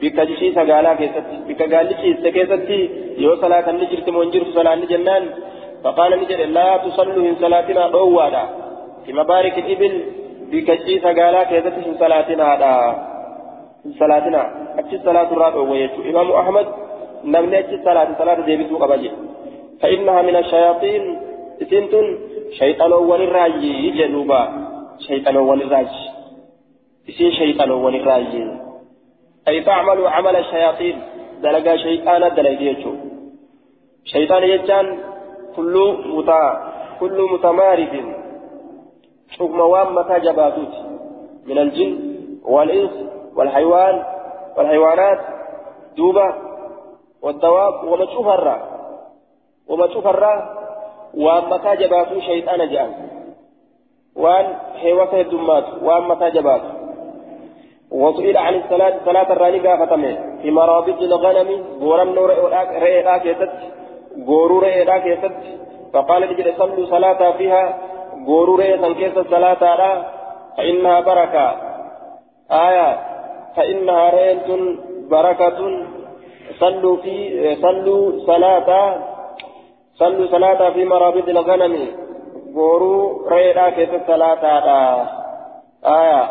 بكتشي 0.00 0.46
سقالا 0.58 0.92
كيست 1.00 1.28
بكقالشي 1.48 2.10
سكيست 2.24 2.70
يو 3.24 3.36
صلاة 3.42 3.66
النجر 3.70 3.98
تمونجر 4.06 4.42
صلاة 4.56 4.74
الجنان 4.74 5.24
فقال 5.84 6.20
نجد 6.20 6.40
لا 6.40 6.76
تصلوا 6.76 7.22
من 7.22 7.36
صلاتنا 7.40 7.82
أولا 7.94 8.44
في 9.04 9.12
مبارك 9.12 9.58
الإبل 9.58 9.94
بكجي 10.50 11.00
سقالا 11.00 11.42
كيزت 11.44 11.76
من 11.86 11.94
صلاتنا 11.98 12.44
هذا. 12.54 12.72
من 13.84 13.92
صلاتنا. 13.92 14.42
أتي 14.78 14.98
صلاة 14.98 15.28
الرابع 15.32 15.60
ويجو. 15.70 16.00
إمام 16.10 16.32
أحمد 16.32 16.66
نمني 17.24 17.58
أتي 17.58 17.76
صلاة 17.84 18.08
صلاة 18.18 18.40
ديبتو 18.46 18.76
قبجي 18.82 19.10
فإنها 19.80 20.22
من 20.22 20.36
الشياطين. 20.36 21.02
سنتن 21.70 22.18
شيطان 22.58 22.92
أول 22.92 23.22
الراجي 23.22 23.90
جنوبا. 23.90 24.42
شيطان 25.08 25.36
أول 25.36 25.62
الراجي 25.62 26.02
إسي 27.08 27.32
شيطان 27.32 27.70
أول 27.70 27.94
الراجي 27.96 28.44
أي 29.48 29.60
تعمل 29.60 30.06
عمل 30.06 30.36
الشياطين؟ 30.36 30.96
دلقا 31.42 31.76
شيطان 31.76 32.20
دلقا 32.36 32.74
شيطان 34.04 34.42
يجان 34.42 34.86
كل 35.56 35.96
متا 36.06 36.72
كل 37.00 37.18
متمارد. 37.32 37.94
حكم 39.38 39.60
وام 39.60 39.94
جباتوت 40.18 40.74
من 41.46 41.58
الجن 41.58 41.92
والإنس 42.44 42.94
والحيوان 43.36 44.04
والحيوانات. 44.56 45.20
دوبة 45.96 46.34
والدواب 47.22 47.74
وما 47.84 48.04
تشوف 48.04 48.28
الرا. 48.28 48.56
وما 49.68 49.86
تشوف 49.86 50.06
الرا 50.06 50.34
وام 51.14 51.50
متى 51.50 51.76
شيطان 52.20 52.68
جان 52.68 52.90
وان 54.16 54.46
حيوة 54.80 55.20
الدمات 55.20 55.64
وام 55.82 56.08
متى 56.08 56.30
وسئل 57.90 58.36
عن 58.36 58.54
الصلاة 58.54 58.94
صلاة 59.04 59.32
الراني 59.32 59.58
قافتمه. 59.68 60.32
في 60.42 60.50
مرابط 60.50 61.02
الغنم 61.02 61.64
ورم 61.80 62.08
نور 62.08 62.30
رئي 62.82 63.02
غورو 64.26 64.58
رئيدا 64.58 64.98
كيست. 64.98 65.34
فقال 65.94 66.32
نجد 66.32 66.54
صلوا 66.58 66.86
صلاة 66.86 67.30
فيها. 67.30 67.78
غورو 68.26 68.56
رئيدا 68.56 68.92
كيست 68.92 69.30
صلاة 69.30 69.76
لا. 69.76 70.02
فإنها 70.56 71.00
بركة. 71.00 71.56
آية. 72.50 72.98
فإنها 73.56 74.10
رئيد 74.10 74.76
بركة. 75.10 75.86
صلوا 76.60 76.96
في 76.96 77.56
صلوا 77.62 78.26
صلاة. 78.26 78.98
صلوا 79.94 80.26
صلاة 80.26 80.70
في 80.70 80.84
مرابط 80.84 81.28
الغنم. 81.28 81.86
غورو 82.56 83.26
رئيدا 83.28 83.70
كيست 83.70 84.00
صلاة 84.06 84.42
لا. 84.66 85.06
آية. 85.84 86.22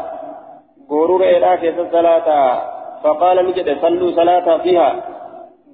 غورو 0.91 1.17
رئيدا 1.17 1.55
كيست 1.55 1.88
صلاة. 1.91 2.59
فقال 3.03 3.45
نجد 3.45 3.82
صلوا 3.82 4.11
صلاة 4.11 4.57
فيها. 4.57 4.95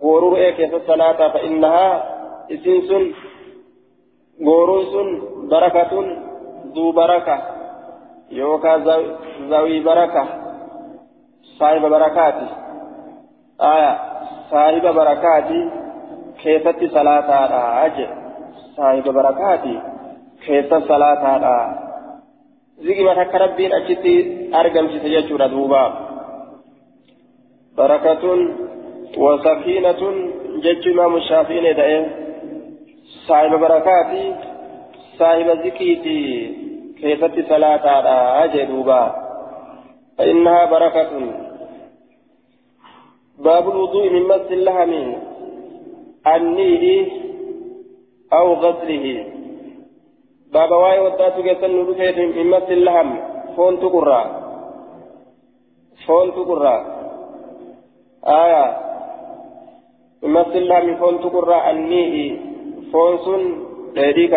غورو 0.04 0.36
رئي 0.36 0.52
كيس 0.52 0.74
الصلاة 0.74 1.30
فإنها 1.34 1.88
إسنسن 2.52 3.04
غورو 4.46 4.84
سن 4.84 5.10
بركة 5.52 5.92
ذو 6.76 6.92
بركة 6.92 7.38
يوكا 8.32 8.78
ذوي 9.52 9.80
بركة 9.80 10.24
صاحب 11.60 11.82
بركات 11.82 12.40
آية 13.62 13.94
صاحب 14.52 14.82
بركات 14.82 15.50
كيست 16.42 16.80
صلاة 16.94 17.30
أجل 17.86 18.10
صاحب 18.78 19.04
بركات 19.04 19.64
كيست 20.46 20.74
صلاة 20.74 21.24
ذكي 22.86 23.04
ما 23.04 23.24
تكربين 23.24 23.74
أجتي 23.74 24.16
أرقم 24.60 24.88
ستججر 24.88 25.48
دوبا 25.48 25.84
بركة 27.78 28.24
وسكينة 29.18 30.02
جج 30.64 30.88
إمام 30.88 31.16
الشافعي 31.16 31.74
دائم 31.74 32.06
صاحب 33.28 33.60
بركات 33.60 34.12
صاحب 35.20 35.48
ذكيتي 35.66 36.22
كيست 37.02 37.50
صلاة 37.50 37.86
أجل 38.44 38.68
دوبا. 38.68 39.16
فإنها 40.18 40.66
بركة. 40.66 41.12
باب 43.40 43.70
الوضوء 43.70 44.10
من 44.10 44.24
مس 44.24 44.52
اللحم 44.52 45.14
النيل 46.28 47.12
أو 48.34 48.54
غسله. 48.54 49.26
باب 50.54 50.72
واي 50.72 51.00
وداتو 51.00 51.44
كيسن 51.44 51.72
ندفت 51.82 52.18
من 52.18 52.48
مس 52.50 52.68
اللحم 52.70 53.10
فون 53.56 53.80
تقرى 53.80 54.24
فون 56.08 56.32
تقرى 56.32 56.76
آية. 58.28 58.87
من 60.24 60.30
مس 60.34 60.56
اللحم 60.56 60.96
فون 60.96 61.20
تقرى 61.22 61.72
النيل 61.72 62.40
فون 62.92 63.18
سن 63.18 63.42
لديك 63.96 64.34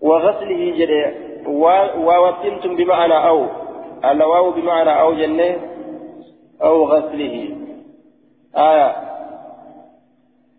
وغسله 0.00 0.62
جري 0.78 1.04
ووتنتم 2.06 2.76
بمعنى 2.76 3.28
أو 3.28 3.46
الواو 4.04 4.50
بمعنى 4.50 5.00
أو 5.00 5.14
جنة 5.14 5.56
أو 6.62 6.84
غسله 6.84 7.56
آية 8.56 8.96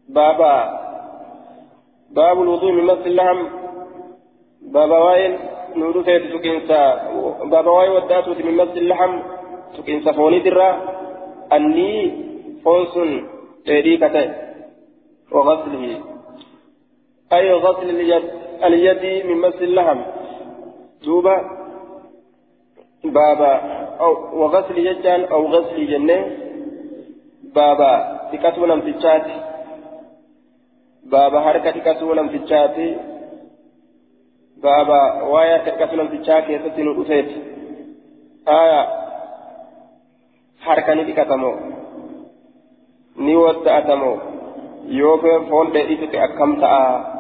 بابا 0.10 0.82
باب 2.12 2.42
الوضوء 2.42 2.72
من 2.72 2.84
مس 2.84 3.06
اللحم 3.06 3.40
بابا 4.62 4.98
واين 4.98 5.40
نور 5.76 6.04
سيد 6.04 6.22
سكينسا 6.38 6.82
بابا 7.52 7.72
واين 7.72 7.92
وداتو 7.92 8.32
من 8.32 8.58
مس 8.58 8.78
اللحم 8.78 9.20
سكينسا 9.78 10.12
فوني 10.12 10.40
درا 10.40 10.70
أني 11.54 12.31
فونسون 12.64 13.30
تريكته 13.66 14.26
وغسله. 15.32 16.02
أي 17.34 17.54
غسل 17.54 17.90
اليد 17.90 18.24
اليد 18.64 19.26
من 19.26 19.38
مس 19.42 19.56
اللحم. 19.62 20.00
دوبا 21.04 21.36
بابا 23.04 23.54
أو 24.04 24.12
وغسل 24.40 24.78
ججان 24.88 25.22
أو 25.24 25.48
غسل 25.48 25.88
جنة. 25.88 26.20
بابا 27.56 27.92
تكتو 28.32 28.66
نمتشات 28.66 29.28
بابا 31.04 31.40
حركة 31.42 31.72
تكتو 31.72 32.14
نمتشات 32.14 32.78
بابا 34.64 35.02
وايا 35.22 35.58
تكتو 35.58 35.96
نمتشات 35.96 36.44
كيستي 36.44 36.82
نؤسيت 36.84 37.30
آية. 38.48 38.82
حركة 40.62 40.94
نتكتمو 40.94 41.52
ni 43.16 43.36
wadda'atamoo 43.36 44.18
yoo 45.00 45.18
foon 45.50 45.74
dheedhitutti 45.74 46.18
akkam 46.18 46.60
ta'a? 46.62 47.12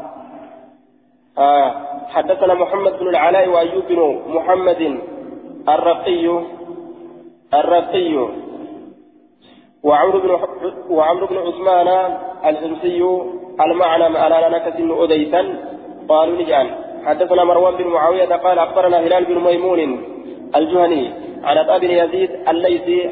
حدثنا 2.11 2.53
محمد 2.53 2.99
بن 2.99 3.07
العلاء 3.07 3.49
وأيوب 3.49 3.83
بن 3.89 4.21
محمد 4.27 4.99
الرقي 5.69 6.43
الرقي 7.53 8.27
وعمرو 9.83 11.27
بن 11.27 11.37
عثمان 11.37 12.17
الحمصي 12.45 13.01
المعنى 13.61 14.05
أنا 14.27 14.49
نكس 14.49 14.77
أديتا 15.03 15.41
قالوا 16.09 16.41
نجعل 16.41 16.67
حدثنا 17.05 17.43
مروان 17.43 17.75
بن 17.75 17.87
معاوية 17.87 18.35
قال 18.35 18.59
أخبرنا 18.59 18.99
هلال 18.99 19.25
بن 19.25 19.37
ميمون 19.43 19.79
الجهني 20.55 21.13
عن 21.43 21.57
أبي 21.57 21.97
يزيد 21.99 22.29
الليثي 22.49 23.09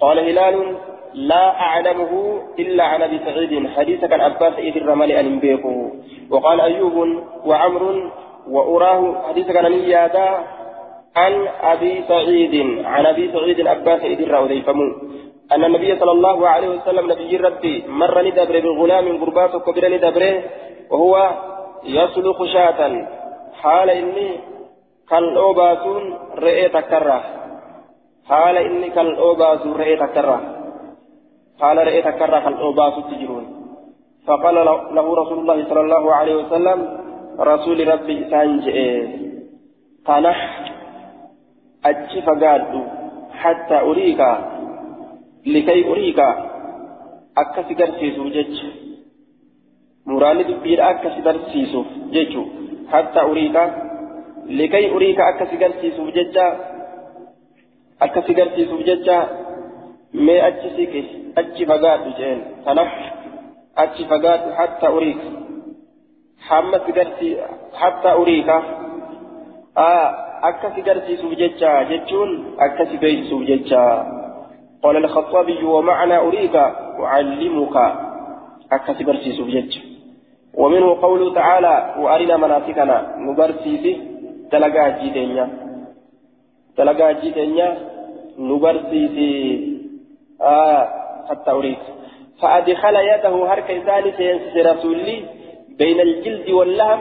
قال 0.00 0.18
هلال 0.18 0.76
لا 1.14 1.60
أعلمه 1.60 2.42
إلا 2.58 2.84
عن 2.84 3.02
أبي 3.02 3.18
سعيد. 3.18 3.68
حديث 3.76 4.04
كان 4.04 4.20
عباس 4.20 4.54
إذ 4.58 4.76
الرمل 4.76 5.12
أن 5.12 5.38
بيقه 5.38 5.92
وقال 6.30 6.60
أيوب 6.60 6.96
وعمر 7.44 8.10
وأراه. 8.48 9.28
حديث 9.28 9.46
كان 9.50 9.72
نيادا 9.72 10.28
عن 11.16 11.48
أبي 11.62 12.04
سعيد 12.08 12.84
عن 12.84 13.06
أبي 13.06 13.32
سعيد 13.32 13.66
عباس 13.66 14.00
إذ 14.00 14.20
الرمل. 14.22 14.64
أن 15.52 15.64
النبي 15.64 15.96
صلى 15.96 16.12
الله 16.12 16.48
عليه 16.48 16.68
وسلم 16.68 17.12
نبي 17.12 17.36
ربي 17.36 17.84
مر 17.88 18.22
ندبر 18.22 18.60
بغلام 18.60 19.06
قربات 19.24 19.52
كبير 19.56 19.84
ندبره 19.94 20.42
وهو 20.90 21.30
يسلق 21.84 22.44
شاة. 22.44 22.80
حال 23.62 23.90
إني 23.90 24.30
كالأوباسون 25.10 26.02
رئي 26.38 26.68
تكره 26.68 27.20
حال 28.28 28.56
إني 28.56 28.90
كالأوباسون 28.90 29.72
رئي 29.72 29.96
تكره 29.96 30.57
قال 31.60 31.76
رأيت 31.76 32.08
كرة 32.08 32.48
الأوباس 32.48 32.94
تجرون 33.10 33.44
فقال 34.26 34.54
له 34.94 35.06
رسول 35.14 35.38
الله 35.38 35.68
صلى 35.68 35.80
الله 35.80 36.14
عليه 36.14 36.34
وسلم 36.34 36.78
رسول 37.40 37.88
ربي 37.88 38.30
سانجئ 38.30 38.78
تنح 40.06 40.40
أجف 41.84 42.26
قاد 42.42 42.72
حتى 43.30 43.80
أريك 43.80 44.20
لكي 45.46 45.80
أريك 45.90 46.20
أكس 47.38 47.68
قرسيسو 47.78 48.24
جج. 48.28 48.58
مراني 50.06 50.42
دبير 50.42 50.90
أكس 50.90 51.14
قرسيسو 51.26 51.82
ججو 52.14 52.44
حتى 52.92 53.20
أريك 53.20 53.56
لكي 54.46 54.84
أريك 54.94 55.20
أكس 55.20 55.50
قرسيسو 55.62 56.04
جج. 56.16 56.36
أكس 58.02 58.26
قرسيسو 58.38 58.78
جج. 58.88 59.08
mee 60.12 60.40
achi 60.40 60.68
siqi 60.76 61.00
jeen 62.18 62.38
kanaaf 62.64 62.92
achi 63.82 64.04
fagaadhu 64.10 64.54
hatta 64.58 64.92
uriika 64.96 65.28
hamma 66.48 66.78
si 66.86 66.92
garsi 66.92 67.36
hatta 67.80 68.18
uriika 68.18 68.56
akka 70.42 70.72
si 70.74 70.82
garsiisuuf 70.82 71.32
jecha 71.42 71.84
jechuun 71.90 72.30
akka 72.58 72.86
si 72.86 72.96
beeksisuuf 72.98 73.42
jecha 73.46 73.84
قال 74.82 74.96
الخطابي 74.96 75.64
ومعنى 75.64 76.16
أريك 76.16 76.56
أعلمك 77.00 77.76
أكسي 78.72 79.04
برسيس 79.04 79.40
بجج 79.40 79.78
ومنه 80.54 81.00
قوله 81.02 81.34
تعالى 81.34 81.94
وأرنا 81.98 82.36
مناسكنا 82.36 82.96
نبرسيسي 83.18 83.92
تلقى 84.50 84.84
جيدنيا 85.00 85.46
تلقى 86.76 87.14
جيدنيا 87.14 87.68
نبرسيسي 88.38 89.34
آه 90.42 91.07
أريد 91.48 91.78
فأدخل 92.42 92.96
يده 92.96 93.52
هرك 93.52 93.82
ثالث 93.86 94.20
ينسس 94.20 94.56
رسولي 94.56 95.24
بين 95.78 96.00
الجلد 96.00 96.50
واللهم 96.50 97.00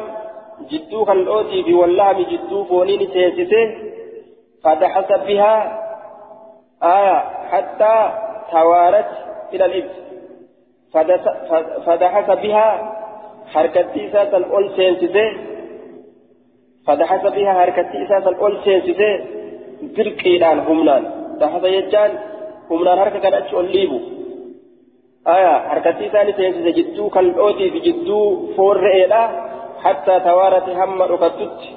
جدوها 0.72 1.14
الأوتي 1.14 1.74
واللهم 1.74 2.22
جدو 2.22 2.64
فونين 2.64 3.12
تيسسه 3.12 3.76
فدحس 4.64 5.12
بها 5.28 5.84
آه 6.84 7.20
حتى 7.52 8.14
توارت 8.52 9.10
إلى 9.54 9.66
الإبت 9.66 9.96
فدحس 11.86 12.30
بها 12.30 12.94
حركة 13.54 14.08
إساسا 14.08 14.38
الأول 14.38 14.76
سينسسه 14.76 15.32
فدحس 16.88 17.22
بها 17.22 17.54
حركة 17.54 18.04
إساسا 18.04 18.30
الأول 18.30 18.58
سينسسه 18.64 19.26
بركيلان 19.98 20.60
همنان. 20.60 21.04
دحس 21.40 21.64
يجان 21.64 22.12
humnaan 22.70 23.00
harka 23.04 23.20
kan 23.26 23.34
achi 23.40 23.54
ol 23.62 23.68
dhiibu 23.76 23.98
aya 25.36 25.54
harkatti 25.72 26.04
isaani 26.10 26.34
seensise 26.40 26.72
jidduu 26.78 27.08
kal'ootii 27.16 27.70
fi 27.74 27.80
jidduu 27.88 28.24
foon 28.56 28.78
re'eedha 28.86 29.22
hattaa 29.86 30.20
tawaarati 30.28 30.72
hamma 30.80 31.06
dhokattutti 31.12 31.68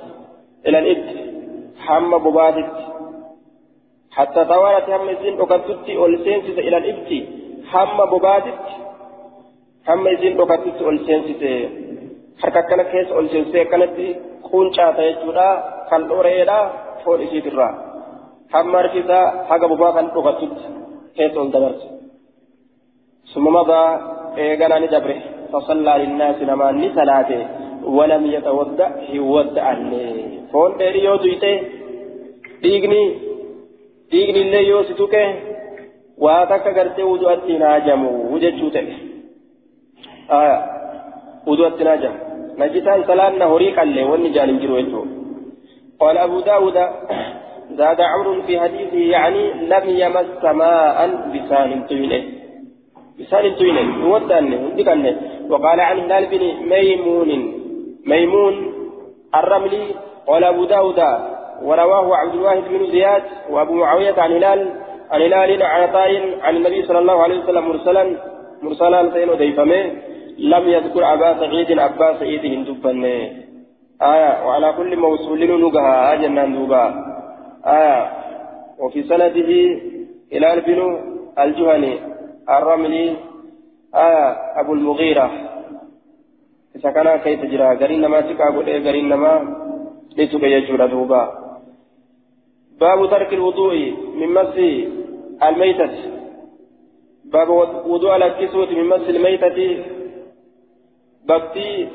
ilan 0.69 0.87
itti 0.95 1.17
hamma 1.87 2.17
bobaatitti 2.27 2.85
hattaa 4.17 4.45
tawaarati 4.53 4.91
hamma 4.95 5.11
isiin 5.17 5.37
dhokattutti 5.41 5.93
ol 6.05 6.15
seensise 6.25 6.63
ilan 6.69 6.85
ibti 6.93 7.19
hamma 7.73 8.05
bobaatitti 8.13 8.75
hamma 9.89 10.09
isiin 10.17 10.35
dhokattutti 10.41 10.83
ol 10.91 10.99
seensise 11.07 11.53
harka 12.43 12.59
akkana 12.63 12.85
keessa 12.93 13.13
ol 13.21 13.27
seensisee 13.33 13.63
akkanatti 13.67 14.07
quuncaata 14.49 15.03
jechuudha 15.09 15.49
kal'oo 15.91 16.23
re'eedha 16.29 16.59
foon 17.05 17.21
isiitirraa 17.27 17.73
hamma 18.53 18.79
harki 18.79 18.99
isaa 19.05 19.25
haga 19.49 19.73
bobaa 19.73 19.97
kan 19.97 20.13
dhokattutti 20.15 20.81
كيف 21.17 21.39
دبرت 21.39 21.83
ثم 23.35 23.45
مضى 23.45 23.83
إيقنا 24.39 24.79
ندبره 24.79 25.19
فصلى 25.53 25.95
للناس 26.03 26.39
نمان 26.51 26.91
صلاته 26.95 27.41
ولم 27.97 28.27
يتودع 28.27 28.91
هودع 29.17 29.67
فون 30.53 30.71
ديري 34.13 34.41
illee 34.43 34.67
yoo 34.71 34.85
si 34.85 34.95
tuqe 35.01 35.23
waa 36.25 36.47
takka 36.51 36.71
gartee 36.79 37.05
wudu'atti 37.11 37.53
hin 37.53 37.63
haajamu 37.67 38.39
jechuu 38.43 38.71
ta'e 38.77 38.97
wudu'atti 41.49 41.81
hin 41.83 41.91
haajamu 41.91 42.19
najisaan 42.63 43.07
salaanna 43.11 43.51
horii 43.53 43.73
qallee 43.79 44.09
wanni 44.11 44.35
jaan 44.37 44.51
hin 44.53 44.61
jiru 44.63 44.81
jechuudha 44.81 45.19
قال 46.01 46.19
أبو 46.19 46.41
داود 46.41 46.77
زاد 47.81 48.01
عمرو 48.01 48.43
في 48.47 48.61
حديثه 48.61 48.99
يعني 49.17 49.43
لم 49.73 49.85
يمس 50.03 50.45
ماء 50.61 50.99
بسان 51.33 51.71
طويل. 51.89 52.13
بسان 53.19 53.45
طويل. 53.59 53.77
يودن 54.05 54.47
عندك 54.89 55.17
وقال 55.51 55.81
عن 55.81 55.99
هلال 55.99 56.25
بن 56.33 56.43
ميمون 56.73 57.31
ميمون 58.07 58.55
الرملي 59.35 59.85
قال 60.29 60.45
أبو 60.45 60.65
داود 60.65 61.01
ورواه 61.63 62.17
عبد 62.17 62.35
الواحد 62.35 62.63
بن 62.71 62.87
زياد 62.91 63.23
وأبو 63.51 63.75
معاوية 63.75 64.15
عن 64.19 64.33
هلال 64.33 64.61
عن 65.11 65.21
هلال 65.23 65.63
عن 65.63 65.83
عطاء 65.83 66.11
عن 66.43 66.57
النبي 66.57 66.83
صلى 66.83 66.99
الله 66.99 67.23
عليه 67.23 67.39
وسلم 67.41 67.69
مرسلا 67.69 68.05
مرسلا 68.63 69.11
سين 69.15 69.37
ديفمه 69.39 69.83
لم 70.39 70.69
يذكر 70.69 71.13
أبا 71.15 71.31
سعيد 71.41 71.79
أبا 71.79 72.19
سعيد 72.19 72.45
هندبن 72.55 73.05
آية 74.03 74.47
وعلى 74.47 74.73
كل 74.77 74.97
موصول 74.97 75.61
نقها 75.61 76.15
جنان 76.15 76.53
دوبا 76.55 77.10
آية 77.65 78.13
وفي 78.79 79.03
سنده 79.03 79.51
هلال 80.33 80.61
بن 80.61 80.81
الجهني 81.39 81.99
الرملي 82.49 83.17
آية 83.95 84.27
أبو 84.61 84.73
المغيرة. 84.73 85.31
إذا 86.77 87.17
كيف 87.17 87.45
جرى؟ 87.45 87.77
قرين 87.77 88.07
ما 88.07 88.21
تكا 88.21 88.45
قرين 88.87 89.15
ما 89.15 89.57
لتك 90.17 90.43
يجور 90.43 90.87
دوبا. 90.87 91.23
باب 92.81 93.11
ترك 93.11 93.33
الوضوء 93.33 93.75
من 94.17 94.29
مس 94.35 94.57
الميتة. 95.43 95.95
باب 97.25 97.49
وضوء 97.87 98.11
على 98.11 98.27
الكسوة 98.27 98.71
من 98.71 98.85
مس 98.89 99.09
الميتة. 99.09 99.85
بابتي 101.25 101.89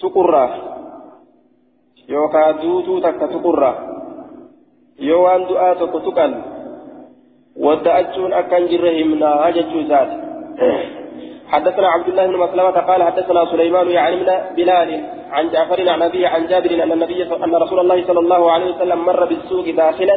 تقرى 0.00 0.72
يوكا 2.08 2.50
دوتو 2.50 2.98
تك 2.98 3.20
تقرى 3.20 3.91
يوان 5.00 5.46
دعاء 5.46 5.74
تقتقل 5.74 6.34
ودأتشون 7.56 8.32
أكن 8.32 8.66
جرهمنا 8.66 9.26
هجتشو 9.26 9.80
ذات 9.80 10.10
حدثنا 11.52 11.88
عبد 11.88 12.08
الله 12.08 12.26
بن 12.26 12.36
مسلمة 12.36 12.70
قال 12.70 13.02
حدثنا 13.02 13.44
سليمان 13.44 13.90
يعني 13.90 14.16
من 14.16 14.26
بلال 14.56 15.00
عن 15.30 15.50
جعفر 15.50 15.88
عن 15.88 16.02
أبي 16.02 16.26
عن 16.26 16.46
جابر 16.46 16.82
أن 16.82 16.92
النبي 16.92 17.22
أن 17.22 17.54
رسول 17.54 17.80
الله 17.80 18.06
صلى 18.06 18.20
الله 18.20 18.52
عليه 18.52 18.74
وسلم 18.74 19.04
مر 19.04 19.24
بالسوق 19.24 19.70
داخلا 19.70 20.16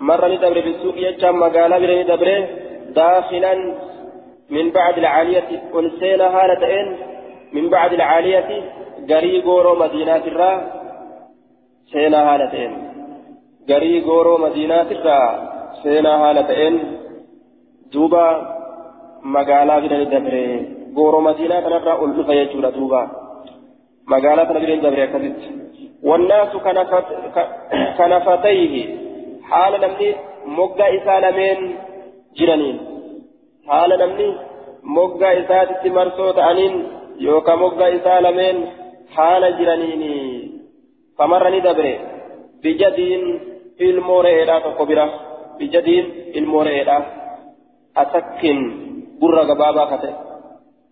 مر 0.00 0.28
ندبر 0.28 0.60
بالسوق 0.60 0.94
يجمع 0.96 1.48
قال 1.48 1.72
بر 1.82 2.02
ندبر 2.02 2.46
داخلا 2.94 3.54
من 4.50 4.70
بعد 4.70 4.98
العالية 4.98 5.62
أنسينا 5.74 6.26
هالتين 6.36 6.96
من 7.52 7.70
بعد 7.70 7.92
العالية 7.92 8.50
قري 9.10 9.40
غورو 9.40 9.74
مدينة 9.74 10.16
الرا 10.16 10.52
سينا 11.92 12.34
هالتين 12.34 12.89
قري 13.70 14.00
غورو 14.06 14.34
مدينة 14.44 14.88
الرا 14.96 15.20
سينا 15.82 16.12
هالتين 16.22 16.74
دوبا 17.92 18.26
magaalaa 19.34 19.80
bira 19.80 19.96
ni 19.98 20.06
dabre 20.12 20.42
gooroo 20.96 21.20
madiinaa 21.20 21.62
kanarraa 21.64 22.00
ol 22.02 22.12
dhufa 22.16 22.34
jechuudha 22.38 22.70
duuba 22.76 23.00
magaalaa 24.12 24.46
kana 24.48 24.60
bira 24.62 24.76
ni 24.76 24.82
dabre 24.86 25.02
akkasitti 25.02 25.48
haala 29.50 29.78
namni 29.84 30.08
moggaa 30.58 30.90
isaa 30.98 31.20
lameen 31.24 31.60
jiraniin 32.38 32.78
haala 33.70 33.96
namni 34.02 34.28
moggaa 34.96 35.32
isaatitti 35.42 35.90
marsoo 35.98 36.32
ta'aniin 36.38 36.74
yookaan 37.26 37.62
moggaa 37.64 37.90
isaa 37.98 38.20
lameen 38.26 38.58
haala 39.16 39.50
jiraniin 39.58 40.04
famarra 41.18 41.50
ni 41.54 41.60
dabre 41.68 41.92
bijadiin 42.62 43.24
ilmoo 43.88 44.22
re'eedhaa 44.22 44.60
tokko 44.60 44.86
bira 44.90 45.06
bijadiin 45.58 46.06
ilmoo 46.38 46.64
re'eedhaa 46.68 47.02
atakkin 48.02 48.58
gurra 49.20 49.44
gabaabaa 49.50 49.86
kate 49.92 50.10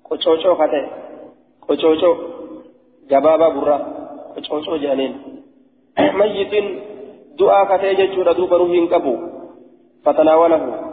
qocoocoo 0.08 0.56
kate 0.62 0.80
qocoocoo 1.66 2.14
gabaabaa 3.10 3.54
gurra 3.56 3.78
qocoocoo 4.34 4.76
jedhaniin 4.82 5.14
mayyitiin 6.18 6.68
du'aa 7.38 7.64
katee 7.70 7.94
jechuudha 8.02 8.36
duuba 8.36 8.62
ruhiin 8.64 8.88
qabu 8.88 9.16
fatanaawalahu 10.04 10.88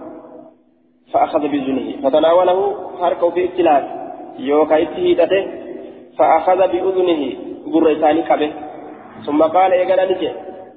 فأخذ 1.14 1.39
بأذنه 1.48 1.88
فتناوله 2.04 2.60
حركه 3.02 3.30
في 3.30 3.46
ابتلاء 3.46 3.82
يوكا 4.39 4.82
اتهيدته 4.84 5.43
فأخذ 6.18 6.60
بأذنه 6.72 7.22
قرئتاني 7.74 8.22
كبه 8.22 8.52
ثم 9.26 9.43
قال 9.43 9.72
إيقنا 9.72 10.06
نجي 10.12 10.30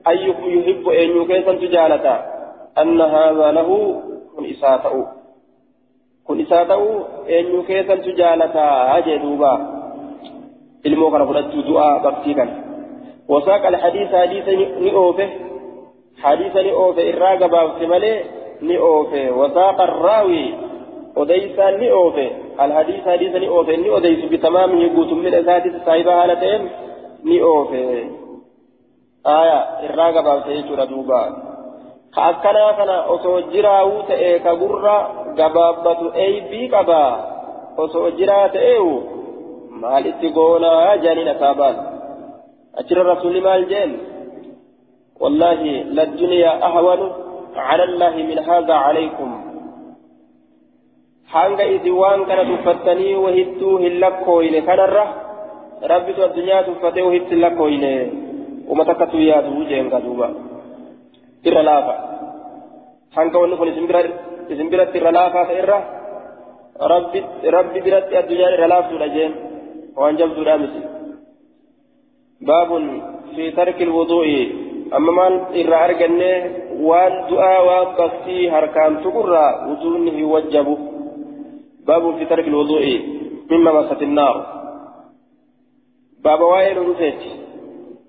أيكم 0.09 0.44
يحب 0.59 0.88
أن 0.88 1.09
يكيسا 1.22 1.53
تجالتا 1.53 2.16
أن 2.78 3.01
هذا 3.01 3.53
له 3.53 3.68
من 4.38 4.51
إساءته 4.51 5.07
eenyu 7.28 7.62
keessantu 7.62 8.12
jaalataa 8.12 9.01
jee 9.07 9.18
duuba 9.18 9.51
ilmoo 10.84 11.11
kana 11.11 11.26
fudhachuu 11.26 11.62
du'aa 11.68 12.01
baktii 12.07 12.34
kana 12.34 12.68
وساق 13.28 13.66
الحديث 13.66 14.14
حديث 14.14 14.49
نئوفه 14.80 15.28
حديث 16.22 16.57
نئوفه 16.57 17.46
باوسي 17.46 17.86
ملي 17.86 18.14
نئوفه 18.62 19.30
وساق 19.30 19.80
الراوي 19.80 20.55
وديسا 21.16 21.70
نئوفه 21.70 22.28
الحديث 22.61 23.09
حديث 23.09 23.34
نئوفه 23.34 23.90
وديس 23.94 24.24
بتمامه 24.24 24.96
قوت 24.96 25.12
من 25.12 25.34
أساتي 25.34 25.72
صاحبة 25.86 26.12
هالتين 26.22 26.68
نئوفه 27.24 28.05
آية 29.29 29.59
إراغ 29.87 30.20
باوسي 30.20 30.53
يجور 30.53 30.85
دوبا 30.85 31.22
kana 32.18 32.95
osoo 33.14 33.41
jiraawuu 33.53 34.03
ta'e 34.09 34.41
ka 34.45 34.53
gurra 34.57 34.97
gabaabbatu 35.39 36.07
eeybii 36.24 36.68
qaba 36.72 37.03
osoo 37.85 38.11
jiraa 38.18 38.49
ta'eewu 38.55 38.95
maal 39.83 40.07
itti 40.11 40.33
goonaa 40.39 40.97
jaaniin 41.05 41.29
asaabaan 41.35 41.76
achirra 42.81 43.05
rasuulli 43.12 43.45
maal 43.49 43.64
jeen 43.72 43.93
wallaahi 45.22 45.74
ladduniyaa 45.99 46.59
ahwanu 46.68 47.09
على 47.59 47.85
الله 47.85 48.14
من 48.31 48.39
هذا 48.39 48.74
عليكم 48.74 49.31
hanga 51.29 51.64
isin 51.68 51.93
waan 51.93 52.24
kana 52.24 52.45
tuffattanii 52.51 53.14
wahittuu 53.24 53.76
hin 53.85 54.01
lakkooyne 54.01 54.61
kanarra 54.68 55.05
rabbitu 55.93 56.24
addunyaa 56.24 56.62
tuffatee 56.68 57.05
wahitti 57.09 57.35
hin 57.35 57.43
lakkooyne 57.45 57.91
uma 58.69 58.85
takkatu 58.85 59.21
yaadu 59.31 59.64
jeenka 59.71 60.01
duuba 60.01 60.29
irra 61.45 61.62
laafa 61.62 61.95
hanga 63.16 63.39
wanni 63.39 63.57
kun 63.57 63.69
isin 64.53 64.71
biratti 64.71 64.99
irra 64.99 65.12
laafaa 65.19 65.45
ta'e 65.49 65.59
irra 65.62 65.79
rabbi 67.57 67.81
biratti 67.87 68.16
addunyaan 68.21 68.55
irra 68.57 68.73
laaftuudha 68.75 69.09
jeen 69.16 69.33
waan 69.97 70.19
jabduudha 70.21 70.59
miti 70.62 70.81
baabun 72.49 72.85
fi 73.35 73.53
tarki 73.59 73.85
lwuduu'i 73.91 74.41
amma 74.97 75.12
maal 75.19 75.35
irraa 75.61 75.83
arganne 75.89 76.33
waan 76.89 77.14
du'aa 77.31 77.59
waan 77.69 77.89
baktii 77.99 78.47
harkaan 78.55 79.03
tuqurraa 79.03 79.51
wuduunni 79.69 80.14
hin 80.16 80.31
wajjabu 80.35 80.75
baabun 81.87 82.19
fi 82.19 82.31
tarki 82.31 82.51
lwuduu'i 82.51 82.95
mimma 83.51 83.73
masat 83.79 84.01
innaar 84.07 84.37
baaba 86.25 86.45
waa'ee 86.53 86.75
dhufeeti 86.79 87.31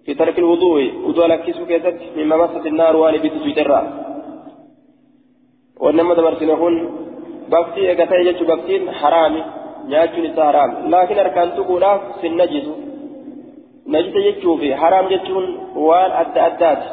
في 0.10 0.16
ترك 0.16 0.40
الوضوء 0.40 0.82
وضوء 1.06 1.28
لكيسو 1.28 1.66
كيست 1.66 1.98
مما 2.18 2.36
مست 2.38 2.66
النار 2.66 2.96
وان 2.96 3.18
بيت 3.18 3.34
سويترا 3.34 3.80
وإنما 5.80 6.14
دبرتنا 6.14 6.54
هون 6.54 6.76
بفتي 7.52 7.92
اغتا 7.92 8.16
يجو 8.28 8.46
بفتين 8.46 8.92
حرامي 8.92 9.44
نياچو 9.90 10.22
نسا 10.22 10.44
حرام. 10.48 10.72
لكن 10.94 11.18
أركان 11.20 11.50
تقولا 11.58 11.92
النجس 12.24 12.66
نجس 13.94 14.16
يجو 14.28 14.58
في 14.62 14.76
حرام 14.76 15.06
يجون 15.14 15.46
وان 15.76 16.12
ادى 16.22 16.42
أدات. 16.48 16.84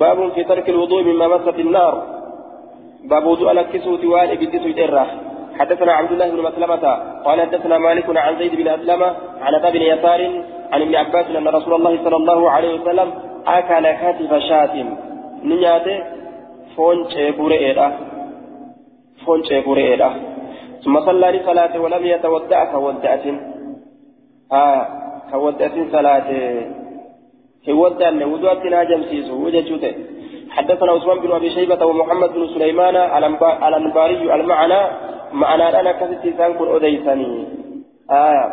باب 0.00 0.18
في 0.34 0.44
ترك 0.44 0.66
الوضوء 0.70 1.02
مما 1.02 1.26
مست 1.32 1.58
النار. 1.58 1.94
باب 3.10 3.26
وضوء 3.26 3.52
لكيسو 3.52 3.90
وان 4.12 4.30
بيت 4.40 4.54
سويترا 4.62 5.04
حدثنا 5.58 5.92
عبد 5.92 6.12
الله 6.12 6.30
بن 6.30 6.42
مسلمة 6.42 6.84
قال 7.24 7.40
حدثنا 7.40 7.78
مالك 7.78 8.16
عن 8.16 8.38
زيد 8.38 8.54
بن 8.54 8.68
أسلم 8.68 9.02
عن 9.40 9.54
أبي 9.54 9.78
بن 9.78 9.84
يسار 9.84 10.20
عن 10.72 10.82
ابن 10.82 10.94
عباس 10.94 11.26
أن 11.36 11.48
رسول 11.48 11.74
الله 11.74 12.04
صلى 12.04 12.16
الله 12.16 12.50
عليه 12.50 12.80
وسلم 12.80 13.08
أكل 13.46 13.92
كتف 13.92 14.34
شاة 14.48 14.74
نياته 15.42 16.04
فون 16.76 17.10
شيبوريئة 17.10 17.92
فون 19.26 19.44
شيبوريئة 19.44 20.10
ثم 20.84 21.00
صلى 21.00 21.30
لصلاة 21.30 21.80
ولم 21.80 22.06
يتودع 22.06 22.64
كودعة. 22.72 23.24
آه 24.52 24.86
كودعة 25.32 25.76
صلاة 25.92 26.30
كودعة 27.66 28.26
وضوءتنا 28.26 28.84
جمسيس 28.84 29.30
وجدته 29.30 29.94
حدثنا 30.50 30.92
عثمان 30.92 31.18
بن 31.18 31.32
أبي 31.32 31.50
شيبة 31.50 31.86
ومحمد 31.86 32.32
بن 32.34 32.46
سليمان 32.46 32.96
الأنباري 33.68 34.34
المعنى 34.34 34.80
معنى 35.32 35.80
أنا 35.80 35.92
كثت 35.92 36.36
سانكن 36.38 36.66
اوديسني 36.66 37.46
آه 38.10 38.52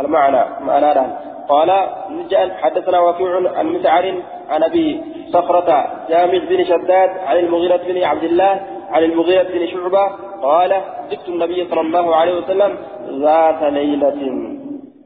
المعنى 0.00 0.64
معنى 0.66 0.92
أنا 0.92 1.20
قال 1.48 1.70
نجأ 2.10 2.54
حدثنا 2.54 3.00
وكيع 3.00 3.58
عن 3.58 3.66
مسعر 3.66 4.22
عن 4.48 4.62
أبي 4.62 5.00
صخرة 5.32 5.68
جامع 6.08 6.38
بن 6.38 6.64
شداد 6.64 7.10
عن 7.26 7.36
المغيرة 7.36 7.76
بن 7.76 8.02
عبد 8.02 8.24
الله 8.24 8.60
عن 8.90 9.02
المغيرة 9.02 9.42
بن 9.42 9.66
شعبة 9.66 10.06
قال 10.42 10.80
جبت 11.10 11.28
النبي 11.28 11.68
صلى 11.70 11.80
الله 11.80 12.16
عليه 12.16 12.34
وسلم 12.38 12.78
ذات 13.22 13.62
ليلة. 13.62 14.20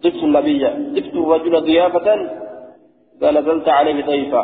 جبت 0.03 0.23
النبي 0.23 0.59
جبت 0.95 1.15
الرجل 1.15 1.61
ضيافة 1.61 2.09
فنزلت 3.21 3.69
عليه 3.69 4.05
ضيفا 4.05 4.43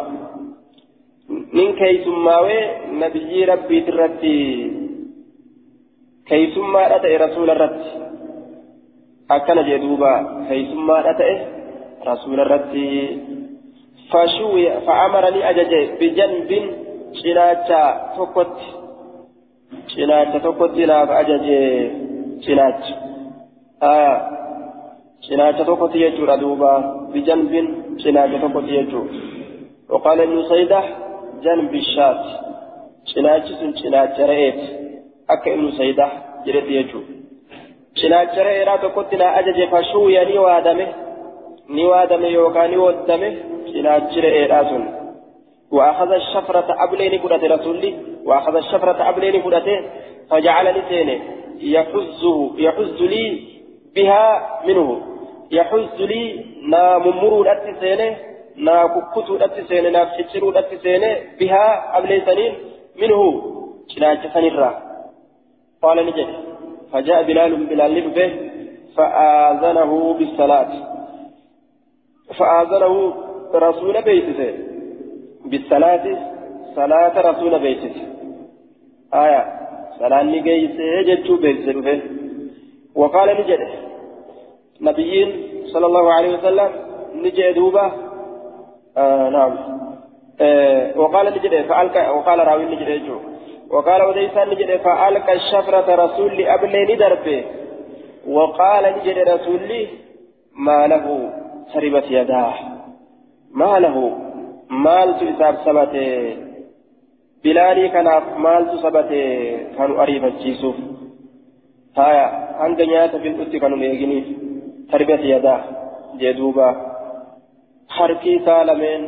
من 1.28 1.72
كيسماوي 1.72 2.60
نبي 2.90 3.44
ربي 3.44 3.80
ترتي. 3.80 4.40
كيسما 6.28 6.96
أتى 6.96 7.16
رسول 7.16 7.50
الرت 7.50 7.80
أكن 9.30 9.58
جدوبا 9.68 10.14
كيسما 10.48 11.10
أتى 11.10 11.30
رسول 12.06 12.40
الرت 12.40 12.74
فشوي 14.10 14.64
فأمرني 14.86 15.40
أجج 15.50 15.72
بجنب 16.00 16.50
cinaacha 17.14 17.80
tokkotti 18.16 18.66
cinaacha 19.94 20.38
tokkotti 20.46 20.86
naaf 20.90 21.10
ajaje 21.20 21.58
cinaacha 22.44 22.94
aya 23.90 24.14
cinaacha 25.26 25.64
tokkotti 25.68 26.02
jechuudha 26.04 26.36
duuba 26.42 26.70
bijanbin 27.12 27.66
cinaacha 28.02 28.38
tokkotti 28.44 28.76
jechuudha 28.78 29.32
وقال 29.88 30.20
ابن 30.20 30.38
سيدة 30.48 30.80
جنب 31.44 31.74
الشاة 31.74 32.24
cinaachi 33.10 33.52
sun 33.60 33.70
cinaacha 33.80 34.26
re'eeti 34.26 34.66
akka 35.33 35.49
ibnu 35.55 35.71
sayda 35.79 36.05
jedhetti 36.45 36.77
jechuudha 36.77 37.13
cinaacha 37.99 38.47
re'eedhaa 38.47 38.77
tokkotti 38.85 39.21
na 39.21 39.27
ajaje 39.41 39.67
fashuuya 39.73 40.25
ni 40.29 40.37
waadame 40.45 40.87
ni 41.75 41.83
waadame 41.91 42.31
yookaan 42.37 42.71
ni 42.71 42.77
waddame 42.85 43.29
cinaachi 43.73 44.25
re'eedhaa 44.27 44.63
sun 44.71 44.85
وأخذ 45.71 46.11
الشفرة 46.11 46.67
أبلين 46.83 47.19
كرة 47.19 47.55
رسولي 47.55 47.91
وأخذ 48.25 48.55
الشفرة 48.55 49.09
أبلين 49.09 49.41
كرة 49.41 49.67
فجعلني 50.29 50.81
سيني 50.89 51.15
يحزه 51.75 52.51
يحز 52.57 53.01
لي 53.01 53.25
بها 53.95 54.25
منه 54.67 55.01
يحز 55.51 56.01
لي 56.11 56.45
نا 56.71 56.97
ممرو 56.97 57.43
لأتي 57.43 57.73
سيني 57.81 58.09
نا 58.65 58.87
ككتو 58.93 59.37
لأتي 59.37 59.63
سيني 59.69 59.89
نا 59.89 60.05
فتشرو 60.05 60.51
لأتي 60.51 60.77
سيني 60.77 61.11
بها 61.39 61.97
أبلين 61.97 62.21
سنين 62.25 62.53
منه 63.01 63.19
جناج 63.91 64.21
سنرا 64.33 64.71
قال 65.84 66.06
نجد. 66.06 66.28
فجاء 66.92 67.22
بلال 67.22 67.52
بلال 67.70 67.94
به 68.16 68.30
فآذنه 68.96 69.92
بالصلاة. 70.18 70.72
فآذنه 72.38 72.94
رسول 73.54 74.02
بيته. 74.02 74.40
بالصلاة 75.50 76.04
صلاة 76.76 77.14
رسول 77.30 77.58
بيته. 77.58 77.94
آية 79.14 79.42
صلاة 79.98 80.22
نجيس 80.22 80.76
جتشو 81.08 81.36
بيته 81.44 82.00
وقال 82.94 83.28
نجد. 83.40 83.62
نبيين 84.80 85.28
صلى 85.72 85.86
الله 85.86 86.12
عليه 86.12 86.38
وسلم 86.38 86.70
نجي 87.14 87.52
دوبة. 87.52 87.92
آه 88.96 89.28
نعم. 89.28 89.52
آه 90.40 90.98
وقال 90.98 91.26
نجد 91.26 91.54
فألقى 91.68 92.16
وقال 92.16 92.38
راوي 92.38 92.64
نجد 92.64 92.88
وقال 93.74 94.02
وديسان 94.02 94.48
نجد 94.50 94.76
فألقى 94.76 95.32
الشفرة 95.32 95.94
رسول 96.04 96.46
أبلين 96.46 96.98
دربه 96.98 97.44
وقال 98.26 98.84
نجد 98.96 99.18
رسول 99.18 99.70
ما 100.66 100.86
له 100.86 101.32
سربت 101.72 102.06
يداه 102.10 102.54
ما 103.50 103.78
له 103.78 103.96
maaltu 104.68 105.24
isaaf 105.28 105.56
sabate 105.64 106.04
bilaalii 107.42 107.90
kanaaf 107.94 108.24
maaltu 108.44 108.78
sabate 108.84 109.20
kanu 109.76 110.00
ariifachiisuuf 110.02 110.76
haya 111.96 112.24
hanga 112.60 112.86
nyaata 112.86 113.18
fil'utti 113.24 113.60
kanu 113.60 113.76
eeginiif 113.88 114.26
tarbiya 114.90 115.18
yadaa 115.34 115.60
jee 116.20 116.34
duuba 116.40 116.66
harki 117.96 118.32
isaa 118.40 118.64
lameen 118.70 119.02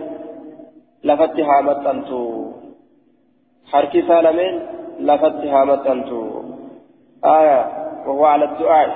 lafatti 1.03 1.43
haa 1.43 1.63
isaa 4.03 4.23
lameen 4.23 4.55
lafatti 5.09 5.49
haa 5.49 5.65
maxxantu 5.65 6.21
haya 7.23 7.59
وهو 8.07 8.25
على 8.25 8.45
الدعاء 8.45 8.91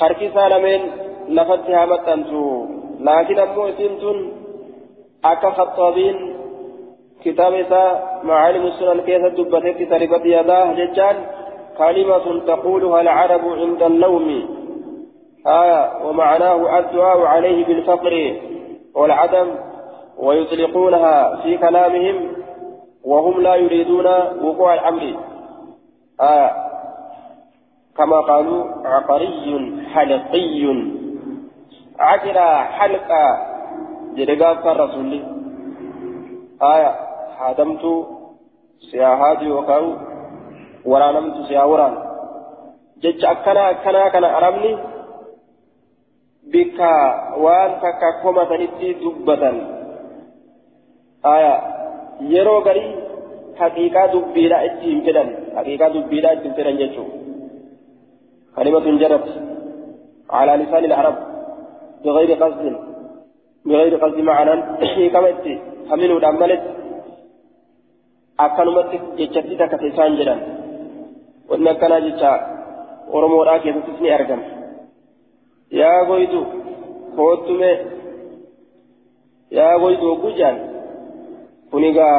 harki 0.00 0.24
isaa 0.30 0.48
lameen 0.48 0.82
lafatti 1.28 1.72
haa 1.72 1.86
maxxantu 1.86 2.42
لكن 3.02 3.38
أمو 3.38 3.68
إسنتون 3.68 4.32
أكا 5.24 5.50
خطابين 5.50 6.16
كتاب 7.24 7.52
إساء 7.54 8.20
معالم 8.24 8.66
السنن 8.66 9.00
كيف 9.00 9.24
دبتت 9.26 9.78
تربت 9.90 10.24
يداه 10.24 10.72
ججان 10.72 11.16
كلمة 11.78 12.26
تقولها 12.46 13.00
العرب 13.00 13.44
عند 13.60 13.82
اللوم 13.82 14.28
آية 15.46 16.06
ومعناه 16.06 16.78
الدعاء 16.78 17.20
عليه 17.20 17.64
بالفقر 17.66 18.14
والعدم 18.94 19.48
ويطلقونها 20.22 21.42
في 21.42 21.58
كلامهم 21.58 22.16
وهم 23.04 23.40
لا 23.40 23.54
يريدون 23.54 24.06
وقوع 24.44 24.74
الأمر. 24.74 25.02
آية 26.20 26.50
كما 27.96 28.20
قالوا 28.20 28.60
عقري 28.84 29.82
حلقي. 29.94 30.62
عجلة 31.98 32.48
حلقة 32.64 33.24
جدقاء 34.14 34.72
الرسول 34.72 35.12
آية 36.62 36.92
هادمت 37.38 37.84
سياهاتي 38.90 39.50
وكاو 39.50 39.84
ورانمت 40.84 41.36
سياوران. 41.48 41.94
جج 43.02 43.24
أكنا 43.24 43.70
أكنا 43.70 44.08
كان 44.08 44.24
أرمني. 44.24 44.72
بك 46.52 46.78
كوما 48.22 48.44
تنتي 48.44 48.92
دبة 48.92 49.81
آية 51.26 51.54
يرو 52.20 52.58
غري 52.58 52.86
حقيقة 53.60 54.06
دبيرا 54.12 54.64
اتهم 54.66 55.00
فدن 55.06 55.28
حقيقة 55.56 55.88
دبيرا 55.88 56.32
اتهم 56.32 56.52
فدن 56.52 56.76
ججو 56.80 57.04
كلمة 58.56 58.86
جرت 59.00 59.26
على 60.30 60.52
لسان 60.62 60.84
العرب 60.84 61.16
بغير 62.04 62.30
قصد 62.42 62.76
بغير 63.66 63.94
قصد 64.02 64.18
معنى 64.18 64.54
كما 65.12 65.28
اتي 65.28 65.54
همينو 65.90 66.18
akkanumatti 68.38 69.00
jechatti 69.18 69.56
takka 69.60 69.76
isaan 69.90 70.16
jedhan 70.16 70.40
wanni 71.48 71.70
akkanaa 71.72 72.00
jecha 72.06 72.30
oromoodhaa 73.16 73.58
keessattis 73.64 74.00
ni 74.00 74.10
argama 74.16 74.46
yaa 75.80 76.04
goytu 76.10 76.40
koottume 77.16 77.70
yaa 79.58 79.78
goytu 79.84 80.08
hogguu 80.10 80.32
jaan 80.40 80.58
kun 81.72 81.84
egaa 81.90 82.16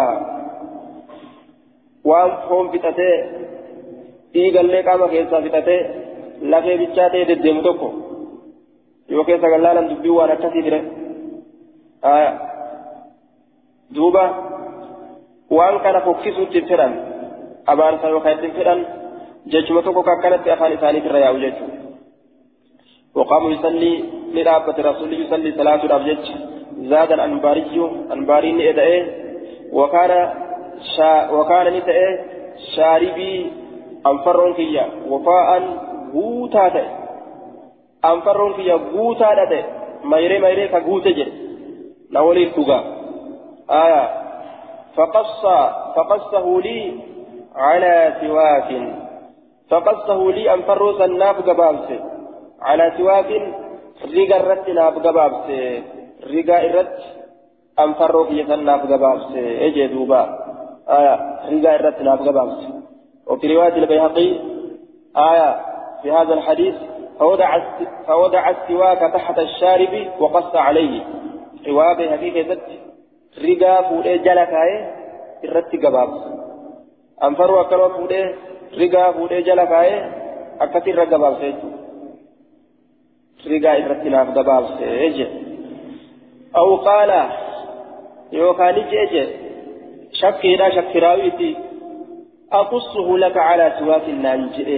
waan 2.10 2.32
foon 2.48 2.72
fixatee 2.74 3.16
dhiigallee 4.34 4.84
qaama 4.88 5.12
keessaa 5.14 5.44
fixatee 5.46 5.82
lafee 6.54 6.78
bichaa 6.82 7.10
ta'ee 7.10 7.28
deddeemu 7.32 7.62
tokko 7.68 7.90
yoo 9.10 9.28
keessa 9.30 9.54
gallaanan 9.54 9.90
dubbii 9.92 10.18
waan 10.18 10.34
akkasii 10.36 10.66
dire 10.68 10.80
duuba 13.96 14.26
waan 15.58 15.80
kana 15.86 16.06
fokkisuutti 16.08 16.60
hin 16.60 16.68
fedhan 16.74 17.00
abaarsa 17.76 18.14
yookaan 18.16 18.36
ittiin 18.36 18.58
fedhan 18.60 18.86
jechuma 19.56 19.86
tokko 19.88 20.06
akkanatti 20.16 20.56
afaan 20.56 20.78
isaaniitti 20.80 21.10
irra 21.10 21.26
yaa'u 21.26 21.46
jechuudha. 21.46 21.84
وقام 23.16 23.52
يصلي 23.52 23.94
لرابة 24.34 24.78
رسول 24.90 25.14
يصلي 25.14 25.52
صلاة 25.60 25.82
الأبجج 25.86 26.26
زاد 26.92 27.12
الأنباري 27.12 27.78
أنباري 28.14 28.52
نئدئه 28.52 29.23
وكان 29.74 30.34
شا 30.98 31.32
وكان 31.32 31.74
نتئه 31.74 32.20
شاربي 32.76 33.52
أنفرون 34.08 34.54
كيا 34.54 34.86
وفاء 35.10 35.50
غوتا 36.14 36.70
تئه 36.70 36.92
أنفرون 38.06 38.54
كيا 38.54 38.76
غوتا 38.94 39.46
تئه 39.50 39.66
ميري 40.04 40.40
ميري 40.40 40.68
كغوتا 40.68 41.10
جل 41.10 41.32
نولي 42.12 42.46
تغا 42.46 42.80
آية. 43.70 44.24
فقص 44.96 45.42
فقصه 45.96 46.62
لي 46.62 46.94
على 47.56 48.14
سواك. 48.22 48.70
فقصه 49.70 50.32
لي 50.32 50.54
أنفرو 50.54 50.98
سناف 50.98 51.50
قبابسه 51.50 52.00
على 52.62 52.94
سواك 52.98 53.30
ريغا 54.12 54.38
الرت 54.38 54.70
ناف 54.70 54.94
قبابسه 54.94 55.84
ريغا 56.28 56.58
الرت 56.66 57.23
أنفروا 57.80 58.26
في 58.26 58.46
سنة 58.48 58.74
قبابس 58.78 59.24
إجي 59.36 59.88
دوبا 59.88 60.40
آية 60.90 61.40
رجاء 61.52 61.76
الرتنا 61.76 62.16
قبابس 62.16 62.64
وفي 63.28 63.56
رواية 63.56 63.76
البيهقي 63.76 64.40
آية 65.18 65.62
في 66.02 66.12
هذا 66.12 66.34
الحديث 66.34 66.76
فوضع 67.20 67.60
فوضع 68.08 68.50
السواك 68.50 69.14
تحت 69.14 69.40
الشارب 69.40 70.08
وقص 70.20 70.56
عليه 70.56 71.04
رواية 71.68 71.94
بيهقي 71.98 72.44
كذت 72.44 72.62
رجاء 73.44 73.90
فولي 73.90 74.18
جلكاي 74.18 74.94
الرت 75.44 75.86
قبابس 75.86 76.22
أنفروا 77.24 77.62
أكلوا 77.62 77.88
فولي 77.88 78.36
رجاء 78.78 79.12
فولي 79.12 79.42
جلكاي 79.42 80.12
أكثر 80.62 81.00
قبابس 81.04 81.56
رجاء 83.48 83.80
الرتنا 83.80 84.24
قبابس 84.24 84.72
إجي 84.82 85.28
أو 86.58 86.76
قال 86.76 87.30
يوكان 88.34 88.76
جيجي 88.90 89.26
شكي 90.14 90.56
لا 90.56 90.70
شك 90.76 90.96
راويتي 90.96 91.56
أقصه 92.52 93.18
لك 93.18 93.38
على 93.38 93.74
سواك 93.80 94.06
النانجئ 94.10 94.70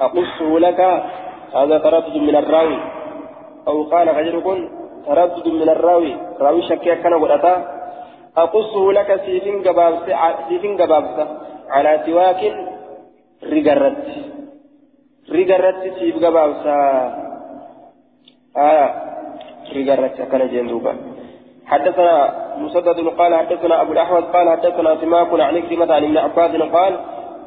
أقصه 0.00 0.58
لك 0.58 0.80
هذا 1.54 1.78
تردد 1.78 2.16
من 2.16 2.36
الراوي 2.36 2.78
أو 3.68 3.82
قال 3.82 4.08
غيركم 4.08 4.58
تردد 5.06 5.48
من 5.48 5.68
الراوي 5.68 6.16
راوي 6.40 6.62
شكي 6.62 6.94
كان 7.02 7.14
ودتا 7.14 7.54
أقصه 8.36 8.92
لك 8.92 9.20
سيفين 9.24 9.62
قبابس 9.66 10.02
سيفين 10.48 10.82
قبابس 10.82 11.28
على 11.70 12.02
سواك 12.06 12.42
رقرت 13.52 14.04
رقرت 15.36 15.82
سيف 15.98 16.16
قبابس 16.24 16.66
آه 18.56 18.88
رقرت 19.76 20.16
كان 20.30 20.42
جندوبا 20.52 21.15
حدثنا 21.66 22.34
مسدد 22.58 23.08
قال 23.18 23.34
حدثنا 23.34 23.82
أبو 23.82 23.92
الاحوص 23.92 24.24
قال 24.24 24.50
حدثنا 24.50 24.96
سماك 25.00 25.40
عن 25.40 25.62
كلمة 25.68 25.94
عن 25.94 26.04
ابن 26.04 26.18
عباس 26.18 26.50
قال 26.76 26.92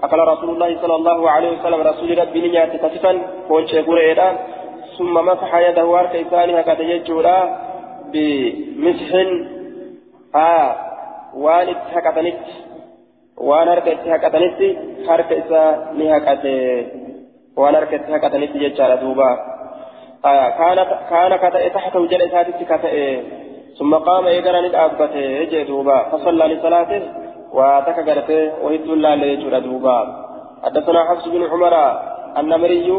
أقل 0.04 0.20
رسول 0.20 0.50
الله 0.50 0.82
صلى 0.82 0.96
الله 0.96 1.30
عليه 1.30 1.60
وسلم 1.60 1.82
رسول 1.82 2.20
ربي 2.20 2.48
نيات 2.48 2.76
كتفا 2.76 3.22
كون 3.48 3.68
شيخور 3.68 4.00
ثم 4.98 5.14
مسح 5.14 5.56
يده 5.56 5.86
وارك 5.86 6.16
إسانها 6.16 6.62
كتججورا 6.62 7.38
بمسح. 8.14 9.12
آه 10.36 10.76
وان 11.36 11.68
اتحكتنت 11.70 12.46
وان 13.38 13.68
هرك 13.68 13.88
اتحكتنت 13.88 14.60
هرك 15.10 15.32
إسا 15.32 15.92
نهكت 15.98 16.46
وان 17.58 17.76
هرك 17.76 17.94
اتحكتنت 17.94 18.58
ججارة 18.58 18.96
دوبا. 18.96 19.38
آه 20.26 20.50
كان 20.50 20.78
كان 21.10 21.50
كتئ 21.50 21.70
تحت 21.70 21.96
وجل 21.96 22.22
إساتي 22.22 22.66
كتئ 22.66 23.20
ثم 23.78 23.96
قام 23.96 24.26
إيقرأ 24.26 24.62
ندابته 24.62 25.16
يجي 25.16 25.64
دوبا 25.64 25.98
فصلى 26.12 26.46
لصلاته 26.48 27.02
واتك 27.54 28.10
قرته 28.10 28.64
وهد 28.64 28.88
الله 28.90 29.16
ليجر 29.16 29.60
دوبا. 29.60 30.00
حدثنا 30.64 31.00
حفص 31.10 31.28
بن 31.28 31.44
عمر 31.44 31.76
النمري 32.38 32.90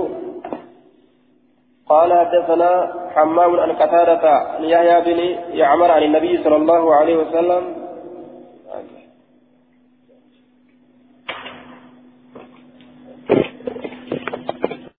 قال 1.88 2.10
حدثنا 2.12 2.92
حمام 3.14 3.60
عن 3.60 3.72
قتادة 3.72 4.24
يحيى 4.60 5.00
بن 5.00 5.18
يعمر 5.58 5.90
عن 5.90 6.02
النبي 6.02 6.42
صلى 6.44 6.56
الله 6.56 6.94
عليه 6.94 7.16
وسلم 7.16 7.79